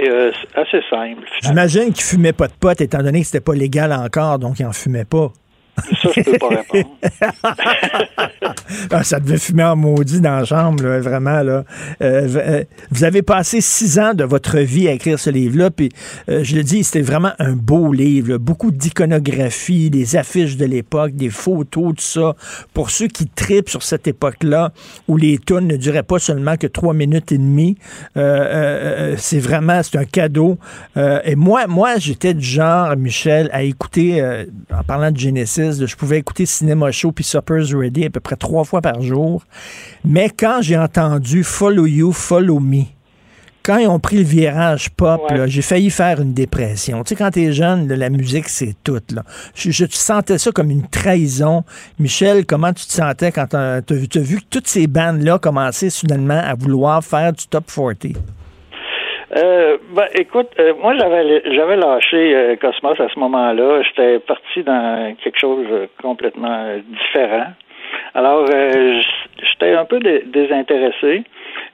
[0.08, 1.24] euh, assez simples.
[1.42, 4.66] J'imagine qu'ils fumaient pas de potes, étant donné que c'était pas légal encore, donc ils
[4.66, 5.28] en fumaient pas.
[5.76, 6.96] Ça, je peux pas répondre.
[8.90, 11.30] Ah, ça devait fumer en maudit dans la chambre, vraiment.
[11.30, 11.62] Euh,
[12.00, 15.90] euh, vous avez passé six ans de votre vie à écrire ce livre-là, puis
[16.28, 18.36] euh, je le dis, c'était vraiment un beau livre.
[18.38, 22.34] Beaucoup d'iconographie, des affiches de l'époque, des photos, tout ça.
[22.74, 24.72] Pour ceux qui tripent sur cette époque-là,
[25.08, 27.76] où les tunes ne duraient pas seulement que trois minutes et demie,
[28.14, 30.58] c'est vraiment, c'est un cadeau.
[30.96, 34.22] Et moi, moi j'étais du genre, Michel, à écouter,
[34.70, 38.36] en parlant de Genesis, je pouvais écouter Cinéma Show puis Supper's Ready à peu près
[38.36, 39.44] trois fois par jour.
[40.04, 42.84] Mais quand j'ai entendu Follow You, Follow Me,
[43.62, 47.04] quand ils ont pris le virage pop, j'ai failli faire une dépression.
[47.04, 49.00] Tu sais, quand t'es jeune, là, la musique, c'est tout.
[49.14, 49.22] Là.
[49.54, 51.62] Je, je sentais ça comme une trahison.
[51.98, 56.40] Michel, comment tu te sentais quand t'as as, vu que toutes ces bandes-là commençaient soudainement
[56.44, 58.16] à vouloir faire du top 40?
[59.34, 63.82] Euh, ben, écoute, euh, moi j'avais j'avais lâché euh, Cosmos à ce moment-là.
[63.82, 67.46] J'étais parti dans quelque chose de complètement différent.
[68.14, 71.22] Alors, j'étais un peu désintéressé.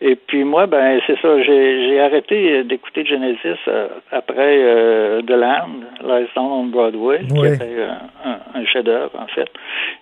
[0.00, 6.28] Et puis moi, ben c'est ça, j'ai arrêté d'écouter Genesis euh, après euh, The Land,
[6.36, 7.90] Down on Broadway, qui était euh,
[8.24, 9.48] un, un chef-d'œuvre en fait.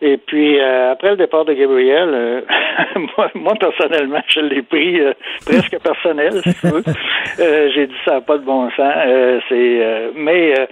[0.02, 2.44] Et puis après le départ de Gabriel,
[3.16, 5.00] moi, moi, personnellement, je l'ai pris
[5.46, 6.82] presque personnel, si tu veux.
[7.74, 8.94] j'ai dit ça n'a pas de bon sens.
[9.48, 10.66] c'est mais euh,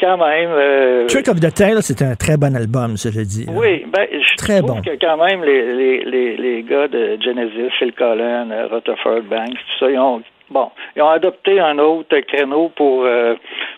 [0.00, 0.50] quand même.
[0.50, 3.46] Euh, Trick of the Tail, c'est un très bon album, ça je dis.
[3.48, 4.82] Oui, ben, je très trouve bon.
[4.82, 9.50] que quand même les, les, les, les gars de Genesis, Phil Collins, euh, Rutherford Banks,
[9.50, 13.06] tout ça, ils ont bon, ils ont adopté un autre créneau pour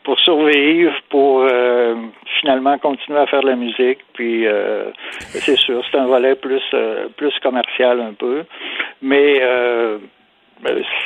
[0.05, 1.47] pour survivre, pour
[2.41, 3.99] finalement continuer à faire de la musique.
[4.13, 4.47] Puis
[5.31, 6.63] c'est sûr, c'est un volet plus
[7.17, 8.45] plus commercial un peu,
[9.01, 9.41] mais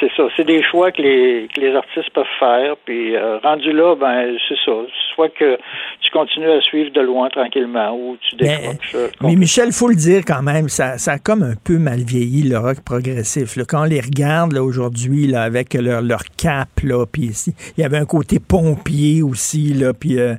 [0.01, 2.77] c'est ça, c'est des choix que les, que les artistes peuvent faire.
[2.85, 4.73] Puis euh, rendu là, ben c'est ça.
[5.15, 5.59] Soit que
[6.01, 8.95] tu continues à suivre de loin tranquillement ou tu décroches.
[8.95, 12.01] Mais, mais Michel, faut le dire quand même, ça, ça a comme un peu mal
[12.01, 13.57] vieilli le rock progressif.
[13.57, 13.65] Là.
[13.69, 17.31] Quand on les regarde aujourd'hui là, avec leur, leur cap, là, puis
[17.77, 19.75] il y avait un côté pompier aussi.
[19.75, 20.35] Là, puis euh,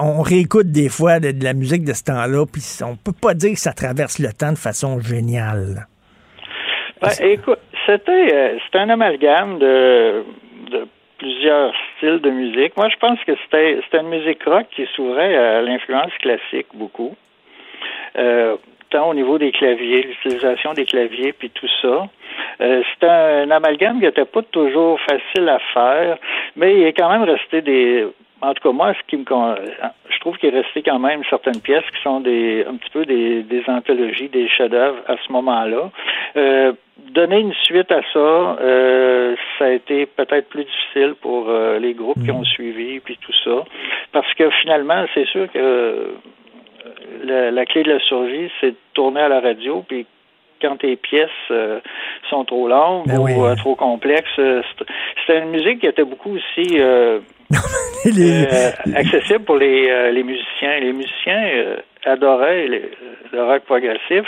[0.00, 3.34] on réécoute des fois de, de, la musique de ce temps-là, puis on peut pas
[3.34, 5.86] dire que ça traverse le temps de façon géniale.
[7.00, 7.60] Ben, écoute,
[7.90, 10.24] c'était euh, c'était un amalgame de,
[11.18, 12.76] plusieurs styles de musique.
[12.76, 17.14] Moi, je pense que c'était c'était une musique rock qui s'ouvrait à l'influence classique beaucoup.
[18.16, 18.56] Euh,
[18.90, 22.08] tant au niveau des claviers, l'utilisation des claviers, puis tout ça.
[22.60, 26.18] Euh, c'est un, amalgame qui n'était pas toujours facile à faire,
[26.56, 28.06] mais il est quand même resté des
[28.42, 31.60] en tout cas, moi, ce qui me, je trouve qu'il est resté quand même certaines
[31.60, 35.90] pièces qui sont des, un petit peu des, des anthologies, des chefs-d'œuvre à ce moment-là.
[36.36, 36.72] Euh,
[37.08, 41.94] donner une suite à ça, euh, ça a été peut-être plus difficile pour euh, les
[41.94, 43.64] groupes qui ont suivi, puis tout ça,
[44.12, 46.12] parce que finalement, c'est sûr que euh,
[47.24, 50.06] la, la, clé de la survie, c'est de tourner à la radio, puis
[50.60, 51.80] quand tes pièces euh,
[52.28, 53.32] sont trop longues Ben ou oui.
[53.36, 54.28] euh, trop complexes.
[54.36, 57.20] C'était une musique qui était beaucoup aussi euh,
[58.04, 60.78] Les- euh, accessible pour les, euh, les musiciens.
[60.80, 62.90] Les musiciens euh, adoraient les-
[63.32, 64.24] le rock progressif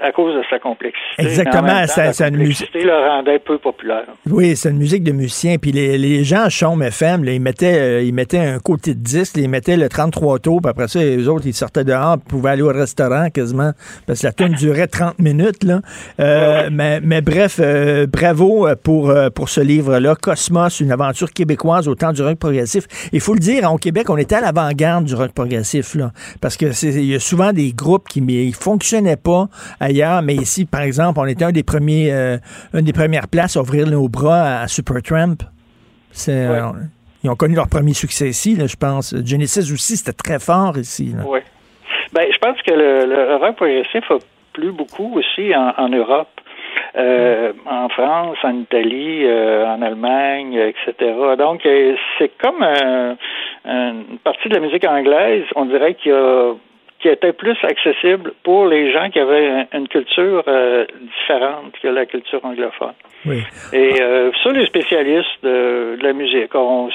[0.00, 1.00] à cause de sa complexité.
[1.18, 4.04] Exactement, ça- la complexité le rendait peu populaire.
[4.28, 5.56] Oui, c'est une musique de musicien.
[5.58, 8.94] Puis les, les gens à Chaume FM, là, ils, mettaient, euh, ils mettaient un côté
[8.94, 12.16] de disque, ils mettaient le 33 tours, puis après ça, les autres, ils sortaient dehors,
[12.18, 13.70] puis pouvaient aller au restaurant quasiment,
[14.06, 15.62] parce que la tune durait 30 minutes.
[15.64, 15.80] Là.
[16.20, 21.86] Euh, mais, mais bref, euh, bravo euh, pour, pour ce livre-là, Cosmos, une aventure québécoise
[21.88, 22.84] au temps du rock progressif.
[23.12, 26.10] Il faut le dire, hein, au Québec, on était à l'avant-garde du rock progressif, là,
[26.40, 29.46] parce que c'est- il y a souvent des groupes qui ne fonctionnaient pas
[29.80, 32.36] ailleurs, mais ici, par exemple, on était un des premiers, euh,
[32.72, 35.36] une des premières places à ouvrir nos bras à Supertramp.
[36.10, 36.70] C'est, euh,
[37.22, 39.14] ils ont connu leur premier succès ici, là, je pense.
[39.24, 41.14] Genesis aussi, c'était très fort ici.
[41.26, 41.40] Oui.
[42.12, 44.18] Ben, je pense que le, le rock progressif a
[44.52, 46.28] plu beaucoup aussi en, en Europe.
[46.96, 51.12] Euh, en France, en Italie, euh, en Allemagne, etc.
[51.36, 53.16] Donc, euh, c'est comme un-
[53.64, 56.52] une partie de la musique anglaise, on dirait qu'il y a
[57.04, 61.88] qui était plus accessible pour les gens qui avaient un- une culture euh, différente que
[61.88, 62.94] la culture anglophone.
[63.26, 63.42] Oui.
[63.74, 66.88] Et euh, ça, les spécialistes de, de la musique ont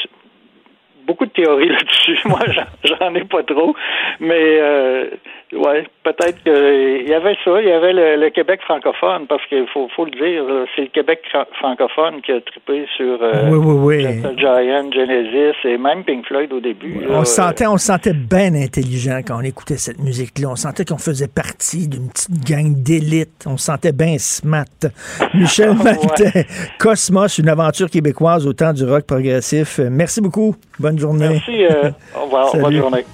[1.09, 2.17] beaucoup de théories là-dessus.
[2.25, 3.73] Moi, j'en- ai pas trop,
[4.19, 5.05] mais euh,
[5.53, 7.59] ouais, peut-être qu'il y avait ça.
[7.61, 10.83] Il y avait le, le Québec francophone, parce qu'il faut, faut le dire, là, c'est
[10.83, 14.35] le Québec fra- francophone qui a trippé sur euh, Oui, oui, oui.
[14.37, 16.99] Giant, Genesis et même Pink Floyd au début.
[17.01, 17.07] là.
[17.19, 20.49] On se sentait, on se sentait bien intelligent quand on écoutait cette musique-là.
[20.51, 23.45] On sentait qu'on faisait partie d'une petite gang d'élite.
[23.47, 24.65] On se sentait bien smart.
[25.33, 26.45] Michel Maltais,
[26.79, 29.79] Cosmos, une aventure québécoise au temps du rock progressif.
[29.89, 30.55] Merci beaucoup.
[30.79, 31.29] Bonne journée.
[31.29, 31.65] Merci.
[31.65, 32.51] euh, au revoir.
[32.53, 32.77] Bonne Salut.
[32.77, 33.05] journée.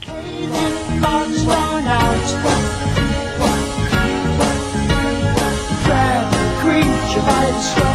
[6.62, 7.95] creature by the scruff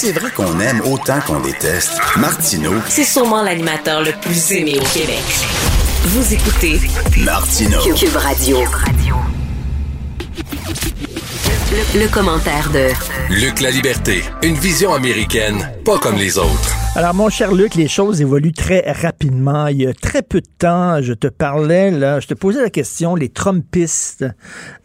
[0.00, 4.84] C'est vrai qu'on aime autant qu'on déteste, Martineau, C'est sûrement l'animateur le plus aimé au
[4.96, 5.24] Québec.
[6.04, 6.80] Vous écoutez
[7.24, 7.80] Martineau.
[7.96, 8.58] Cube Radio.
[11.48, 12.88] Le, le commentaire de
[13.34, 16.74] Luc La Liberté, une vision américaine, pas comme les autres.
[16.94, 19.68] Alors, mon cher Luc, les choses évoluent très rapidement.
[19.68, 22.70] Il y a très peu de temps, je te parlais, là, je te posais la
[22.70, 24.26] question, les Trumpistes,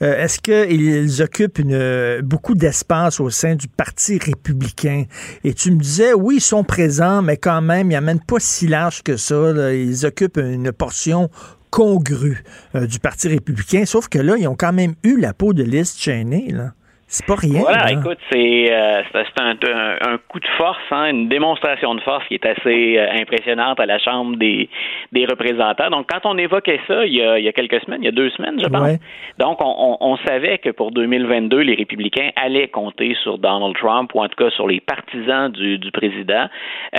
[0.01, 5.05] euh, est-ce qu'ils occupent une, beaucoup d'espace au sein du Parti républicain?
[5.43, 8.67] Et tu me disais, oui, ils sont présents, mais quand même, ils n'amènent pas si
[8.67, 9.51] large que ça.
[9.51, 9.73] là.
[9.73, 11.29] Ils occupent une portion
[11.73, 12.43] congrue
[12.75, 15.63] euh, du Parti républicain, sauf que là, ils ont quand même eu la peau de
[15.63, 16.75] Liz Cheney, là.
[17.15, 17.59] C'est pas rien.
[17.61, 17.91] Voilà, là.
[17.91, 19.01] écoute, c'est euh,
[19.39, 23.07] un, un- un coup de force, hein, une démonstration de force qui est assez euh,
[23.21, 24.67] impressionnante à la Chambre des,
[25.11, 25.91] des représentants.
[25.91, 28.07] Donc, quand on évoquait ça il y, a, il y a quelques semaines, il y
[28.07, 28.97] a deux semaines, je pense, Ouais.
[29.37, 34.09] donc on, on, on savait que pour 2022, les républicains allaient compter sur Donald Trump,
[34.15, 36.47] ou en tout cas sur les partisans du, du président.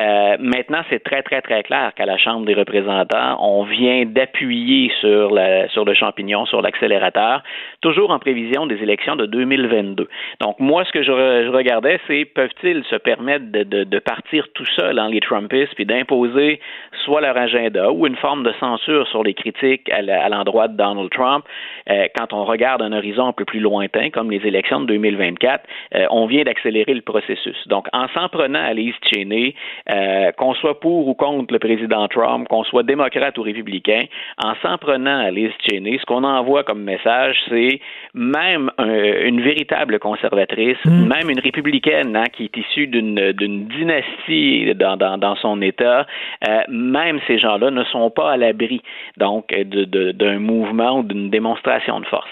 [0.01, 4.93] Euh, maintenant, c'est très, très, très clair qu'à la Chambre des représentants, on vient d'appuyer
[5.01, 7.43] sur, la, sur le champignon, sur l'accélérateur,
[7.81, 10.04] toujours en prévision des élections de 2022.
[10.41, 14.97] Donc, moi, ce que je, re- regardais, c'est peuvent-ils se permettre de, partir tout seul
[14.97, 16.61] dans les Trumpistes puis d'imposer
[17.05, 21.11] soit leur agenda ou une forme de censure sur les critiques à l'endroit de Donald
[21.11, 21.45] Trump?
[21.91, 25.65] Euh, quand on regarde un horizon un peu plus lointain, comme les élections de 2024,
[25.95, 27.57] euh, on vient d'accélérer le processus.
[27.69, 29.55] Donc, en s'en prenant à Liz Cheney,
[29.91, 34.03] euh, qu'on soit pour ou contre le président Trump, qu'on soit démocrate ou républicain,
[34.43, 37.81] en s'en prenant à Liz Cheney, ce qu'on envoie comme message, c'est
[38.15, 44.75] même un- une véritable conservatrice, même une républicaine hein, qui est issue d'une d'une dynastie
[44.75, 46.07] dans, dans, dans son État,
[46.49, 48.81] euh, même ces gens-là ne sont pas à l'abri
[49.17, 52.29] donc de- de- d'un mouvement ou d'une démonstration de force.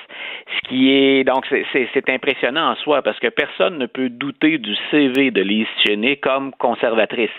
[0.56, 4.08] Ce qui est donc c'est- c'est c'est impressionnant en soi parce que personne ne peut
[4.08, 7.30] douter du CV de Liz Cheney comme conservatrice.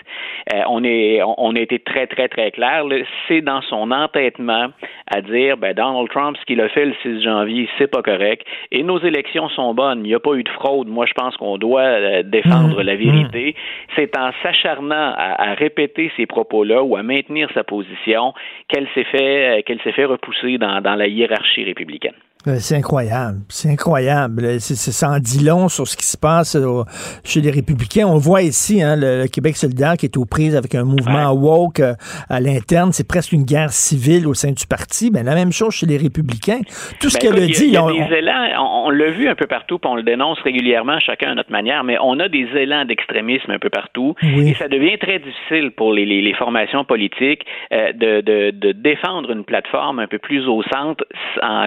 [0.52, 2.84] Euh, on est on, on a été très très très clair.
[2.84, 2.96] là.
[3.28, 4.68] C'est dans son entêtement
[5.14, 8.46] à dire ben Donald Trump ce qu'il a fait le 6 janvier c'est pas correct
[8.72, 10.04] et nos élections sont bonnes.
[10.04, 10.88] Il n'y a pas eu de fraude.
[10.88, 13.54] Moi je pense qu'on doit euh, défendre la vérité.
[13.96, 18.34] C'est en s'acharnant à, à répéter ces propos-là ou à maintenir sa position
[18.68, 22.14] qu'elle s'est fait euh, qu'elle s'est fait repousser dans, dans la hiérarchie républicaine.
[22.46, 23.38] Euh, C'est incroyable.
[23.48, 24.44] C'est incroyable.
[24.44, 26.82] Euh, C'est, ça en dit long sur ce qui se passe euh,
[27.24, 28.06] chez les républicains.
[28.06, 31.30] On voit ici hein, le, le Québec solidaire qui est aux prises avec un mouvement
[31.32, 31.94] woke euh,
[32.28, 32.92] à l'interne.
[32.92, 35.10] C'est presque une guerre civile au sein du parti.
[35.10, 36.60] Ben, la même chose chez les républicains.
[37.00, 37.64] Tout ce Ben, qu'elle a dit...
[37.64, 39.46] Il y a, on- il y a des élans, on, on l'a vu un peu
[39.46, 42.84] partout, puis on le dénonce régulièrement, chacun à notre manière, mais on a des élans
[42.84, 44.14] d'extrémisme un peu partout.
[44.22, 44.50] Oui.
[44.50, 48.72] Et ça devient très difficile pour les, les- les formations politiques euh, de, de- de
[48.72, 51.04] défendre une plateforme un peu plus au centre
[51.42, 51.66] en,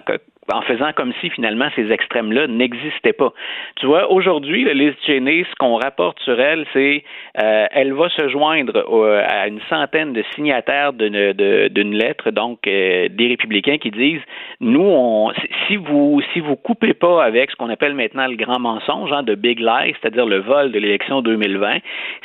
[0.51, 3.33] en faisant comme si finalement ces extrêmes-là n'existaient pas.
[3.77, 7.03] Tu vois, aujourd'hui, Liz Cheney, ce qu'on rapporte sur elle, c'est
[7.41, 8.85] euh, elle va se joindre
[9.27, 14.21] à une centaine de signataires d'une lettre, donc euh, des républicains qui disent
[14.59, 15.31] nous,
[15.67, 19.23] si vous si vous coupez pas avec ce qu'on appelle maintenant le grand mensonge, hein,
[19.23, 21.77] de big lie, c'est-à-dire le vol de l'élection 2020,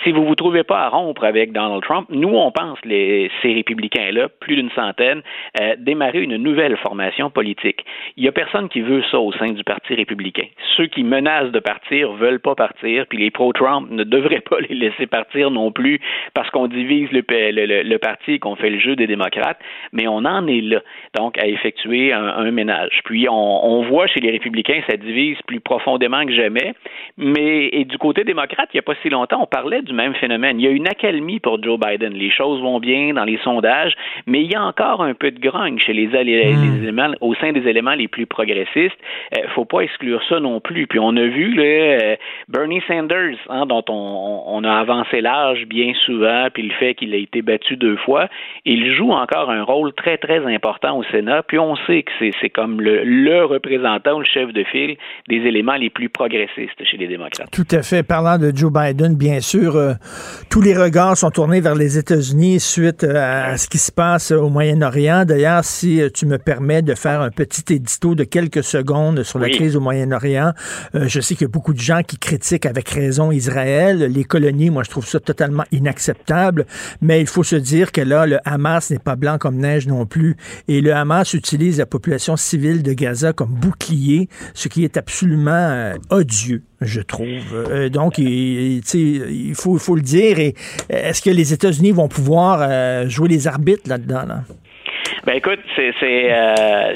[0.04, 3.52] si vous vous trouvez pas à rompre avec Donald Trump, nous on pense les ces
[3.54, 5.22] républicains-là, plus d'une centaine,
[5.60, 7.84] euh, démarrer une nouvelle formation politique.
[8.16, 10.46] Il y a personne qui veut ça au sein du Parti républicain.
[10.76, 14.74] Ceux qui menacent de partir veulent pas partir, puis les pro-Trump ne devraient pas les
[14.74, 16.00] laisser partir non plus
[16.34, 19.06] parce qu'on divise le, pa- le- le- le parti et qu'on fait le jeu des
[19.06, 19.58] démocrates,
[19.92, 20.80] mais on en est là,
[21.16, 23.00] donc à effectuer un, un ménage.
[23.04, 23.32] Puis on,
[23.66, 26.74] on voit chez les républicains, ça divise plus profondément que jamais,
[27.16, 30.14] mais et du côté démocrate, il n'y a pas si longtemps, on parlait du même
[30.14, 30.60] phénomène.
[30.60, 32.12] Il y a une accalmie pour Joe Biden.
[32.14, 33.94] Les choses vont bien dans les sondages,
[34.26, 37.34] mais il y a encore un peu de grogne chez les, les- les éléments, au
[37.34, 38.96] sein des éléments plus progressistes.
[39.36, 40.86] Euh, faut pas exclure ça non plus.
[40.86, 42.16] Puis on a vu là, euh,
[42.48, 47.16] Bernie Sanders, hein, dont on, a avancé l'âge bien souvent, puis le fait qu'il a
[47.16, 48.28] été battu deux fois,
[48.64, 51.42] il joue encore un rôle très très important au Sénat.
[51.42, 54.96] Puis on sait que c'est comme le, le représentant, le chef de file
[55.28, 57.50] des éléments les plus progressistes chez les démocrates.
[57.50, 58.02] Tout à fait.
[58.02, 59.94] Parlant de Joe Biden, bien sûr, euh,
[60.50, 64.48] tous les regards sont tournés vers les États-Unis suite à ce qui se passe au
[64.48, 65.24] Moyen-Orient.
[65.26, 69.38] D'ailleurs, si tu me permets de faire un petit édito édito de quelques secondes sur
[69.38, 69.52] la Oui.
[69.52, 70.52] crise au Moyen-Orient.
[70.94, 73.98] Euh, je sais qu'il y a beaucoup de gens qui critiquent avec raison Israël.
[73.98, 76.66] Les colonies, moi, je trouve ça totalement inacceptable.
[77.00, 80.06] Mais il faut se dire que là, le Hamas n'est pas blanc comme neige non
[80.06, 80.36] plus.
[80.68, 85.50] Et le Hamas utilise la population civile de Gaza comme bouclier, ce qui est absolument
[85.52, 87.26] euh, odieux, je trouve.
[87.52, 90.38] Euh, donc, il, il- faut, le dire.
[90.88, 94.24] Est-ce que les États-Unis vont pouvoir euh, jouer les arbitres là-dedans?
[94.26, 94.44] Là?
[95.24, 96.94] Ben écoute, c'est, c'est euh,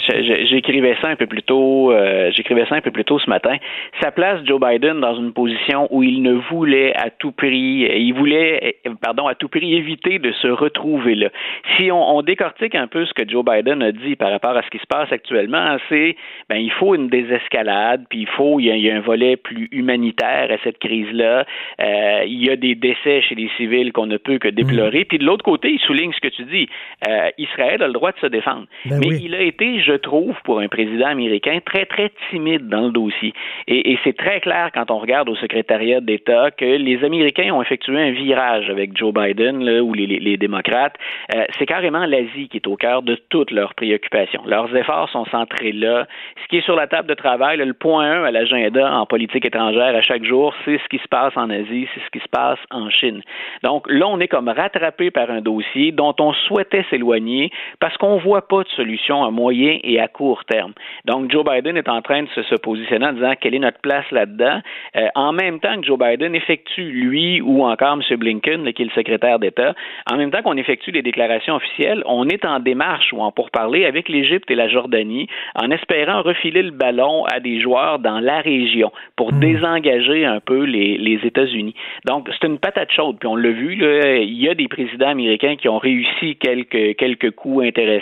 [0.51, 3.57] j'écrivais ça un peu plus tôt, euh, j'écrivais ça un peu plus tôt ce matin.
[4.01, 8.13] Ça place Joe Biden dans une position où il ne voulait à tout prix, il
[8.15, 11.29] voulait, pardon, à tout prix éviter de se retrouver là.
[11.77, 14.63] Si on, on décortique un peu ce que Joe Biden a dit par rapport à
[14.63, 16.17] ce qui se passe actuellement, c'est
[16.49, 19.01] ben il faut une désescalade, puis il faut, il y a, il y a un
[19.01, 21.45] volet plus humanitaire à cette crise-là.
[21.81, 25.05] Euh, il y a des décès chez les civils qu'on ne peut que déplorer.
[25.05, 26.69] Puis de l'autre côté, il souligne ce que tu dis.
[27.09, 28.67] Euh, Israël a le droit de se défendre.
[28.85, 29.21] Ben Mais oui.
[29.23, 33.33] il a été, je trouve, pour un président américain, très, très timide dans le dossier.
[33.69, 37.63] Et, et c'est très clair quand on regarde au secrétariat d'État que les Américains ont
[37.63, 40.95] effectué un virage avec Joe Biden là, ou les, les- les démocrates.
[41.35, 44.43] Euh, c'est carrément l'Asie qui est au cœur de toutes leurs préoccupations.
[44.47, 46.07] Leurs efforts sont centrés là.
[46.43, 49.07] Ce qui est sur la table de travail, là, le point 1 à l'agenda en
[49.07, 52.21] politique étrangère à chaque jour, c'est ce qui se passe en Asie, c'est ce qui
[52.21, 53.23] se passe en Chine.
[53.65, 58.06] Donc là, on est comme rattrapé par un dossier dont on souhaitait s'éloigner parce qu'on
[58.17, 60.73] voit pas de solution à moyen et à court terme.
[61.05, 63.81] Donc Joe Biden est en train de se, se positionner en disant quelle est notre
[63.81, 64.61] place là-dedans,
[64.97, 68.17] Euh, en même temps que Joe Biden effectue, lui ou encore M.
[68.17, 69.75] Blinken, là, qui est le secrétaire d'État,
[70.11, 73.85] en même temps qu'on effectue les déclarations officielles, on est en démarche ou en pourparler
[73.85, 78.41] avec l'Égypte et la Jordanie en espérant refiler le ballon à des joueurs dans la
[78.41, 81.75] région pour désengager un peu les, les États-Unis.
[82.07, 83.19] Donc, c'est une patate chaude.
[83.19, 86.97] Puis on l'a vu, là, il y a des présidents américains qui ont réussi quelques,
[86.97, 87.96] quelques coups intéressants,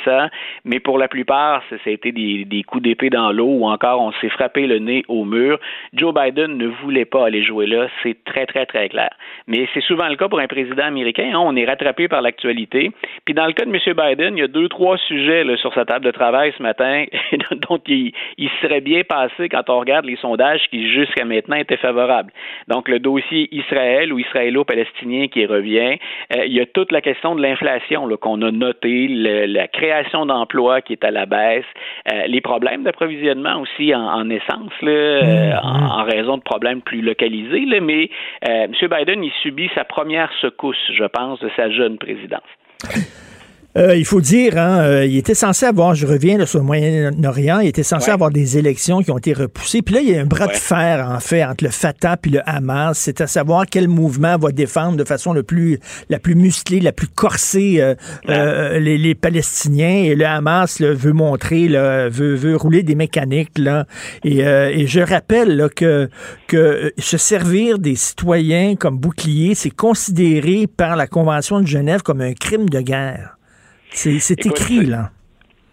[0.64, 4.12] mais pour la plupart, ça, a été des, coups d'épée dans l'eau ou encore on
[4.20, 5.58] s'est frappé le nez au mur.
[5.92, 9.10] Joe Biden ne voulait pas aller jouer là, c'est très, très, très clair.
[9.46, 11.30] Mais c'est souvent le cas pour un président américain.
[11.34, 11.38] hein.
[11.38, 12.90] on est rattrapé par l'actualité.
[13.24, 13.78] Puis dans le cas de M.
[13.96, 17.04] Biden, il y a deux, trois sujets sur sa table de travail ce matin
[17.68, 18.12] dont il,
[18.62, 22.32] serait bien passé quand on regarde les sondages qui jusqu'à maintenant étaient favorables.
[22.68, 25.98] Donc le dossier Israël ou israélo-palestinien qui revient.
[26.36, 29.83] Euh, il y a toute la question de l'inflation qu'on a noté, le- la création
[30.26, 31.64] d'emplois qui est à la baisse,
[32.12, 36.80] euh, les problèmes d'approvisionnement aussi en, en essence, là, euh, en, en raison de problèmes
[36.80, 37.64] plus localisés.
[37.66, 38.10] Là, mais
[38.48, 38.72] euh, M.
[38.82, 42.42] Biden, il subit sa première secousse, je pense, de sa jeune présidence.
[43.76, 46.64] Euh, il faut dire, hein, euh, il était censé avoir, je reviens là, sur le
[46.64, 49.82] Moyen-Orient, il était censé avoir des élections qui ont été repoussées.
[49.82, 52.30] Puis là, il y a un bras de fer, en fait, entre le Fatah et
[52.30, 52.98] le Hamas.
[52.98, 55.78] C'est à savoir quel mouvement va défendre de façon le plus,
[56.08, 57.94] la plus musclée, la plus corsée euh,
[58.28, 60.04] euh, les, les Palestiniens.
[60.04, 63.58] Et le Hamas là, veut montrer, là, veut, veut rouler des mécaniques.
[63.58, 63.86] Là.
[64.22, 66.08] Et, euh, et je rappelle là, que,
[66.46, 72.02] que euh, se servir des citoyens comme bouclier, c'est considéré par la Convention de Genève
[72.02, 73.36] comme un crime de guerre.
[73.94, 75.12] C'est écrit, là.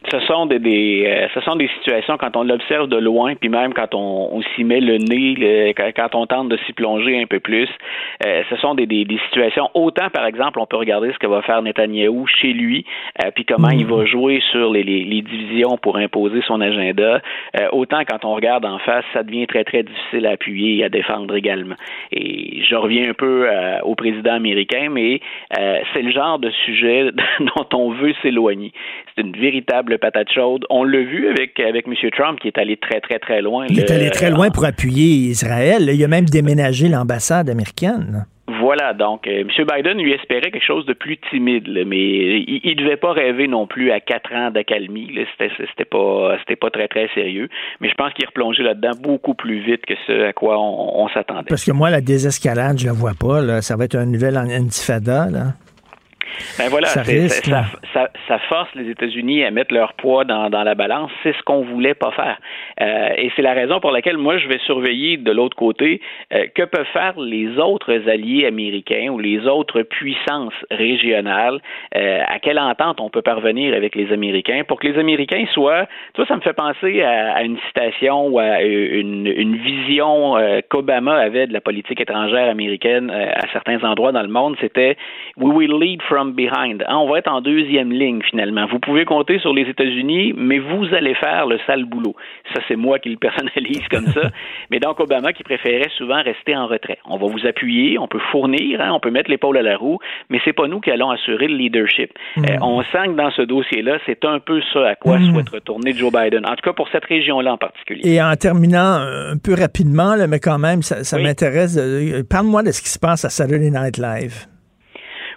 [0.09, 3.49] Ce sont des, des euh, ce sont des situations quand on l'observe de loin, puis
[3.49, 7.21] même quand on, on s'y met le nez, le- quand, on tente de s'y plonger
[7.21, 7.69] un peu plus,
[8.25, 9.69] euh, ce sont des, des, des situations.
[9.75, 12.85] Autant, par exemple, on peut regarder ce que va faire Netanyahou chez lui,
[13.23, 17.21] euh, puis comment il va jouer sur les, les, les divisions pour imposer son agenda.
[17.59, 20.83] Euh, autant quand on regarde en face, ça devient très très difficile à appuyer et
[20.83, 21.75] à défendre également.
[22.11, 25.21] Et je reviens un peu euh, au président américain, mais
[25.59, 28.71] euh, c'est le genre de sujet dont on veut s'éloigner.
[29.15, 30.65] C'est une véritable patate chaude.
[30.69, 31.93] On l'a vu avec avec M.
[32.15, 33.65] Trump qui est allé très très très loin.
[33.69, 35.89] Il est Le- allé très loin pour appuyer Israël.
[35.93, 38.26] Il a même déménagé l'ambassade américaine.
[38.59, 39.47] Voilà, donc euh, M.
[39.65, 43.47] Biden lui espérait quelque chose de plus timide, là, mais il, il devait pas rêver
[43.47, 45.09] non plus à quatre ans d'accalmie.
[45.31, 47.47] C'était c'était pas c'était pas très très sérieux.
[47.80, 51.03] Mais je pense qu'il est replongé là-dedans beaucoup plus vite que ce à quoi on,
[51.03, 51.47] on s'attendait.
[51.49, 53.41] Parce que moi, la désescalade, je la vois pas.
[53.41, 53.61] Là.
[53.61, 55.27] Ça va être un nouvel intifada.
[55.31, 55.43] Là.
[56.57, 57.65] Ben voilà, Ça c'est- risque, c'est- là.
[57.93, 61.11] ça, ça- ça force les États-Unis à mettre leur poids dans, dans la balance.
[61.23, 62.38] C'est ce qu'on voulait pas faire.
[62.80, 66.02] Euh, et c'est la raison pour laquelle moi, je vais surveiller de l'autre côté
[66.34, 71.60] euh, que peuvent faire les autres alliés américains ou les autres puissances régionales,
[71.95, 75.85] euh, à quelle entente on peut parvenir avec les Américains pour que les Américains soient...
[76.14, 80.35] Tu vois, ça me fait penser à, une citation ou à une, vision
[80.69, 84.56] qu'Obama avait de la politique étrangère américaine à certains endroits dans le monde.
[84.60, 84.98] C'était
[85.38, 86.84] «We will lead from behind.
[86.88, 88.65] Hein, on va être en deuxième ligne finalement.
[88.68, 92.15] Vous pouvez compter sur les États-Unis, mais vous allez faire le sale boulot.
[92.67, 94.31] C'est moi qui le personnalise comme ça.
[94.71, 96.97] Mais donc Obama qui préférait souvent rester en retrait.
[97.05, 99.99] On va vous appuyer, on peut fournir, hein, on peut mettre l'épaule à la roue,
[100.29, 102.11] mais c'est pas nous qui allons assurer le leadership.
[102.38, 102.43] Mm.
[102.45, 105.33] Euh, on sent que dans ce dossier-là, c'est un peu ça à quoi Mm.
[105.33, 106.45] souhaite retourner Joe Biden.
[106.45, 108.01] En tout cas pour cette région-là en particulier.
[108.05, 111.23] Et en terminant un peu rapidement, là, mais quand même, ça, ça Oui.
[111.23, 111.77] m'intéresse.
[111.77, 114.45] euh, Parle-moi de ce qui se passe à Saturday Night Live.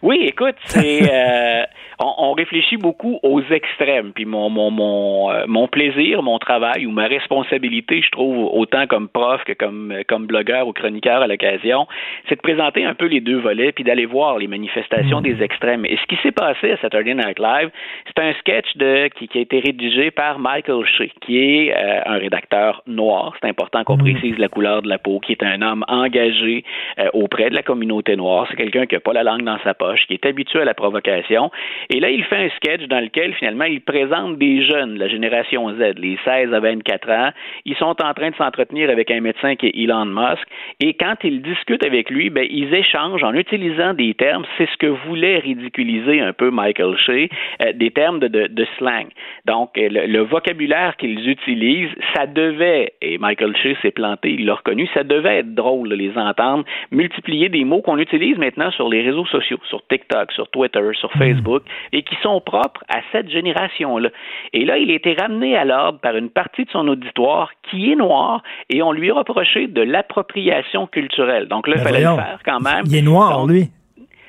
[0.02, 1.64] Oui, écoute, c'est euh,
[1.98, 4.12] on, on réfléchit beaucoup aux extrêmes.
[4.12, 8.86] Puis mon mon mon euh, mon plaisir, mon travail ou ma responsabilité, je trouve autant
[8.86, 11.86] comme prof que comme comme blogueur ou chroniqueur à l'occasion,
[12.28, 15.84] c'est de présenter un peu les deux volets puis d'aller voir les manifestations des extrêmes.
[15.84, 17.70] Et ce qui s'est passé à Saturday Night Live,
[18.06, 22.00] c'est un sketch de qui, qui a été rédigé par Michael Shea, qui est euh,
[22.06, 23.34] un rédacteur noir.
[23.40, 26.64] C'est important qu'on précise la couleur de la peau, qui est un homme engagé
[26.98, 28.46] euh, auprès de la communauté noire.
[28.50, 30.74] C'est quelqu'un qui n'a pas la langue dans sa poche, qui est habitué à la
[30.74, 31.50] provocation.
[31.90, 35.70] Et là, il fait un sketch dans lequel, finalement, il présente des jeunes, la génération
[35.74, 37.30] Z, les 16 à 24 ans.
[37.64, 40.46] Ils sont en train de s'entretenir avec un médecin qui est Elon Musk.
[40.80, 44.44] Et quand ils discutent avec lui, ben, ils échangent en utilisant des termes.
[44.58, 47.28] C'est ce que voulait ridiculiser un peu Michael Shea,
[47.62, 49.06] euh, des termes de, de, de slang.
[49.46, 54.46] Donc, euh, le, le vocabulaire qu'ils utilisent, ça devait, et Michael Shea s'est planté, il
[54.46, 58.70] l'a reconnu, ça devait être drôle de les entendre, multiplier des mots qu'on utilise maintenant
[58.70, 62.98] sur les réseaux sociaux, sur TikTok, sur Twitter, sur Facebook, et qui sont propres à
[63.12, 64.10] cette génération-là.
[64.52, 67.90] Et là, il a été ramené à l'ordre par une partie de son auditoire qui
[67.90, 71.48] est noire, et on lui a reproché de l'appropriation culturelle.
[71.48, 72.16] Donc là, il Ben fallait voyons.
[72.16, 72.82] le faire quand même.
[72.86, 73.68] Il est noir, Donc, lui.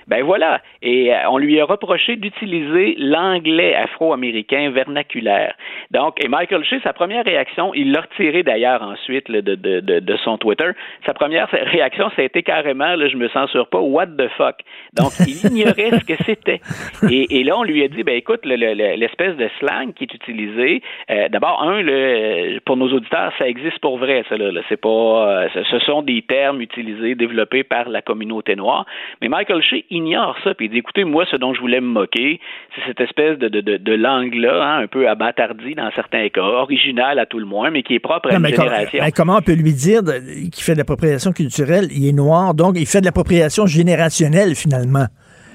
[0.08, 0.62] Ben voilà.
[0.82, 5.56] Et euh, on lui a reproché d'utiliser l'anglais afro-américain vernaculaire.
[5.92, 9.80] Donc, et Michael Shea, sa première réaction, il l'a retiré d'ailleurs ensuite là, de, de,
[9.80, 10.70] de, de son Twitter.
[11.06, 14.58] Sa première réaction, ça a été carrément, là, je me censure pas, what the fuck?
[14.94, 16.62] Donc, il ignorait ce que c'était.
[17.12, 19.94] Et, et là, on lui a dit, ben écoute, le- le- le- l'espèce de slang
[19.94, 24.38] qui est utilisé, euh, d'abord, un, le, pour nos auditeurs, ça existe pour vrai, ça
[24.38, 24.52] là.
[24.52, 24.62] là.
[24.70, 28.86] C'est pas, euh, ce, ce sont des termes utilisés, développés par la communauté noire.
[29.22, 31.88] Mais Michael Shea ignore ça, puis il dit, écoutez, moi, ce dont je voulais me
[31.88, 32.40] moquer,
[32.76, 36.42] c'est cette espèce de, de, de, de langue-là, hein, un peu abattardie dans certains cas,
[36.42, 39.04] originale à tout le moins, mais qui est propre à Non, une com- génération.
[39.16, 40.02] comment on peut lui dire
[40.52, 41.88] qu'il fait de l'appropriation culturelle?
[41.92, 45.06] Il est noir, donc il fait de l'appropriation générationnelle, finalement.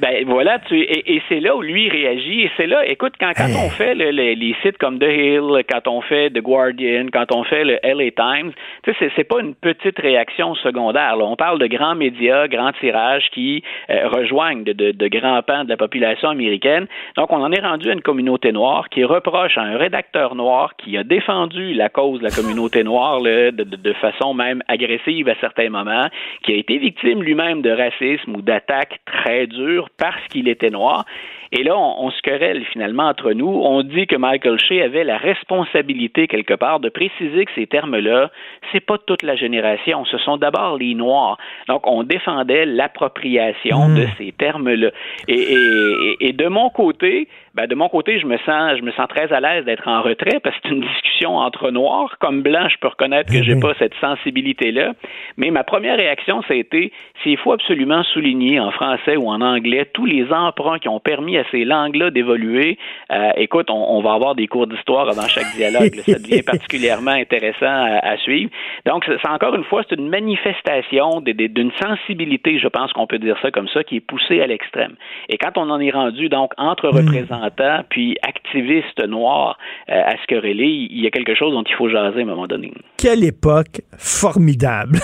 [0.00, 2.42] Ben voilà, tu et, et c'est là où lui réagit.
[2.42, 5.62] Et c'est là, écoute, quand, quand on fait le- le- les sites comme The Hill,
[5.70, 8.52] quand on fait The Guardian, quand on fait le LA Times,
[8.82, 11.16] tu sais, c'est, c'est pas une petite réaction secondaire.
[11.16, 11.24] là.
[11.26, 15.64] On parle de grands médias, grands tirages qui euh, rejoignent de, de- de grands pans
[15.64, 16.86] de la population américaine.
[17.18, 20.76] Donc, on en est rendu à une communauté noire qui reproche à un rédacteur noir
[20.78, 24.62] qui a défendu la cause de la communauté noire là, de, de- de façon même
[24.66, 26.08] agressive à certains moments,
[26.42, 31.04] qui a été victime lui-même de racisme ou d'attaques très dures parce qu'il était noir.
[31.52, 33.48] Et là, on, on se querelle finalement entre nous.
[33.48, 38.30] On dit que Michael Shea avait la responsabilité quelque part de préciser que ces termes-là,
[38.70, 41.38] c'est pas toute la génération, ce sont d'abord les Noirs.
[41.68, 43.94] Donc, on défendait l'appropriation Mm.
[43.96, 44.90] de ces termes-là.
[45.28, 48.92] Et, et- et de mon côté, ben de mon côté, je me sens, je me
[48.92, 52.16] sens très à l'aise d'être en retrait parce que c'est une discussion entre noirs.
[52.20, 54.92] Comme blanc, je peux reconnaître que j'ai pas cette sensibilité-là.
[55.36, 59.40] Mais ma première réaction, ça a été, s'il faut absolument souligner en français ou en
[59.40, 62.78] anglais tous les emprunts qui ont permis à ces langues-là d'évoluer.
[63.10, 65.94] Euh, écoute, on, on va avoir des cours d'histoire avant chaque dialogue.
[65.96, 66.02] là.
[66.02, 68.50] ça devient particulièrement intéressant à, à suivre.
[68.86, 73.36] Donc, c'est encore une fois, c'est une manifestation d'une sensibilité, je pense qu'on peut dire
[73.42, 74.94] ça comme ça, qui est poussée à l'extrême.
[75.28, 77.39] Et quand on en est rendu donc entre représentants
[77.88, 79.56] puis activistes noirs
[79.88, 82.26] euh, à se quereller, il y a quelque chose dont il faut jaser à un
[82.26, 82.72] moment donné.
[82.96, 84.98] Quelle époque formidable.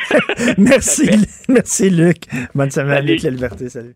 [0.58, 1.10] merci,
[1.48, 2.24] merci Luc.
[2.54, 3.12] Bonne semaine, Salut.
[3.12, 3.68] Luc La Liberté.
[3.68, 3.94] Salut.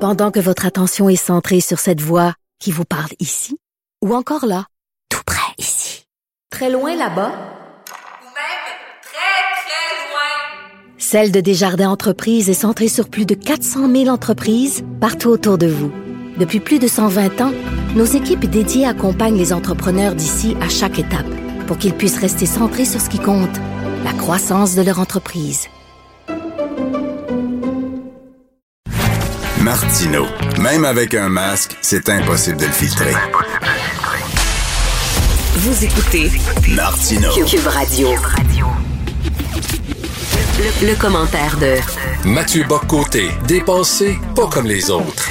[0.00, 3.58] Pendant que votre attention est centrée sur cette voix qui vous parle ici,
[4.04, 4.64] ou encore là,
[5.10, 6.04] tout près ici,
[6.50, 7.32] très loin là-bas,
[11.10, 15.66] Celle de Desjardins Entreprises est centrée sur plus de 400 000 entreprises partout autour de
[15.66, 15.90] vous.
[16.38, 17.52] Depuis plus de 120 ans,
[17.96, 21.26] nos équipes dédiées accompagnent les entrepreneurs d'ici à chaque étape
[21.66, 23.56] pour qu'ils puissent rester centrés sur ce qui compte,
[24.04, 25.66] la croissance de leur entreprise.
[29.60, 30.26] Martino.
[30.60, 33.14] Même avec un masque, c'est impossible de le filtrer.
[35.56, 36.30] Vous écoutez
[36.68, 37.30] Martino.
[37.46, 38.10] Cube Radio.
[40.58, 45.28] Le, le commentaire de Mathieu Boccoté, dépensé pas comme les autres.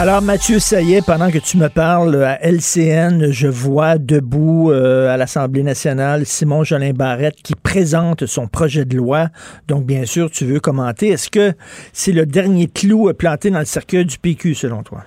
[0.00, 5.18] Alors, Mathieu Saillet, pendant que tu me parles à LCN, je vois debout euh, à
[5.18, 9.28] l'Assemblée nationale Simon Jolin Barrette qui présente son projet de loi.
[9.68, 11.08] Donc, bien sûr, tu veux commenter.
[11.08, 11.52] Est-ce que
[11.92, 15.04] c'est le dernier clou planté dans le cercueil du PQ, selon toi?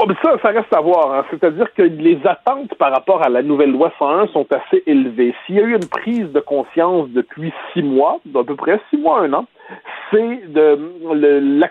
[0.00, 1.12] Oh, ça, ça reste à voir.
[1.12, 1.24] hein.
[1.28, 5.34] C'est-à-dire que les attentes par rapport à la nouvelle loi 101 sont assez élevées.
[5.44, 8.96] S'il y a eu une prise de conscience depuis six mois, d'à peu près six
[8.96, 9.46] mois, un an,
[10.12, 10.78] c'est de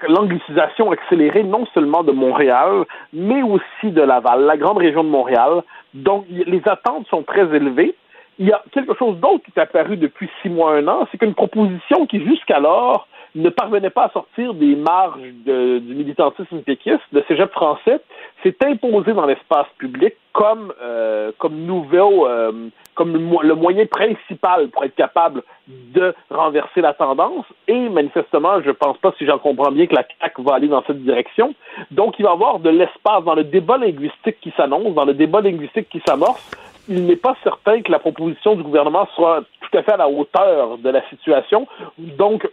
[0.10, 2.84] l'anglicisation accélérée non seulement de Montréal,
[3.14, 5.64] mais aussi de Laval, la grande région de Montréal.
[5.94, 7.96] Donc, les attentes sont très élevées.
[8.40, 11.18] Il y a quelque chose d'autre qui est apparu depuis six mois, un an, c'est
[11.18, 17.02] qu'une proposition qui jusqu'alors ne parvenait pas à sortir des marges de- du militantisme péquiste,
[17.12, 18.00] le cégep français,
[18.44, 22.52] s'est imposé dans l'espace public comme, euh, comme nouveau, euh,
[22.94, 27.46] comme le, mo- le moyen principal pour être capable de renverser la tendance.
[27.68, 30.84] Et manifestement, je pense pas, si j'en comprends bien, que la CAQ va aller dans
[30.86, 31.56] cette direction.
[31.90, 35.14] Donc, il va y avoir de l'espace dans le débat linguistique qui s'annonce, dans le
[35.14, 36.44] débat linguistique qui s'amorce.
[36.88, 40.08] Il n'est pas certain que la proposition du gouvernement soit tout à fait à la
[40.08, 41.68] hauteur de la situation.
[41.98, 42.48] Donc,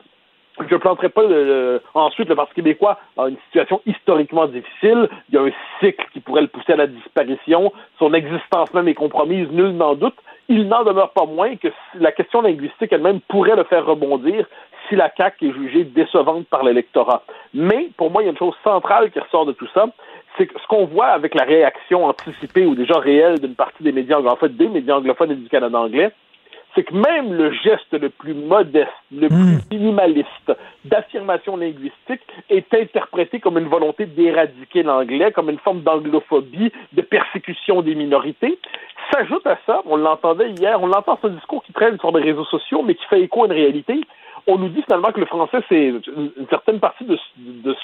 [0.59, 5.09] je ne planterai pas le- le- ensuite le Parti québécois dans une situation historiquement difficile.
[5.29, 5.51] Il y a un
[5.81, 7.73] cycle qui pourrait le pousser à la disparition.
[7.99, 10.15] Son existence même est compromise, nul n'en doute.
[10.49, 11.69] Il n'en demeure pas moins que
[11.99, 14.47] la question linguistique elle-même pourrait le faire rebondir
[14.89, 17.23] si la CAQ est jugée décevante par l'électorat.
[17.55, 19.87] Mais pour moi, il y a une chose centrale qui ressort de tout ça,
[20.37, 23.93] c'est que ce qu'on voit avec la réaction anticipée ou déjà réelle d'une partie des
[23.93, 26.11] médias anglophones, des médias anglophones et du Canada anglais,
[26.75, 30.53] c'est que même le geste le plus modeste, le plus minimaliste
[30.85, 32.21] d'affirmation linguistique
[32.51, 38.59] est interprété comme une volonté d'éradiquer l'anglais, comme une forme d'anglophobie, de persécution des minorités.
[39.13, 42.45] S'ajoute à ça, on l'entendait hier, on l'entend ce discours qui traîne sur les réseaux
[42.45, 44.01] sociaux, mais qui fait écho à une réalité.
[44.47, 47.17] On nous dit finalement que le français, c'est une certaine partie de,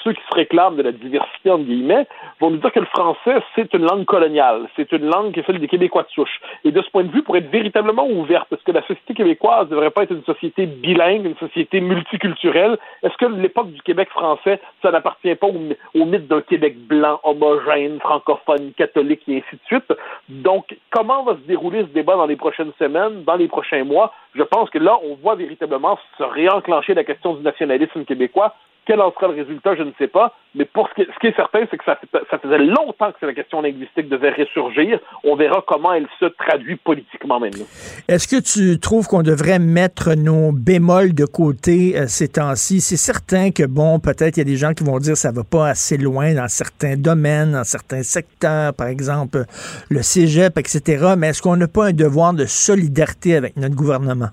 [0.05, 2.07] ceux qui se réclament de la diversité, entre guillemets,
[2.39, 4.69] vont nous dire que le français, c'est une langue coloniale.
[4.77, 6.41] C'est une langue qui est celle des Québécois de souche.
[6.65, 9.67] Et de ce point de vue, pour être véritablement ouverte, est-ce que la société québécoise
[9.67, 12.79] ne devrait pas être une société bilingue, une société multiculturelle?
[13.03, 17.99] Est-ce que l'époque du Québec français, ça n'appartient pas au, mythe d'un Québec blanc, homogène,
[18.01, 19.93] francophone, catholique et ainsi de suite?
[20.29, 24.13] Donc, comment va se dérouler ce débat dans les prochaines semaines, dans les prochains mois?
[24.35, 28.55] Je pense que là, on voit véritablement se réenclencher la question du nationalisme québécois.
[28.87, 30.35] Quel en sera le résultat, je ne sais pas.
[30.55, 31.99] Mais pour ce qui est, certain, c'est que ça,
[32.43, 34.99] faisait longtemps que la question linguistique devait ressurgir.
[35.23, 37.67] On verra comment elle se traduit politiquement maintenant.
[38.09, 42.81] Est-ce que tu trouves qu'on devrait mettre nos bémols de côté euh, ces temps-ci?
[42.81, 45.31] C'est certain que, bon, peut-être il y a des gens qui vont dire que ça
[45.31, 49.45] va pas assez loin dans certains domaines, dans certains secteurs, par exemple
[49.91, 51.15] le cégep, etc.
[51.17, 54.31] Mais est-ce qu'on n'a pas un devoir de solidarité avec notre gouvernement?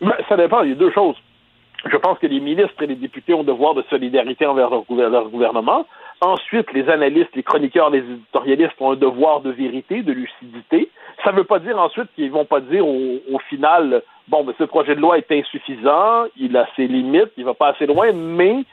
[0.00, 1.16] Mais ça dépend, il y a deux choses.
[1.86, 5.08] Je pense que les ministres et les députés ont devoir de solidarité envers leur, gouver-
[5.08, 5.86] leur gouvernement.
[6.20, 10.88] Ensuite, les analystes, les chroniqueurs, les éditorialistes ont un devoir de vérité, de lucidité.
[11.24, 14.54] Ça ne veut pas dire ensuite qu'ils vont pas dire au, au final, bon, mais
[14.58, 18.10] ce projet de loi est insuffisant, il a ses limites, il va pas assez loin,
[18.12, 18.64] mais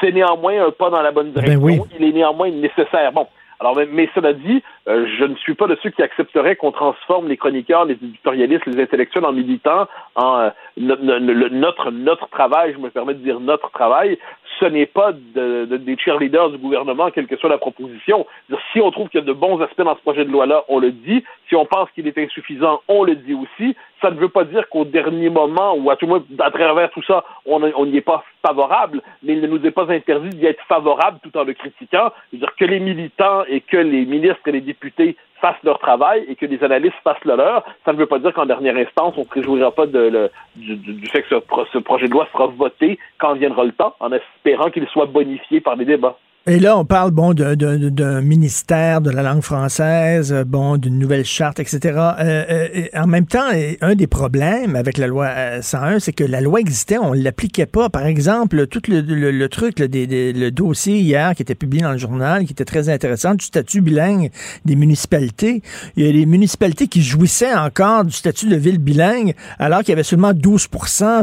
[0.00, 1.60] c'est néanmoins un pas dans la bonne direction.
[1.62, 1.78] oui.
[1.98, 3.12] Il est néanmoins nécessaire.
[3.12, 3.26] Bon.
[3.58, 7.28] Alors, mais, cela dit, euh, je ne suis pas de ceux qui accepteraient qu'on transforme
[7.28, 12.28] les chroniqueurs, les éditorialistes, les intellectuels en militants, en euh, no- no- no- notre notre
[12.28, 12.74] travail.
[12.74, 14.18] Je me permets de dire notre travail.
[14.58, 18.26] Ce n'est pas de, de- des cheerleaders du gouvernement, quelle que soit la proposition.
[18.72, 20.78] Si on trouve qu'il y a de bons aspects dans ce projet de loi-là, on
[20.78, 21.24] le dit.
[21.48, 23.76] Si on pense qu'il est insuffisant, on le dit aussi.
[24.00, 26.90] Ça ne veut pas dire qu'au dernier moment, ou à tout le moins à travers
[26.90, 30.46] tout ça, on n'y est pas favorable, mais il ne nous est pas interdit d'y
[30.46, 32.10] être favorable tout en le critiquant.
[32.30, 36.34] C'est-à-dire que les militants et que les ministres et les députés fassent leur travail et
[36.36, 39.20] que les analystes fassent le leur, ça ne veut pas dire qu'en dernière instance, on
[39.20, 41.36] ne se réjouira pas de, le- du, du- fait que ce,
[41.72, 45.60] ce projet de loi sera voté quand viendra le temps, en espérant qu'il soit bonifié
[45.60, 46.16] par les débats.
[46.48, 51.24] Et là, on parle, bon, d'un- ministère de la langue française, euh, bon, d'une nouvelle
[51.24, 51.80] charte, etc.
[52.20, 53.48] Euh, euh, en même temps,
[53.80, 57.66] un des problèmes avec la loi euh, 101, c'est que la loi existait, on l'appliquait
[57.66, 57.88] pas.
[57.88, 61.90] Par exemple, tout le, le- le truc, des- le dossier hier qui était publié dans
[61.90, 64.30] le journal, qui était très intéressant, du statut bilingue
[64.64, 65.62] des municipalités.
[65.96, 69.88] Il y a des municipalités qui jouissaient encore du statut de ville bilingue, alors qu'il
[69.88, 70.68] y avait seulement 12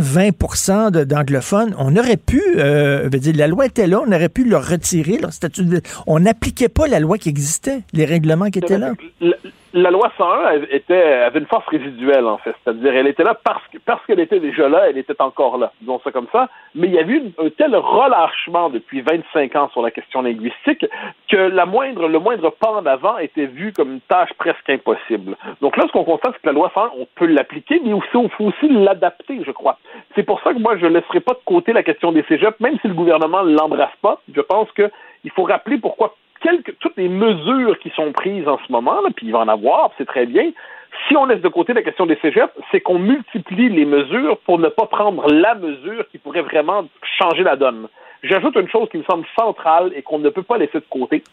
[0.01, 1.73] 20 de- d'anglophones.
[1.77, 5.34] On aurait pu, euh, dire, la loi était là, on aurait pu leur retirer leur
[5.34, 5.81] statut de ville.
[6.07, 8.94] On n'appliquait pas la loi qui existait, les règlements qui étaient là?
[9.73, 12.55] La, loi 101 elle était, avait une force résiduelle, en fait.
[12.63, 15.71] C'est-à-dire, elle était là parce que parce qu'elle était déjà là, elle était encore là.
[15.81, 16.47] Disons ça comme ça.
[16.75, 20.85] Mais il y a eu un tel relâchement depuis 25 ans sur la question linguistique
[21.27, 25.35] que la moindre, le moindre pas en avant était vu comme une tâche presque impossible.
[25.61, 28.07] Donc là, ce qu'on constate, c'est que la loi 101, on peut l'appliquer, mais aussi,
[28.13, 29.79] il faut aussi l'adapter, je crois.
[30.15, 32.59] C'est pour ça que moi, je ne laisserai pas de côté la question des cégeps,
[32.59, 34.21] même si le gouvernement ne l'embrasse pas.
[34.33, 36.15] Je pense qu'il faut rappeler pourquoi
[36.79, 39.91] toutes les mesures qui sont prises en ce moment, là, puis il va en avoir,
[39.97, 40.51] c'est très bien.
[41.07, 44.59] Si on laisse de côté la question des cégeps, c'est qu'on multiplie les mesures pour
[44.59, 46.85] ne pas prendre la mesure qui pourrait vraiment
[47.17, 47.87] changer la donne.
[48.21, 51.23] J'ajoute une chose qui me semble centrale et qu'on ne peut pas laisser de côté.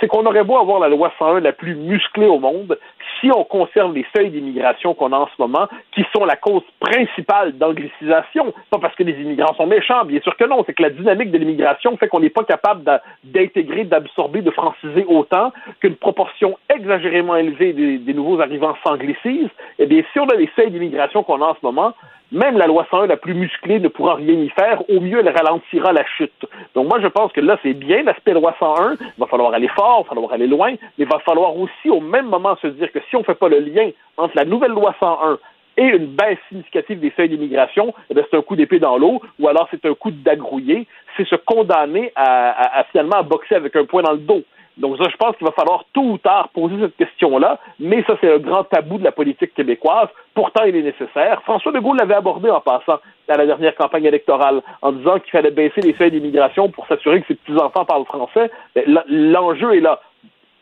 [0.00, 2.78] C'est qu'on aurait beau avoir la loi 101 la plus musclée au monde,
[3.20, 6.62] si on conserve les seuils d'immigration qu'on a en ce moment, qui sont la cause
[6.80, 10.82] principale d'anglicisation, pas parce que les immigrants sont méchants, bien sûr que non, c'est que
[10.82, 12.82] la dynamique de l'immigration fait qu'on n'est pas capable
[13.24, 19.50] d'intégrer, d'absorber, de franciser autant qu'une proportion exagérément élevée des, nouveaux arrivants s'anglicisent.
[19.78, 21.92] Eh bien, si on a les seuils d'immigration qu'on a en ce moment,
[22.32, 24.82] même la loi 101 la plus musclée ne pourra rien y faire.
[24.90, 26.44] Au mieux, elle ralentira la chute.
[26.74, 28.94] Donc moi, je pense que là, c'est bien l'aspect loi 101.
[29.00, 31.88] Il va falloir aller fort, il va falloir aller loin, mais il va falloir aussi
[31.90, 34.44] au même moment se dire que si on ne fait pas le lien entre la
[34.44, 35.38] nouvelle loi 101
[35.78, 39.46] et une baisse significative des seuils d'immigration, eh c'est un coup d'épée dans l'eau, ou
[39.46, 40.86] alors c'est un coup dagrouillé,
[41.16, 44.42] c'est se condamner à, à- à finalement à boxer avec un poing dans le dos.
[44.76, 48.16] Donc ça, je pense qu'il va falloir tôt ou tard poser cette question-là, mais ça,
[48.20, 50.08] c'est un grand tabou de la politique québécoise.
[50.34, 51.40] Pourtant, il est nécessaire.
[51.42, 52.98] François Legault l'avait abordé en passant
[53.28, 57.22] à la dernière campagne électorale, en disant qu'il fallait baisser les seuils d'immigration pour s'assurer
[57.22, 58.50] que ses petits-enfants parlent français.
[59.08, 60.00] L'enjeu est là.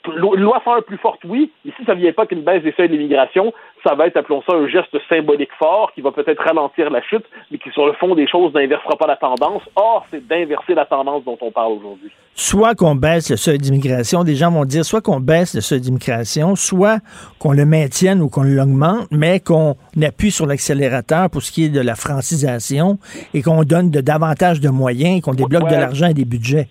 [0.06, 1.50] Loi 101 plus forte, oui.
[1.64, 3.52] Ici, ça ne vient pas qu'une baisse des seuils d'immigration.
[3.84, 7.24] Ça va être, appelons ça, un geste symbolique fort qui va peut-être ralentir la chute,
[7.50, 9.62] mais qui, sur le fond des choses, n'inversera pas la tendance.
[9.76, 12.10] Or, c'est d'inverser la tendance dont on parle aujourd'hui.
[12.34, 15.80] soit qu'on baisse le seuil d'immigration, des gens vont dire soit qu'on baisse le seuil
[15.80, 16.98] d'immigration, soit
[17.38, 21.68] qu'on le maintienne ou qu'on l'augmente, mais qu'on appuie sur l'accélérateur pour ce qui est
[21.68, 22.98] de la francisation
[23.34, 26.68] et qu'on donne de davantage de moyens, qu'on débloque de l'argent et des budgets.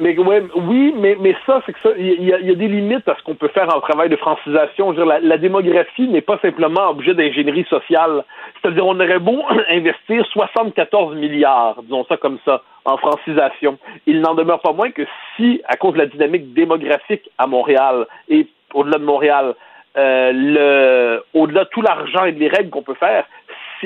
[0.00, 3.08] Mais ouais, oui, mais, mais ça, c'est que ça, il y, y a des limites
[3.08, 4.92] à ce qu'on peut faire en travail de francisation.
[4.92, 8.24] Je veux dire, la, démographie n'est pas simplement objet d'ingénierie sociale.
[8.60, 13.78] C'est-à-dire, on aurait beau investir 74 milliards, disons ça comme ça, en francisation.
[14.06, 15.02] Il n'en demeure pas moins que
[15.36, 19.54] si, à cause de la dynamique démographique à Montréal et au-delà de Montréal,
[19.96, 23.24] euh, le, au-delà de tout l'argent et des règles qu'on peut faire,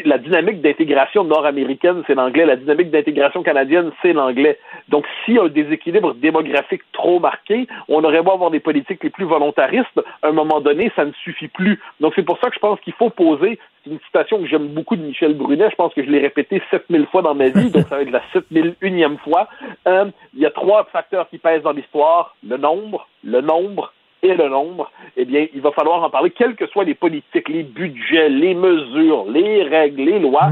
[0.05, 2.47] la dynamique d'intégration nord-américaine, c'est l'anglais.
[2.47, 4.59] La dynamique d'intégration canadienne, c'est l'anglais.
[4.89, 9.25] Donc, a un déséquilibre démographique trop marqué, on aurait beau avoir des politiques les plus
[9.25, 11.81] volontaristes, à un moment donné, ça ne suffit plus.
[12.01, 14.69] Donc, c'est pour ça que je pense qu'il faut poser, c'est une citation que j'aime
[14.69, 17.71] beaucoup de Michel Brunet, je pense que je l'ai répété 7000 fois dans ma vie,
[17.71, 19.49] donc ça va être la 7001e fois.
[19.87, 23.93] Euh, il y a trois facteurs qui pèsent dans l'histoire, le nombre, le nombre
[24.23, 27.49] et le nombre, eh bien, il va falloir en parler, quelles que soient les politiques,
[27.49, 30.51] les budgets, les mesures, les règles, les lois.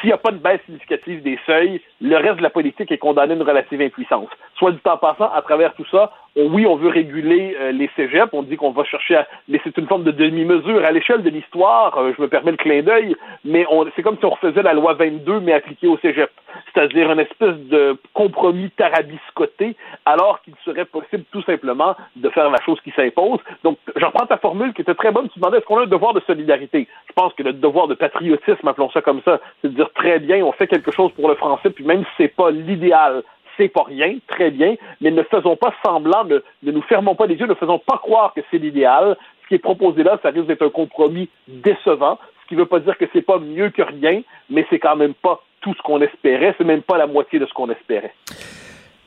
[0.00, 2.98] S'il n'y a pas de baisse significative des seuils, le reste de la politique est
[2.98, 4.28] condamné à une relative impuissance.
[4.56, 8.28] Soit du temps passant, à travers tout ça, oui, on veut réguler euh, les cégeps,
[8.32, 9.26] on dit qu'on va chercher à...
[9.48, 10.84] Mais c'est une forme de demi-mesure.
[10.84, 13.66] À l'échelle de l'histoire, euh, je me permets le clin d'œil, mais
[13.96, 16.30] c'est comme si on refaisait la loi 22, mais appliquée au cégep.
[16.72, 19.74] C'est-à-dire une espèce de compromis tarabiscoté,
[20.06, 23.40] alors qu'il serait possible tout simplement de faire la chose qui s'impose.
[23.64, 25.28] Donc, je reprends ta formule qui était très bonne.
[25.30, 26.86] Tu demandais est-ce qu'on a un devoir de solidarité?
[27.08, 30.20] Je pense que le devoir de patriotisme, appelons ça comme ça, c'est de dire très
[30.20, 33.22] bien, on fait quelque chose pour le français, même si c'est pas l'idéal,
[33.56, 37.26] c'est pas rien, très bien, mais ne faisons pas semblant, ne, ne nous fermons pas
[37.26, 39.16] les yeux, ne faisons pas croire que c'est l'idéal.
[39.42, 42.66] Ce qui est proposé là, ça risque d'être un compromis décevant, ce qui ne veut
[42.66, 44.20] pas dire que c'est pas mieux que rien,
[44.50, 47.46] mais c'est quand même pas tout ce qu'on espérait, c'est même pas la moitié de
[47.46, 48.12] ce qu'on espérait.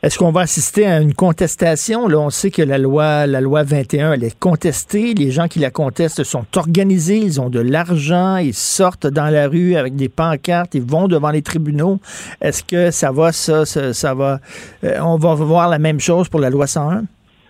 [0.03, 2.07] Est-ce qu'on va assister à une contestation?
[2.07, 5.13] Là, on sait que la loi, la loi 21, elle est contestée.
[5.13, 9.47] Les gens qui la contestent sont organisés, ils ont de l'argent, ils sortent dans la
[9.47, 11.99] rue avec des pancartes, ils vont devant les tribunaux.
[12.41, 14.39] Est-ce que ça va, ça, ça, ça va,
[14.83, 17.03] euh, on va voir la même chose pour la loi 101,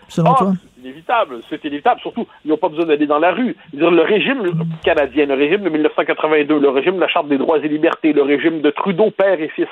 [0.09, 0.53] selon Ah, toi?
[0.75, 2.01] C'est inévitable, c'est inévitable.
[2.01, 3.55] Surtout, ils n'ont pas besoin d'aller dans la rue.
[3.73, 4.43] Dire, le régime
[4.83, 8.23] canadien, le régime de 1982, le régime de la Charte des droits et libertés, le
[8.23, 9.69] régime de Trudeau père et fils,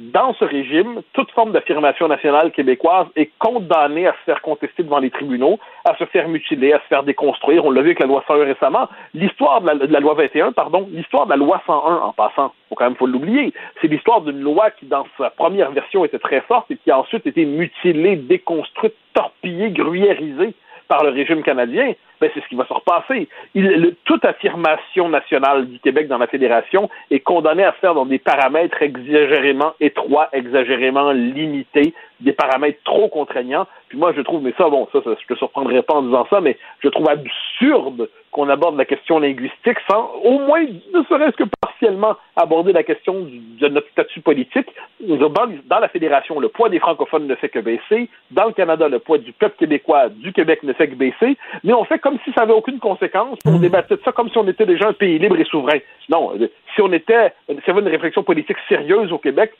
[0.00, 4.98] dans ce régime, toute forme d'affirmation nationale québécoise est condamnée à se faire contester devant
[4.98, 7.66] les tribunaux, à se faire mutiler, à se faire déconstruire.
[7.66, 8.88] On l'a vu avec la loi 101 récemment.
[9.12, 12.54] L'histoire de la, de la loi 21, pardon, l'histoire de la loi 101, en passant,
[12.70, 16.18] faut quand même faut l'oublier, c'est l'histoire d'une loi qui, dans sa première version, était
[16.18, 20.54] très forte et qui a ensuite été mutilée, déconstruite, torpillée, gruyérisée
[20.88, 21.92] par le régime canadien.
[22.20, 23.28] Ben c'est ce qui va se repasser.
[23.54, 27.94] Il, le- toute affirmation nationale du Québec dans la fédération est condamnée à se faire
[27.94, 33.66] dans des paramètres exagérément étroits, exagérément limités, des paramètres trop contraignants.
[33.88, 36.26] Puis moi, je trouve, mais ça, bon, ça, ça je te surprendrai pas en disant
[36.30, 41.36] ça, mais je trouve absurde qu'on aborde la question linguistique sans au moins, ne serait-ce
[41.36, 44.68] que partiellement, aborder la question du- de notre statut politique.
[45.00, 45.28] Dans,
[45.66, 48.08] dans la fédération, le poids des francophones ne fait que baisser.
[48.30, 51.36] Dans le Canada, le poids du peuple québécois, du Québec ne fait que baisser.
[51.64, 53.38] Mais on fait comme si ça avait aucune conséquence.
[53.46, 55.78] On débattait de ça comme si on était déjà un pays libre et souverain.
[56.08, 59.52] Non, euh, si on était, s'il y avait une réflexion politique sérieuse au Québec,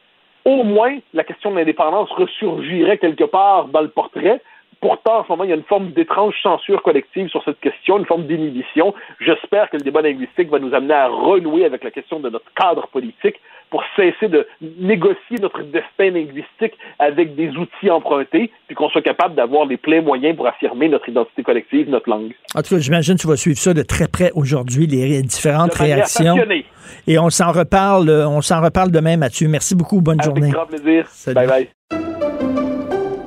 [0.44, 4.40] au moins la question de l'indépendance ressurgirait quelque part dans le portrait.
[4.80, 7.98] Pourtant, en ce moment, il y a une forme d'étrange censure collective sur cette question,
[7.98, 8.94] une forme d'inhibition.
[9.20, 12.50] J'espère que le débat linguistique va nous amener à renouer avec la question de notre
[12.54, 13.38] cadre politique
[13.70, 19.34] pour cesser de négocier notre destin linguistique avec des outils empruntés, puis qu'on soit capable
[19.36, 22.32] d'avoir les pleins moyens pour affirmer notre identité collective, notre langue.
[22.54, 25.72] En tout cas, j'imagine que tu vas suivre ça de très près aujourd'hui, les différentes
[25.72, 26.34] De réactions.
[26.36, 26.64] passionnée.
[27.06, 29.48] Et on s'en reparle, euh, on s'en reparle demain, Mathieu.
[29.48, 30.00] Merci beaucoup.
[30.00, 30.50] Bonne Avec journée.
[30.50, 31.06] grand plaisir.
[31.08, 31.34] Salut.
[31.36, 31.68] Bye bye.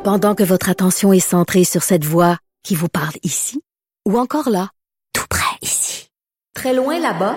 [0.03, 3.61] Pendant que votre attention est centrée sur cette voix qui vous parle ici,
[4.05, 4.67] ou encore là,
[5.13, 6.09] tout près ici,
[6.53, 7.35] très loin là-bas,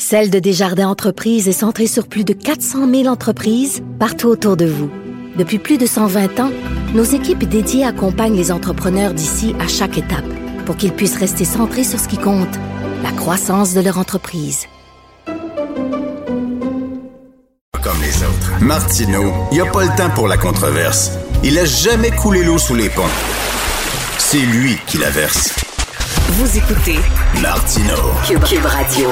[0.00, 4.64] Celle de Desjardins Entreprises est centrée sur plus de 400 000 entreprises partout autour de
[4.64, 4.88] vous.
[5.36, 6.52] Depuis plus de 120 ans,
[6.94, 10.24] nos équipes dédiées accompagnent les entrepreneurs d'ici à chaque étape
[10.66, 12.54] pour qu'ils puissent rester centrés sur ce qui compte,
[13.02, 14.66] la croissance de leur entreprise.
[17.82, 18.62] Comme les autres.
[18.62, 21.10] Martineau, il n'y a pas le temps pour la controverse.
[21.42, 23.02] Il a jamais coulé l'eau sous les ponts.
[24.18, 25.56] C'est lui qui la verse.
[26.28, 27.00] Vous écoutez
[27.42, 28.12] Martineau.
[28.24, 29.08] Cube, Cube Radio.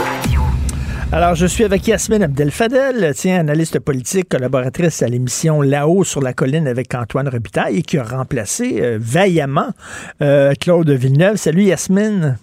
[1.12, 6.32] Alors, je suis avec Yasmine Abdel-Fadel, tiens, analyste politique, collaboratrice à l'émission Là-haut sur la
[6.32, 9.68] colline avec Antoine Robitaille, et qui a remplacé euh, vaillamment
[10.20, 11.36] euh, Claude Villeneuve.
[11.36, 12.38] Salut Yasmine.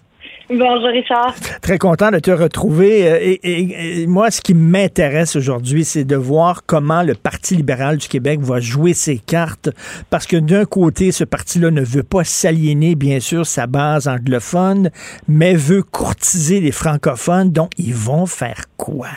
[0.50, 1.34] Bonjour Richard.
[1.62, 3.08] Très content de te retrouver.
[3.10, 7.56] Euh, Et, et- et moi, ce qui m'intéresse aujourd'hui, c'est de voir comment le Parti
[7.56, 9.70] libéral du Québec va jouer ses cartes.
[10.10, 14.90] Parce que d'un côté, ce parti-là ne veut pas s'aliéner, bien sûr, sa base anglophone,
[15.30, 17.52] mais veut courtiser les francophones.
[17.52, 19.08] Donc, ils vont faire quoi?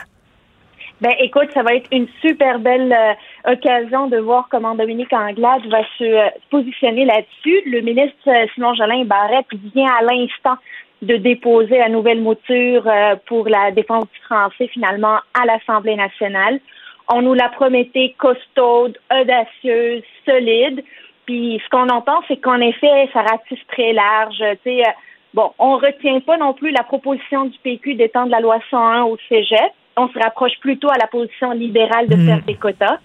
[1.02, 5.60] Ben écoute, ça va être une super belle euh, occasion de voir comment Dominique Anglade
[5.70, 7.60] va se, euh, positionner là-dessus.
[7.66, 9.44] Le ministre euh, Simon Jolin Barrette
[9.74, 10.56] vient à l'instant
[11.02, 16.60] de déposer la nouvelle mouture euh, pour la défense du français finalement à l'Assemblée nationale.
[17.08, 20.82] On nous l'a prometté costaude, audacieuse, solide.
[21.26, 24.38] Puis ce qu'on entend, c'est qu'en effet, ça ratisse très large.
[24.38, 24.90] Tu sais, euh,
[25.34, 29.18] bon, on retient pas non plus la proposition du PQ d'étendre la loi 101 au
[29.28, 29.72] cégep.
[29.96, 32.98] On se rapproche plutôt à la position libérale de faire des quotas.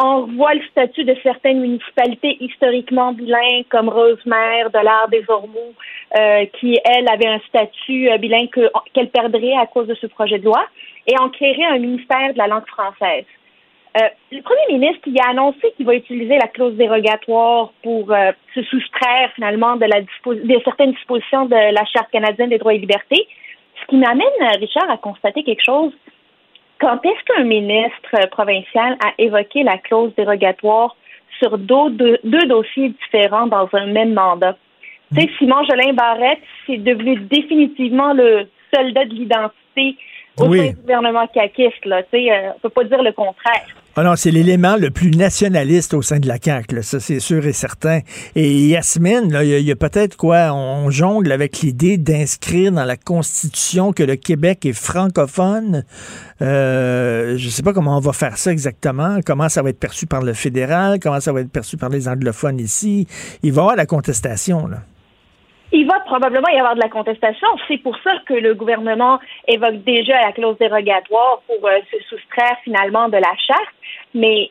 [0.00, 5.74] On revoit le statut de certaines municipalités historiquement bilingues comme Rosemère, Delard, des Ormeaux,
[6.16, 10.06] euh, qui, elle, avait un statut euh, bilingue que- qu'elle perdrait à cause de ce
[10.06, 10.64] projet de loi.
[11.06, 13.26] Et on créerait un ministère de la langue française.
[13.98, 18.14] Euh, le premier ministre il a annoncé qu'il va utiliser la clause dérogatoire pour
[18.54, 19.86] se soustraire finalement de,
[20.64, 23.26] certaines dispositions de la Charte canadienne des droits et libertés.
[23.80, 24.26] Ce qui m'amène,
[24.60, 25.92] Richard, à constater quelque chose.
[26.78, 30.96] Quand est-ce qu'un ministre provincial a évoqué la clause dérogatoire
[31.38, 34.56] sur deux, deux dossiers différents dans un même mandat?
[35.14, 39.96] Tu sais, Simon Jolin Barrette, c'est devenu définitivement le soldat de l'identité
[40.38, 40.58] au Oui.
[40.58, 41.84] sein du gouvernement caquiste.
[41.86, 42.02] Là.
[42.04, 43.66] Tu sais, euh, on peut pas dire le contraire.
[43.96, 47.18] Ah non, c'est l'élément le plus nationaliste au sein de la CAQ, là, ça c'est
[47.18, 47.98] sûr et certain.
[48.36, 52.96] Et Yasmine, il y a, a peut-être quoi, on jongle avec l'idée d'inscrire dans la
[52.96, 55.82] Constitution que le Québec est francophone.
[56.42, 60.06] Euh, je sais pas comment on va faire ça exactement, comment ça va être perçu
[60.06, 63.08] par le fédéral, comment ça va être perçu par les anglophones ici?
[63.42, 64.76] Il va y avoir la contestation, là.
[65.72, 67.46] Il va probablement y avoir de la contestation.
[67.66, 72.56] C'est pour ça que le gouvernement évoque déjà la clause dérogatoire pour euh, se soustraire
[72.64, 73.74] finalement de la charte.
[74.14, 74.50] Mais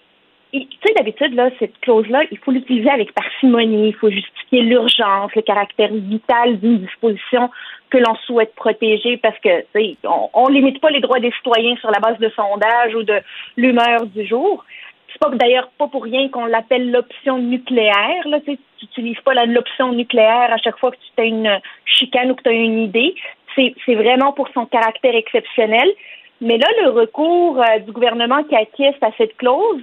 [0.54, 3.90] tu sais, d'habitude, là, cette clause-là, il faut l'utiliser avec parcimonie.
[3.90, 7.50] Il faut justifier l'urgence, le caractère vital d'une disposition
[7.90, 11.76] que l'on souhaite protéger parce que, tu on, on limite pas les droits des citoyens
[11.78, 13.20] sur la base de sondages ou de
[13.56, 14.64] l'humeur du jour.
[15.18, 18.28] C'est pas d'ailleurs pas pour rien qu'on l'appelle l'option nucléaire.
[18.28, 22.36] Là, tu n'utilises pas l'option nucléaire à chaque fois que tu as une chicane ou
[22.36, 23.16] que tu as une idée.
[23.56, 25.92] C'est vraiment pour son caractère exceptionnel.
[26.42, 29.82] Mais là, le recours euh, du gouvernement qui acquiesce à cette clause,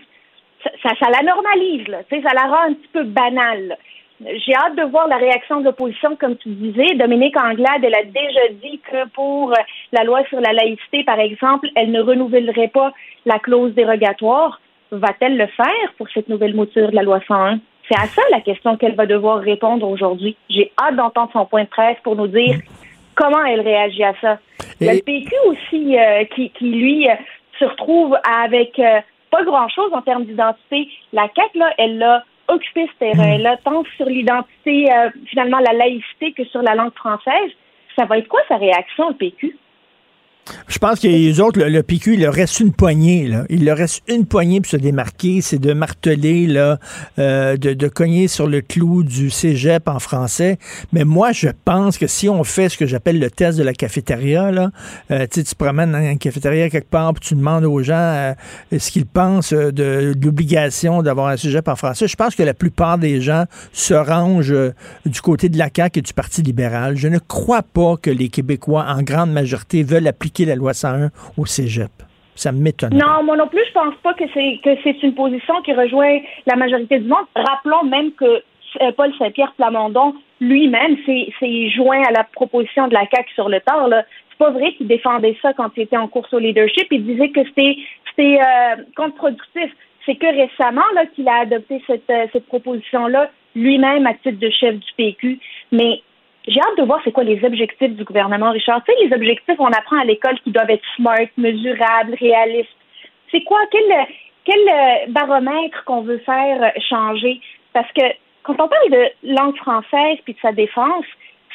[0.63, 2.03] ça, ça, la normalise, là.
[2.09, 3.77] Ça la rend un petit peu banale.
[4.21, 6.95] J'ai hâte de voir la réaction de l'opposition, comme tu disais.
[6.95, 9.57] Dominique Anglade, elle a déjà dit que pour euh,
[9.91, 12.93] la loi sur la laïcité, par exemple, elle ne renouvellerait pas
[13.27, 14.61] la clause dérogatoire.
[14.99, 17.59] Va-t-elle le faire pour cette nouvelle mouture de la loi 101?
[17.89, 20.37] C'est à ça la question qu'elle va devoir répondre aujourd'hui.
[20.49, 22.59] J'ai hâte d'entendre son point de presse pour nous dire
[23.15, 24.39] comment elle réagit à ça.
[24.81, 27.15] Et- le PQ aussi euh, qui, qui, lui, euh,
[27.59, 29.01] se retrouve avec euh,
[29.31, 30.89] pas grand-chose en termes d'identité.
[31.13, 34.89] La CAQ, là, elle l'a occupé ce terrain-là, tant sur l'identité,
[35.27, 37.51] finalement, la laïcité que sur la langue française.
[37.97, 39.57] Ça va être quoi sa réaction, le PQ?
[40.69, 43.27] Je pense que les autres, le, le PQ, il leur reste une poignée.
[43.27, 43.45] Là.
[43.49, 46.79] Il leur reste une poignée pour se démarquer, c'est de marteler, là,
[47.19, 50.59] euh, de, de cogner sur le clou du cégep en français.
[50.93, 53.73] Mais moi, je pense que si on fait ce que j'appelle le test de la
[53.73, 54.71] cafétéria, là,
[55.11, 58.35] euh, tu te promènes dans une cafétéria quelque part, puis tu demandes aux gens euh,
[58.77, 62.07] ce qu'ils pensent euh, de, de l'obligation d'avoir un cégep en français.
[62.07, 64.75] Je pense que la plupart des gens se rangent euh,
[65.07, 66.97] du côté de la CAQ et du Parti libéral.
[66.97, 71.11] Je ne crois pas que les Québécois, en grande majorité, veulent appliquer la loi 101
[71.39, 71.91] au cégep.
[72.35, 72.95] Ça m'étonne.
[72.95, 76.19] Non, moi non plus, je pense pas que c'est que c'est une position qui rejoint
[76.47, 77.27] la majorité du monde.
[77.37, 78.43] Rappelons même que
[78.83, 83.61] euh, Paul Saint-Pierre Plamondon lui-même s'est joint à la proposition de la CAQ sur le
[83.61, 83.89] tard.
[83.91, 86.89] C'est pas vrai qu'il défendait ça quand il était en course au leadership.
[86.91, 89.71] Il disait que c'était euh, contre-productif.
[90.05, 90.83] C'est que récemment
[91.15, 95.39] qu'il a adopté cette, euh, cette proposition-là lui-même à titre de chef du PQ.
[95.71, 96.03] Mais
[96.47, 98.83] j'ai hâte de voir c'est quoi les objectifs du gouvernement, Richard.
[98.85, 102.77] Tu sais, les objectifs, on apprend à l'école qui doivent être smart, mesurables, réalistes.
[103.31, 103.59] C'est quoi?
[103.71, 104.07] Quel,
[104.45, 107.41] quel euh, baromètre qu'on veut faire changer?
[107.73, 108.05] Parce que
[108.43, 111.07] quand on parle de langue française puis de sa défense,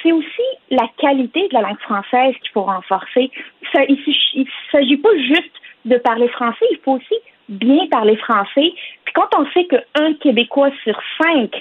[0.01, 3.29] c'est aussi la qualité de la langue française qu'il faut renforcer.
[3.73, 3.97] Ça, il
[4.35, 5.53] ne s'agit pas juste
[5.85, 7.15] de parler français, il faut aussi
[7.47, 8.73] bien parler français.
[9.05, 11.51] Puis quand on sait qu'un Québécois sur cinq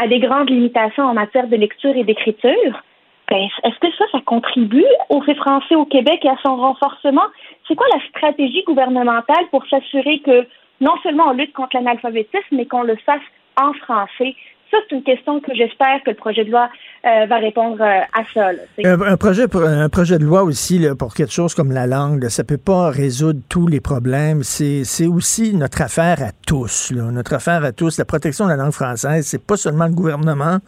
[0.00, 2.82] a des grandes limitations en matière de lecture et d'écriture,
[3.30, 7.26] ben, est-ce que ça, ça contribue au français au Québec et à son renforcement?
[7.66, 10.46] C'est quoi la stratégie gouvernementale pour s'assurer que
[10.80, 13.22] non seulement on lutte contre l'analphabétisme, mais qu'on le fasse
[13.60, 14.34] en français?
[14.70, 16.68] Ça, c'est une question que j'espère que le projet de loi
[17.06, 18.50] euh, va répondre euh, à ça.
[18.84, 22.30] Un, projet, un projet de loi aussi là, pour quelque chose comme la langue, là,
[22.30, 24.42] ça peut pas résoudre tous les problèmes.
[24.42, 26.92] C'est aussi notre affaire à tous.
[26.92, 27.98] Notre affaire à tous.
[27.98, 30.58] La protection de la langue française, c'est pas seulement le gouvernement,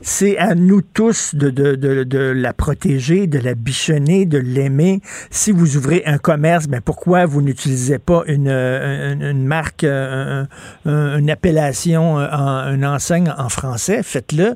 [0.00, 5.00] c'est à nous tous de, de, de, de la protéger, de la bichonner, de l'aimer.
[5.30, 10.46] Si vous ouvrez un commerce, ben pourquoi vous n'utilisez pas une, une, marque, un-
[10.86, 14.02] un- une appellation, euh, en, une enseigne en français?
[14.02, 14.54] Faites-le.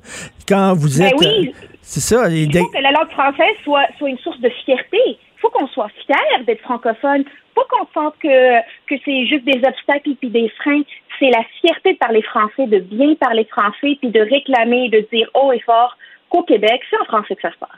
[0.48, 1.14] Quand vous Ben êtes...
[1.18, 1.52] oui.
[1.54, 2.28] euh, C'est ça.
[2.30, 4.98] Il faut que la langue française soit, soit une source de fierté.
[5.06, 7.24] Il faut qu'on soit fier d'être francophone.
[7.54, 10.82] Pas qu'on sente que, que c'est juste des obstacles puis des freins.
[11.18, 15.06] C'est la fierté de parler français, de bien parler français, puis de réclamer et de
[15.12, 15.96] dire haut et fort
[16.30, 17.70] qu'au Québec, c'est en français que ça se passe.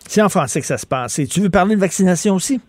[0.00, 1.18] C'est en français que ça se passe.
[1.18, 2.60] Et tu veux parler de vaccination aussi?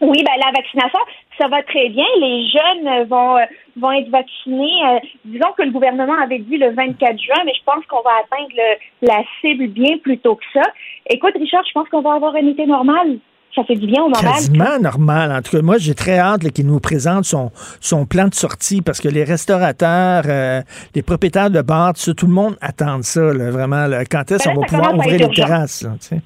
[0.00, 0.98] Oui, ben la vaccination,
[1.38, 2.04] ça va très bien.
[2.20, 3.44] Les jeunes euh, vont euh,
[3.78, 4.72] vont être vaccinés.
[4.86, 8.10] euh, disons que le gouvernement avait dit le 24 juin, mais je pense qu'on va
[8.24, 10.62] atteindre le- la cible bien plus tôt que ça.
[11.10, 13.18] Écoute, Richard, je pense qu'on va avoir un été normal.
[13.54, 14.32] Ça fait du bien au moral.
[14.34, 15.32] Quasiment normal.
[15.32, 17.50] En tout cas, moi, j'ai très hâte qu'il nous présente son,
[17.80, 20.60] son plan de sortie parce que les restaurateurs, euh,
[20.94, 23.86] les propriétaires de bars, tout, le monde attend ça, là, vraiment.
[23.86, 24.04] là.
[24.04, 25.46] Quand est-ce Ben qu'on va pouvoir ouvrir les urgent.
[25.46, 25.82] terrasses?
[25.84, 26.18] là?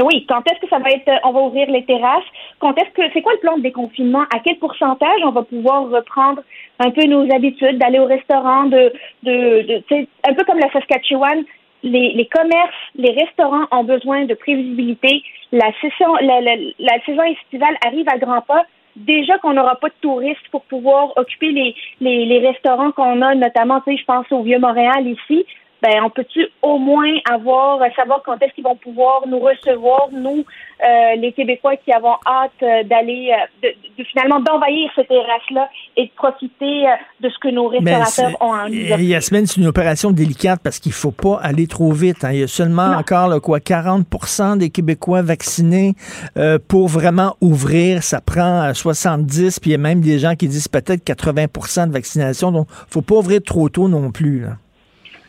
[0.00, 2.24] Oui, quand est-ce que ça va être, euh, on va ouvrir les terrasses?
[2.60, 4.22] Quand est-ce que, c'est quoi le plan de déconfinement?
[4.32, 6.42] À quel pourcentage on va pouvoir reprendre
[6.78, 8.92] un peu nos habitudes d'aller au restaurant, de,
[9.24, 11.44] de, de un peu comme la Saskatchewan,
[11.82, 15.22] les, les commerces, les restaurants ont besoin de prévisibilité.
[15.50, 18.62] La saison, la, la, la saison estivale arrive à grands pas.
[18.96, 23.34] Déjà qu'on n'aura pas de touristes pour pouvoir occuper les, les, les restaurants qu'on a,
[23.34, 25.46] notamment, je pense au Vieux-Montréal ici
[25.82, 30.44] ben on peut-tu au moins avoir savoir quand est-ce qu'ils vont pouvoir nous recevoir nous
[30.80, 33.68] euh, les Québécois qui avons hâte euh, d'aller euh, de,
[33.98, 36.90] de- finalement d'envahir ces terrasses là et de profiter euh,
[37.20, 39.00] de ce que nos restaurateurs ont offrir.
[39.00, 42.24] Yasmine, c'est une opération délicate parce qu'il faut pas aller trop vite.
[42.24, 42.30] hein.
[42.32, 45.94] Il y a seulement encore là, quoi 40% des Québécois vaccinés
[46.36, 48.02] euh, pour vraiment ouvrir.
[48.02, 51.88] Ça prend euh, 70, puis il y a même des gens qui disent peut-être 80%
[51.88, 52.52] de vaccination.
[52.52, 54.40] Donc, faut pas ouvrir trop tôt non plus.
[54.40, 54.50] là.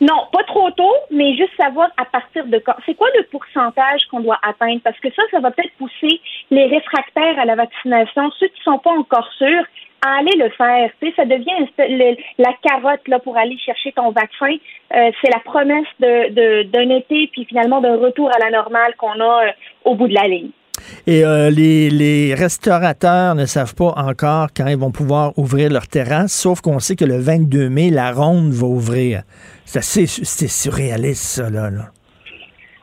[0.02, 2.76] Non, pas trop tôt, mais juste savoir à partir de quand.
[2.86, 4.80] C'est quoi le pourcentage qu'on doit atteindre?
[4.84, 6.22] Parce que ça, ça va peut-être pousser
[6.52, 9.66] les réfractaires à la vaccination, ceux qui sont pas encore sûrs,
[10.02, 10.90] à aller le faire.
[11.18, 14.56] Ça devient la carotte là pour aller chercher ton vaccin.
[14.96, 18.94] Euh, c'est la promesse de de- d'un été puis finalement d'un retour à la normale
[18.98, 19.52] qu'on a euh,
[19.84, 20.52] au bout de la ligne.
[21.08, 25.88] Et euh, les, les restaurateurs ne savent pas encore quand ils vont pouvoir ouvrir leur
[25.88, 29.24] terrasse, sauf qu'on sait que le 22 mai, la ronde va ouvrir.
[29.70, 31.70] C'est assez c'est surréaliste, ça, là.
[31.70, 31.92] là.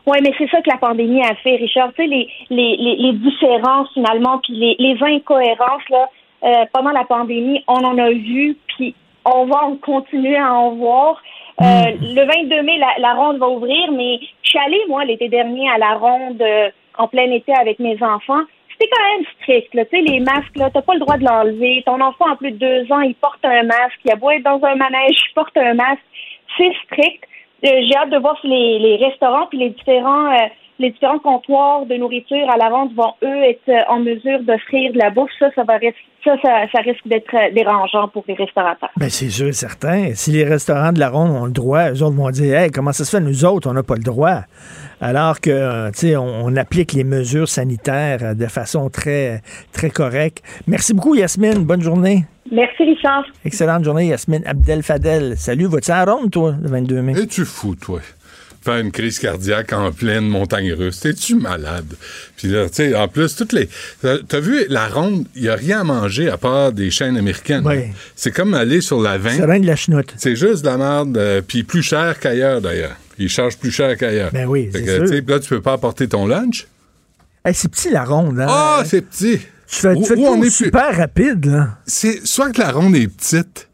[0.07, 1.93] Oui, mais c'est ça que la pandémie a fait, Richard.
[1.95, 6.09] Tu sais, les, les, les, les différences finalement, puis les, les incohérences là,
[6.45, 8.95] euh, pendant la pandémie, on en a vu, puis
[9.25, 11.21] on va en continuer à en voir.
[11.61, 15.29] Euh, Le 22 mai, la, la ronde va ouvrir, mais je suis allée, moi, l'été
[15.29, 18.45] dernier, à la ronde euh, en plein été avec mes enfants.
[18.71, 19.85] C'était quand même strict, là.
[19.87, 21.83] Tu sais, les masques, là, t'as pas le droit de l'enlever.
[21.85, 23.99] Ton enfant, en plus de deux ans, il porte un masque.
[24.05, 26.03] Il a beau être dans un manège, il porte un masque.
[26.57, 27.25] C'est strict.
[27.65, 30.47] Euh, J'ai hâte de voir si les, les restaurants puis les différents euh,
[30.79, 34.93] les différents comptoirs de nourriture à la vente vont eux être euh, en mesure d'offrir
[34.93, 35.31] de la bouffe.
[35.39, 35.79] Ça, ça va
[36.25, 38.91] ça, ça, risque d'être dérangeant pour les restaurateurs.
[38.97, 40.13] Ben, c'est sûr et certain.
[40.15, 42.93] Si les restaurants de la ronde ont le droit, eux autres vont dire Hey, comment
[42.93, 44.41] ça se fait, nous autres, on n'a pas le droit.
[45.01, 49.41] Alors que, on, applique les mesures sanitaires de façon très,
[49.73, 50.43] très correcte.
[50.67, 51.65] Merci beaucoup, Yasmine.
[51.65, 52.25] Bonne journée.
[52.53, 53.25] Merci, Richard.
[53.45, 55.35] Excellente journée, Yasmine Abdel Fadel.
[55.37, 57.13] Salut, vas-tu à Ronde, toi, le 22 mai?
[57.21, 58.01] Es-tu fou, toi?
[58.63, 61.01] Faire une crise cardiaque en pleine montagne russe.
[61.01, 61.95] T'es-tu malade?
[62.37, 63.69] Puis là, tu sais, en plus, toutes les.
[64.03, 67.63] T'as vu, la ronde, il n'y a rien à manger à part des chaînes américaines.
[67.65, 67.85] Oui.
[68.17, 69.31] C'est comme aller sur la 20.
[69.31, 70.15] C'est rien de la chenoute.
[70.17, 72.97] C'est juste de la merde, euh, puis plus cher qu'ailleurs, d'ailleurs.
[73.19, 74.31] Ils chargent plus cher qu'ailleurs.
[74.33, 75.23] Ben oui, c'est sûr.
[75.29, 76.67] là, tu peux pas apporter ton lunch?
[77.45, 78.41] Hey, c'est petit, la ronde.
[78.41, 78.47] Hein?
[78.49, 79.41] Ah, c'est petit.
[79.69, 81.79] Tu fais, tu Où- fais le où on tour est super rapide, là.
[81.87, 83.69] C'est soit que la ronde est petite,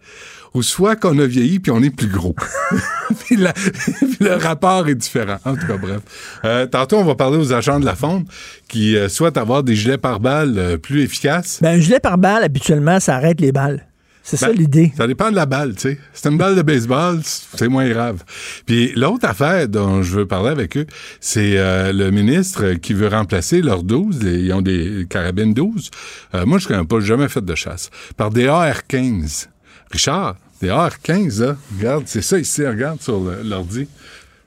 [0.54, 2.34] ou soit qu'on a vieilli puis on est plus gros.
[3.26, 5.38] puis, la- puis le rapport est différent.
[5.44, 6.00] En tout cas, bref.
[6.44, 8.26] Euh, tantôt, on va parler aux agents de la fonte
[8.68, 11.58] qui euh, souhaitent avoir des gilets pare-balles euh, plus efficaces.
[11.62, 13.86] Ben, un gilet par balle, habituellement, ça arrête les balles.
[14.24, 14.92] C'est ça Ben, l'idée.
[14.96, 15.98] Ça dépend de la balle, tu sais.
[16.12, 18.22] C'est une balle de baseball, c'est moins grave.
[18.66, 20.86] Puis l'autre affaire dont je veux parler avec eux,
[21.20, 25.90] c'est euh, le ministre qui veut remplacer leurs 12, les- ils ont des carabines 12.
[26.34, 27.90] Euh, moi, je connais pas, jamais fait de chasse.
[28.16, 29.48] Par des AR-15.
[29.90, 33.88] Richard, des AR-15, là, regarde, c'est ça ici, regarde sur l'ordi.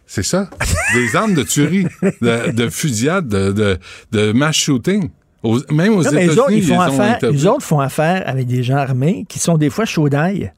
[0.08, 0.50] C'est ça.
[0.94, 1.88] des armes de tuerie,
[2.22, 3.78] de, de fusillade, de, de,
[4.12, 5.10] de mass shooting.
[5.46, 8.64] Aux- même aux États-Unis, autres, ils font ont affaire, eux autres font affaire avec des
[8.64, 10.52] gens armés qui sont des fois chauds d'ail.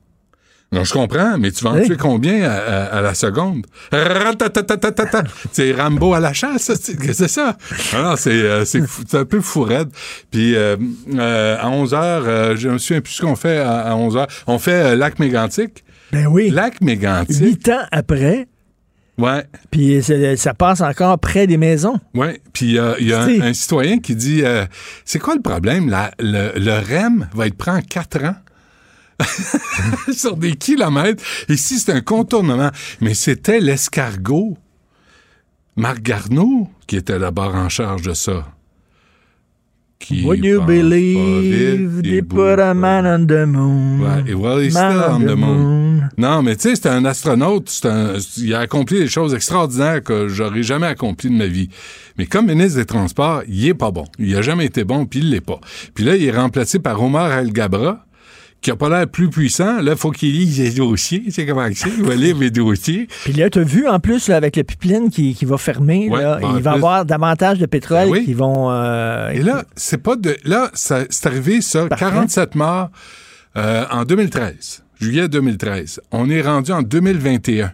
[0.73, 1.85] Non, je comprends, mais tu vas en Oui.
[1.85, 3.65] tuer combien à, à- à la seconde?
[5.51, 7.55] C'est Rambo à la chasse, c'est ça?
[7.93, 9.89] Alors, c'est euh, c'est c'est un peu fou raide.
[10.31, 10.76] Puis euh,
[11.15, 14.59] euh, à 11 h je me souviens plus ce qu'on fait à, 11 h On
[14.59, 15.84] fait euh, Lac Mégantic.
[16.11, 16.49] Ben oui.
[16.49, 17.38] Lac Mégantic.
[17.39, 18.47] Huit ans après,
[19.18, 19.45] Ouais.
[19.72, 20.02] puis
[20.38, 21.99] ça passe encore près des maisons.
[22.14, 24.65] Oui, puis euh, il y a un, un citoyen qui dit euh,
[25.06, 25.89] C'est quoi le problème?
[25.89, 28.35] La- le, le REM va être pris en quatre ans.
[30.14, 31.23] Sur des kilomètres.
[31.49, 32.69] Ici, c'est un contournement.
[33.02, 34.57] Mais c'était l'escargot.
[35.76, 38.45] Marc Garneau qui était d'abord en charge de ça.
[39.99, 43.99] Qui Would you believe they put a man on the moon?
[44.01, 46.01] Ouais, Man still on the moon.
[46.17, 47.69] Non, mais tu sais, c'est un astronaute.
[47.85, 51.69] un- il a accompli des choses extraordinaires que j'aurais jamais accompli de ma vie.
[52.17, 54.05] Mais comme ministre des Transports, il est pas bon.
[54.19, 55.59] Il a jamais été bon, puis il l'est pas.
[55.93, 58.05] Puis là, il est remplacé par Omar El-Gabra,
[58.61, 59.81] qui a pas l'air plus puissant.
[59.81, 61.23] Là, faut qu'il lise les dossiers.
[61.29, 61.89] C'est comment que c'est?
[61.97, 63.07] Il va lire mes dossiers.
[63.23, 66.09] Puis là, tu as vu en plus là, avec le pipeline qui, qui va fermer,
[66.09, 68.25] Ouais, là, ben, en il va y avoir davantage de pétrole Ben oui.
[68.25, 68.71] qui vont.
[68.71, 70.35] euh, Et là, c'est pas de.
[70.43, 72.89] Là, c'est arrivé, ça, 47 morts
[73.55, 76.01] euh, en 2013, juillet 2013.
[76.11, 77.71] On est rendu en 2021.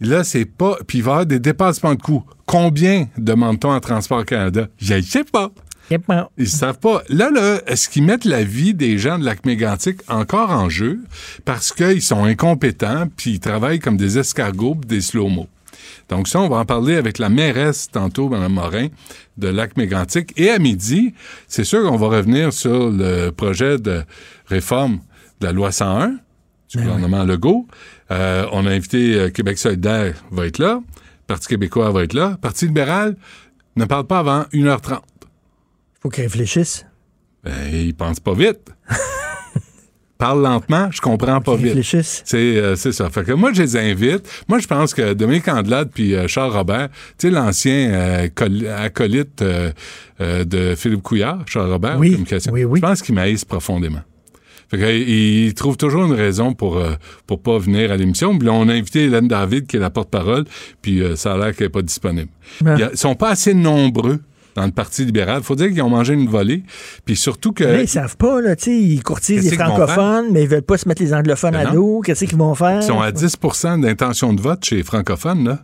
[0.00, 0.78] Là, c'est pas.
[0.86, 2.24] Puis il va y avoir des dépassements de coûts.
[2.46, 4.66] Combien demande-t-on à Transport Canada?
[4.80, 5.50] Je ne sais pas.
[6.38, 7.02] Ils savent pas.
[7.08, 11.00] Là, là, est-ce qu'ils mettent la vie des gens de lac mégantic encore en jeu
[11.44, 15.48] parce qu'ils sont incompétents puis ils travaillent comme des escargots des slow-mo?
[16.08, 18.88] Donc ça, on va en parler avec la mairesse tantôt, Mme Morin,
[19.38, 20.32] de lac mégantic.
[20.36, 21.14] Et à midi,
[21.48, 24.02] c'est sûr qu'on va revenir sur le projet de
[24.46, 25.00] réforme
[25.40, 26.16] de la loi 101
[26.70, 27.66] du gouvernement Legault.
[28.10, 30.80] Euh, on a invité euh, Québec solidaire va être là,
[31.26, 33.16] Parti québécois va être là, Parti libéral
[33.76, 35.00] ne parle pas avant 1h30.
[36.02, 36.84] Faut qu'ils réfléchissent.
[37.44, 38.60] Ben, ils pensent pas vite.
[40.18, 41.66] Parle lentement, je comprends pas vite.
[41.68, 42.22] réfléchissent.
[42.24, 43.10] C'est euh, c'est ça.
[43.10, 44.22] Fait que moi, je les invite.
[44.48, 48.68] Moi, je pense que Dominique Andelade puis euh, Charles Robert, tu sais, l'ancien euh, col-
[48.68, 54.02] acolyte de Philippe Couillard, Charles Robert, Oui, communication, je pense qu'ils m'haïssent profondément.
[54.70, 56.92] Fait que, ils trouvent toujours une raison pour euh,
[57.26, 58.38] pour pas venir à l'émission.
[58.38, 60.44] Puis là, on a invité Hélène David, qui est la porte-parole,
[60.80, 62.30] puis euh, ça a l'air qu'elle est pas disponible.
[62.60, 62.76] Ben.
[62.78, 64.20] Il Ils sont pas assez nombreux
[64.54, 65.42] dans le Parti libéral.
[65.42, 66.62] faut dire qu'ils ont mangé une volée.
[67.04, 67.64] Puis surtout que...
[67.64, 70.78] Là, ils savent pas, là, tu sais, ils courtisent les francophones, mais ils veulent pas
[70.78, 72.00] se mettre les anglophones Ben à dos.
[72.04, 72.76] Qu'est-ce qu'ils vont faire?
[72.80, 75.58] Ils sont à 10% d'intention de vote chez les francophones, là.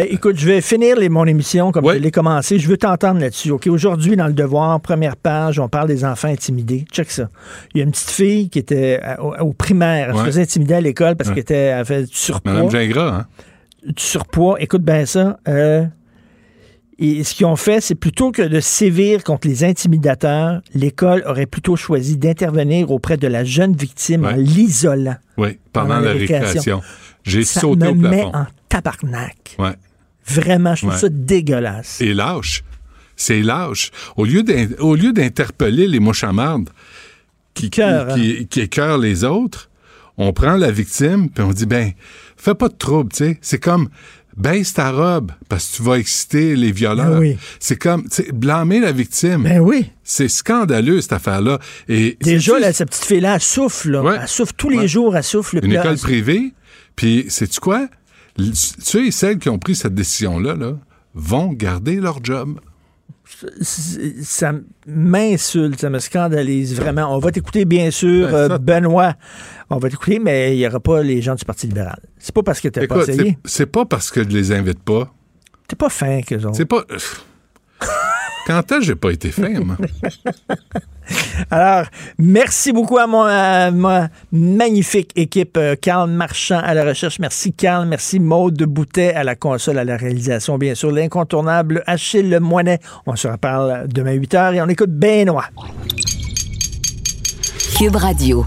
[0.00, 2.60] Eh, écoute, je vais finir les- mon émission comme je l'ai commencé.
[2.60, 3.50] Je veux t'entendre là-dessus.
[3.50, 6.84] OK, aujourd'hui, dans le devoir, première page, on parle des enfants intimidés.
[6.92, 7.28] Check ça.
[7.74, 10.10] Il y a une petite fille qui était à- au, au primaire.
[10.10, 12.52] Elle se faisait intimider à l'école parce qu'elle avait du surpoids.
[12.52, 13.26] Madame Gingras, hein?
[13.86, 14.56] Du surpoids.
[14.60, 15.40] Écoute bien ça.
[15.48, 15.84] Euh,
[17.00, 21.46] Et ce qu'ils ont fait, c'est plutôt que de sévir contre les intimidateurs, l'école aurait
[21.46, 25.16] plutôt choisi d'intervenir auprès de la jeune victime en l'isolant.
[25.36, 26.82] Oui, pendant la récréation.
[27.22, 28.32] J'ai Ça sauté me au met plafond.
[28.36, 29.54] en tabarnak.
[29.58, 29.74] Ouais.
[30.26, 30.98] Vraiment, je trouve Ouais.
[30.98, 31.86] ça dégueulasse.
[31.98, 32.64] C'est lâche.
[33.16, 33.90] C'est lâche.
[34.16, 34.42] Au lieu
[35.12, 36.70] d'interpeller les mouches à marde
[37.54, 38.06] qui, hein.
[38.14, 39.70] qui- qui écœurent les autres,
[40.16, 41.92] on prend la victime puis on dit ben,
[42.36, 43.38] fais pas de trouble, tu sais.
[43.40, 43.88] C'est comme
[44.38, 47.10] baisse ta robe parce que tu vas exciter les violeurs.
[47.12, 47.36] Ben oui.
[47.60, 49.42] C'est comme tu blâmer la victime.
[49.42, 49.90] Ben oui.
[50.04, 51.58] C'est scandaleux cette affaire-là.
[51.88, 53.90] Et Déjà, là, cette petite fille-là, elle souffle.
[53.90, 54.18] là.
[54.22, 55.60] Elle souffle tous les jours, elle souffle.
[55.62, 56.52] une école privée.
[56.96, 57.88] Puis, sais-tu quoi?
[58.38, 60.72] L- Ceux et celles qui ont pris cette décision-là là,
[61.14, 62.58] vont garder leur job.
[63.60, 64.52] Ça
[64.86, 67.14] m'insulte, ça me scandalise vraiment.
[67.14, 69.14] On va t'écouter, bien sûr, euh, Benoît.
[69.70, 72.00] On va t'écouter, mais il n'y aura pas les gens du Parti libéral.
[72.18, 73.38] C'est pas parce que t'as pas essayé.
[73.44, 75.12] c'est- pas parce que je les invite pas.
[75.68, 76.56] T'es pas fin qu'eux autres.
[76.56, 76.84] C'est pas.
[78.48, 79.76] Quand est-ce que j'ai pas été fin, moi?
[81.50, 81.84] Alors,
[82.18, 85.58] merci beaucoup à, mon, à ma magnifique équipe.
[85.58, 87.18] euh, Carl Marchand à la recherche.
[87.18, 87.86] Merci, Carl.
[87.86, 90.56] Merci, Maude de Boutet à la console, à la réalisation.
[90.56, 92.78] Bien sûr, l'incontournable Achille Le Moinet.
[93.04, 95.44] On se reparle demain 8 h et on écoute Benoît.
[97.76, 98.46] Cube Radio.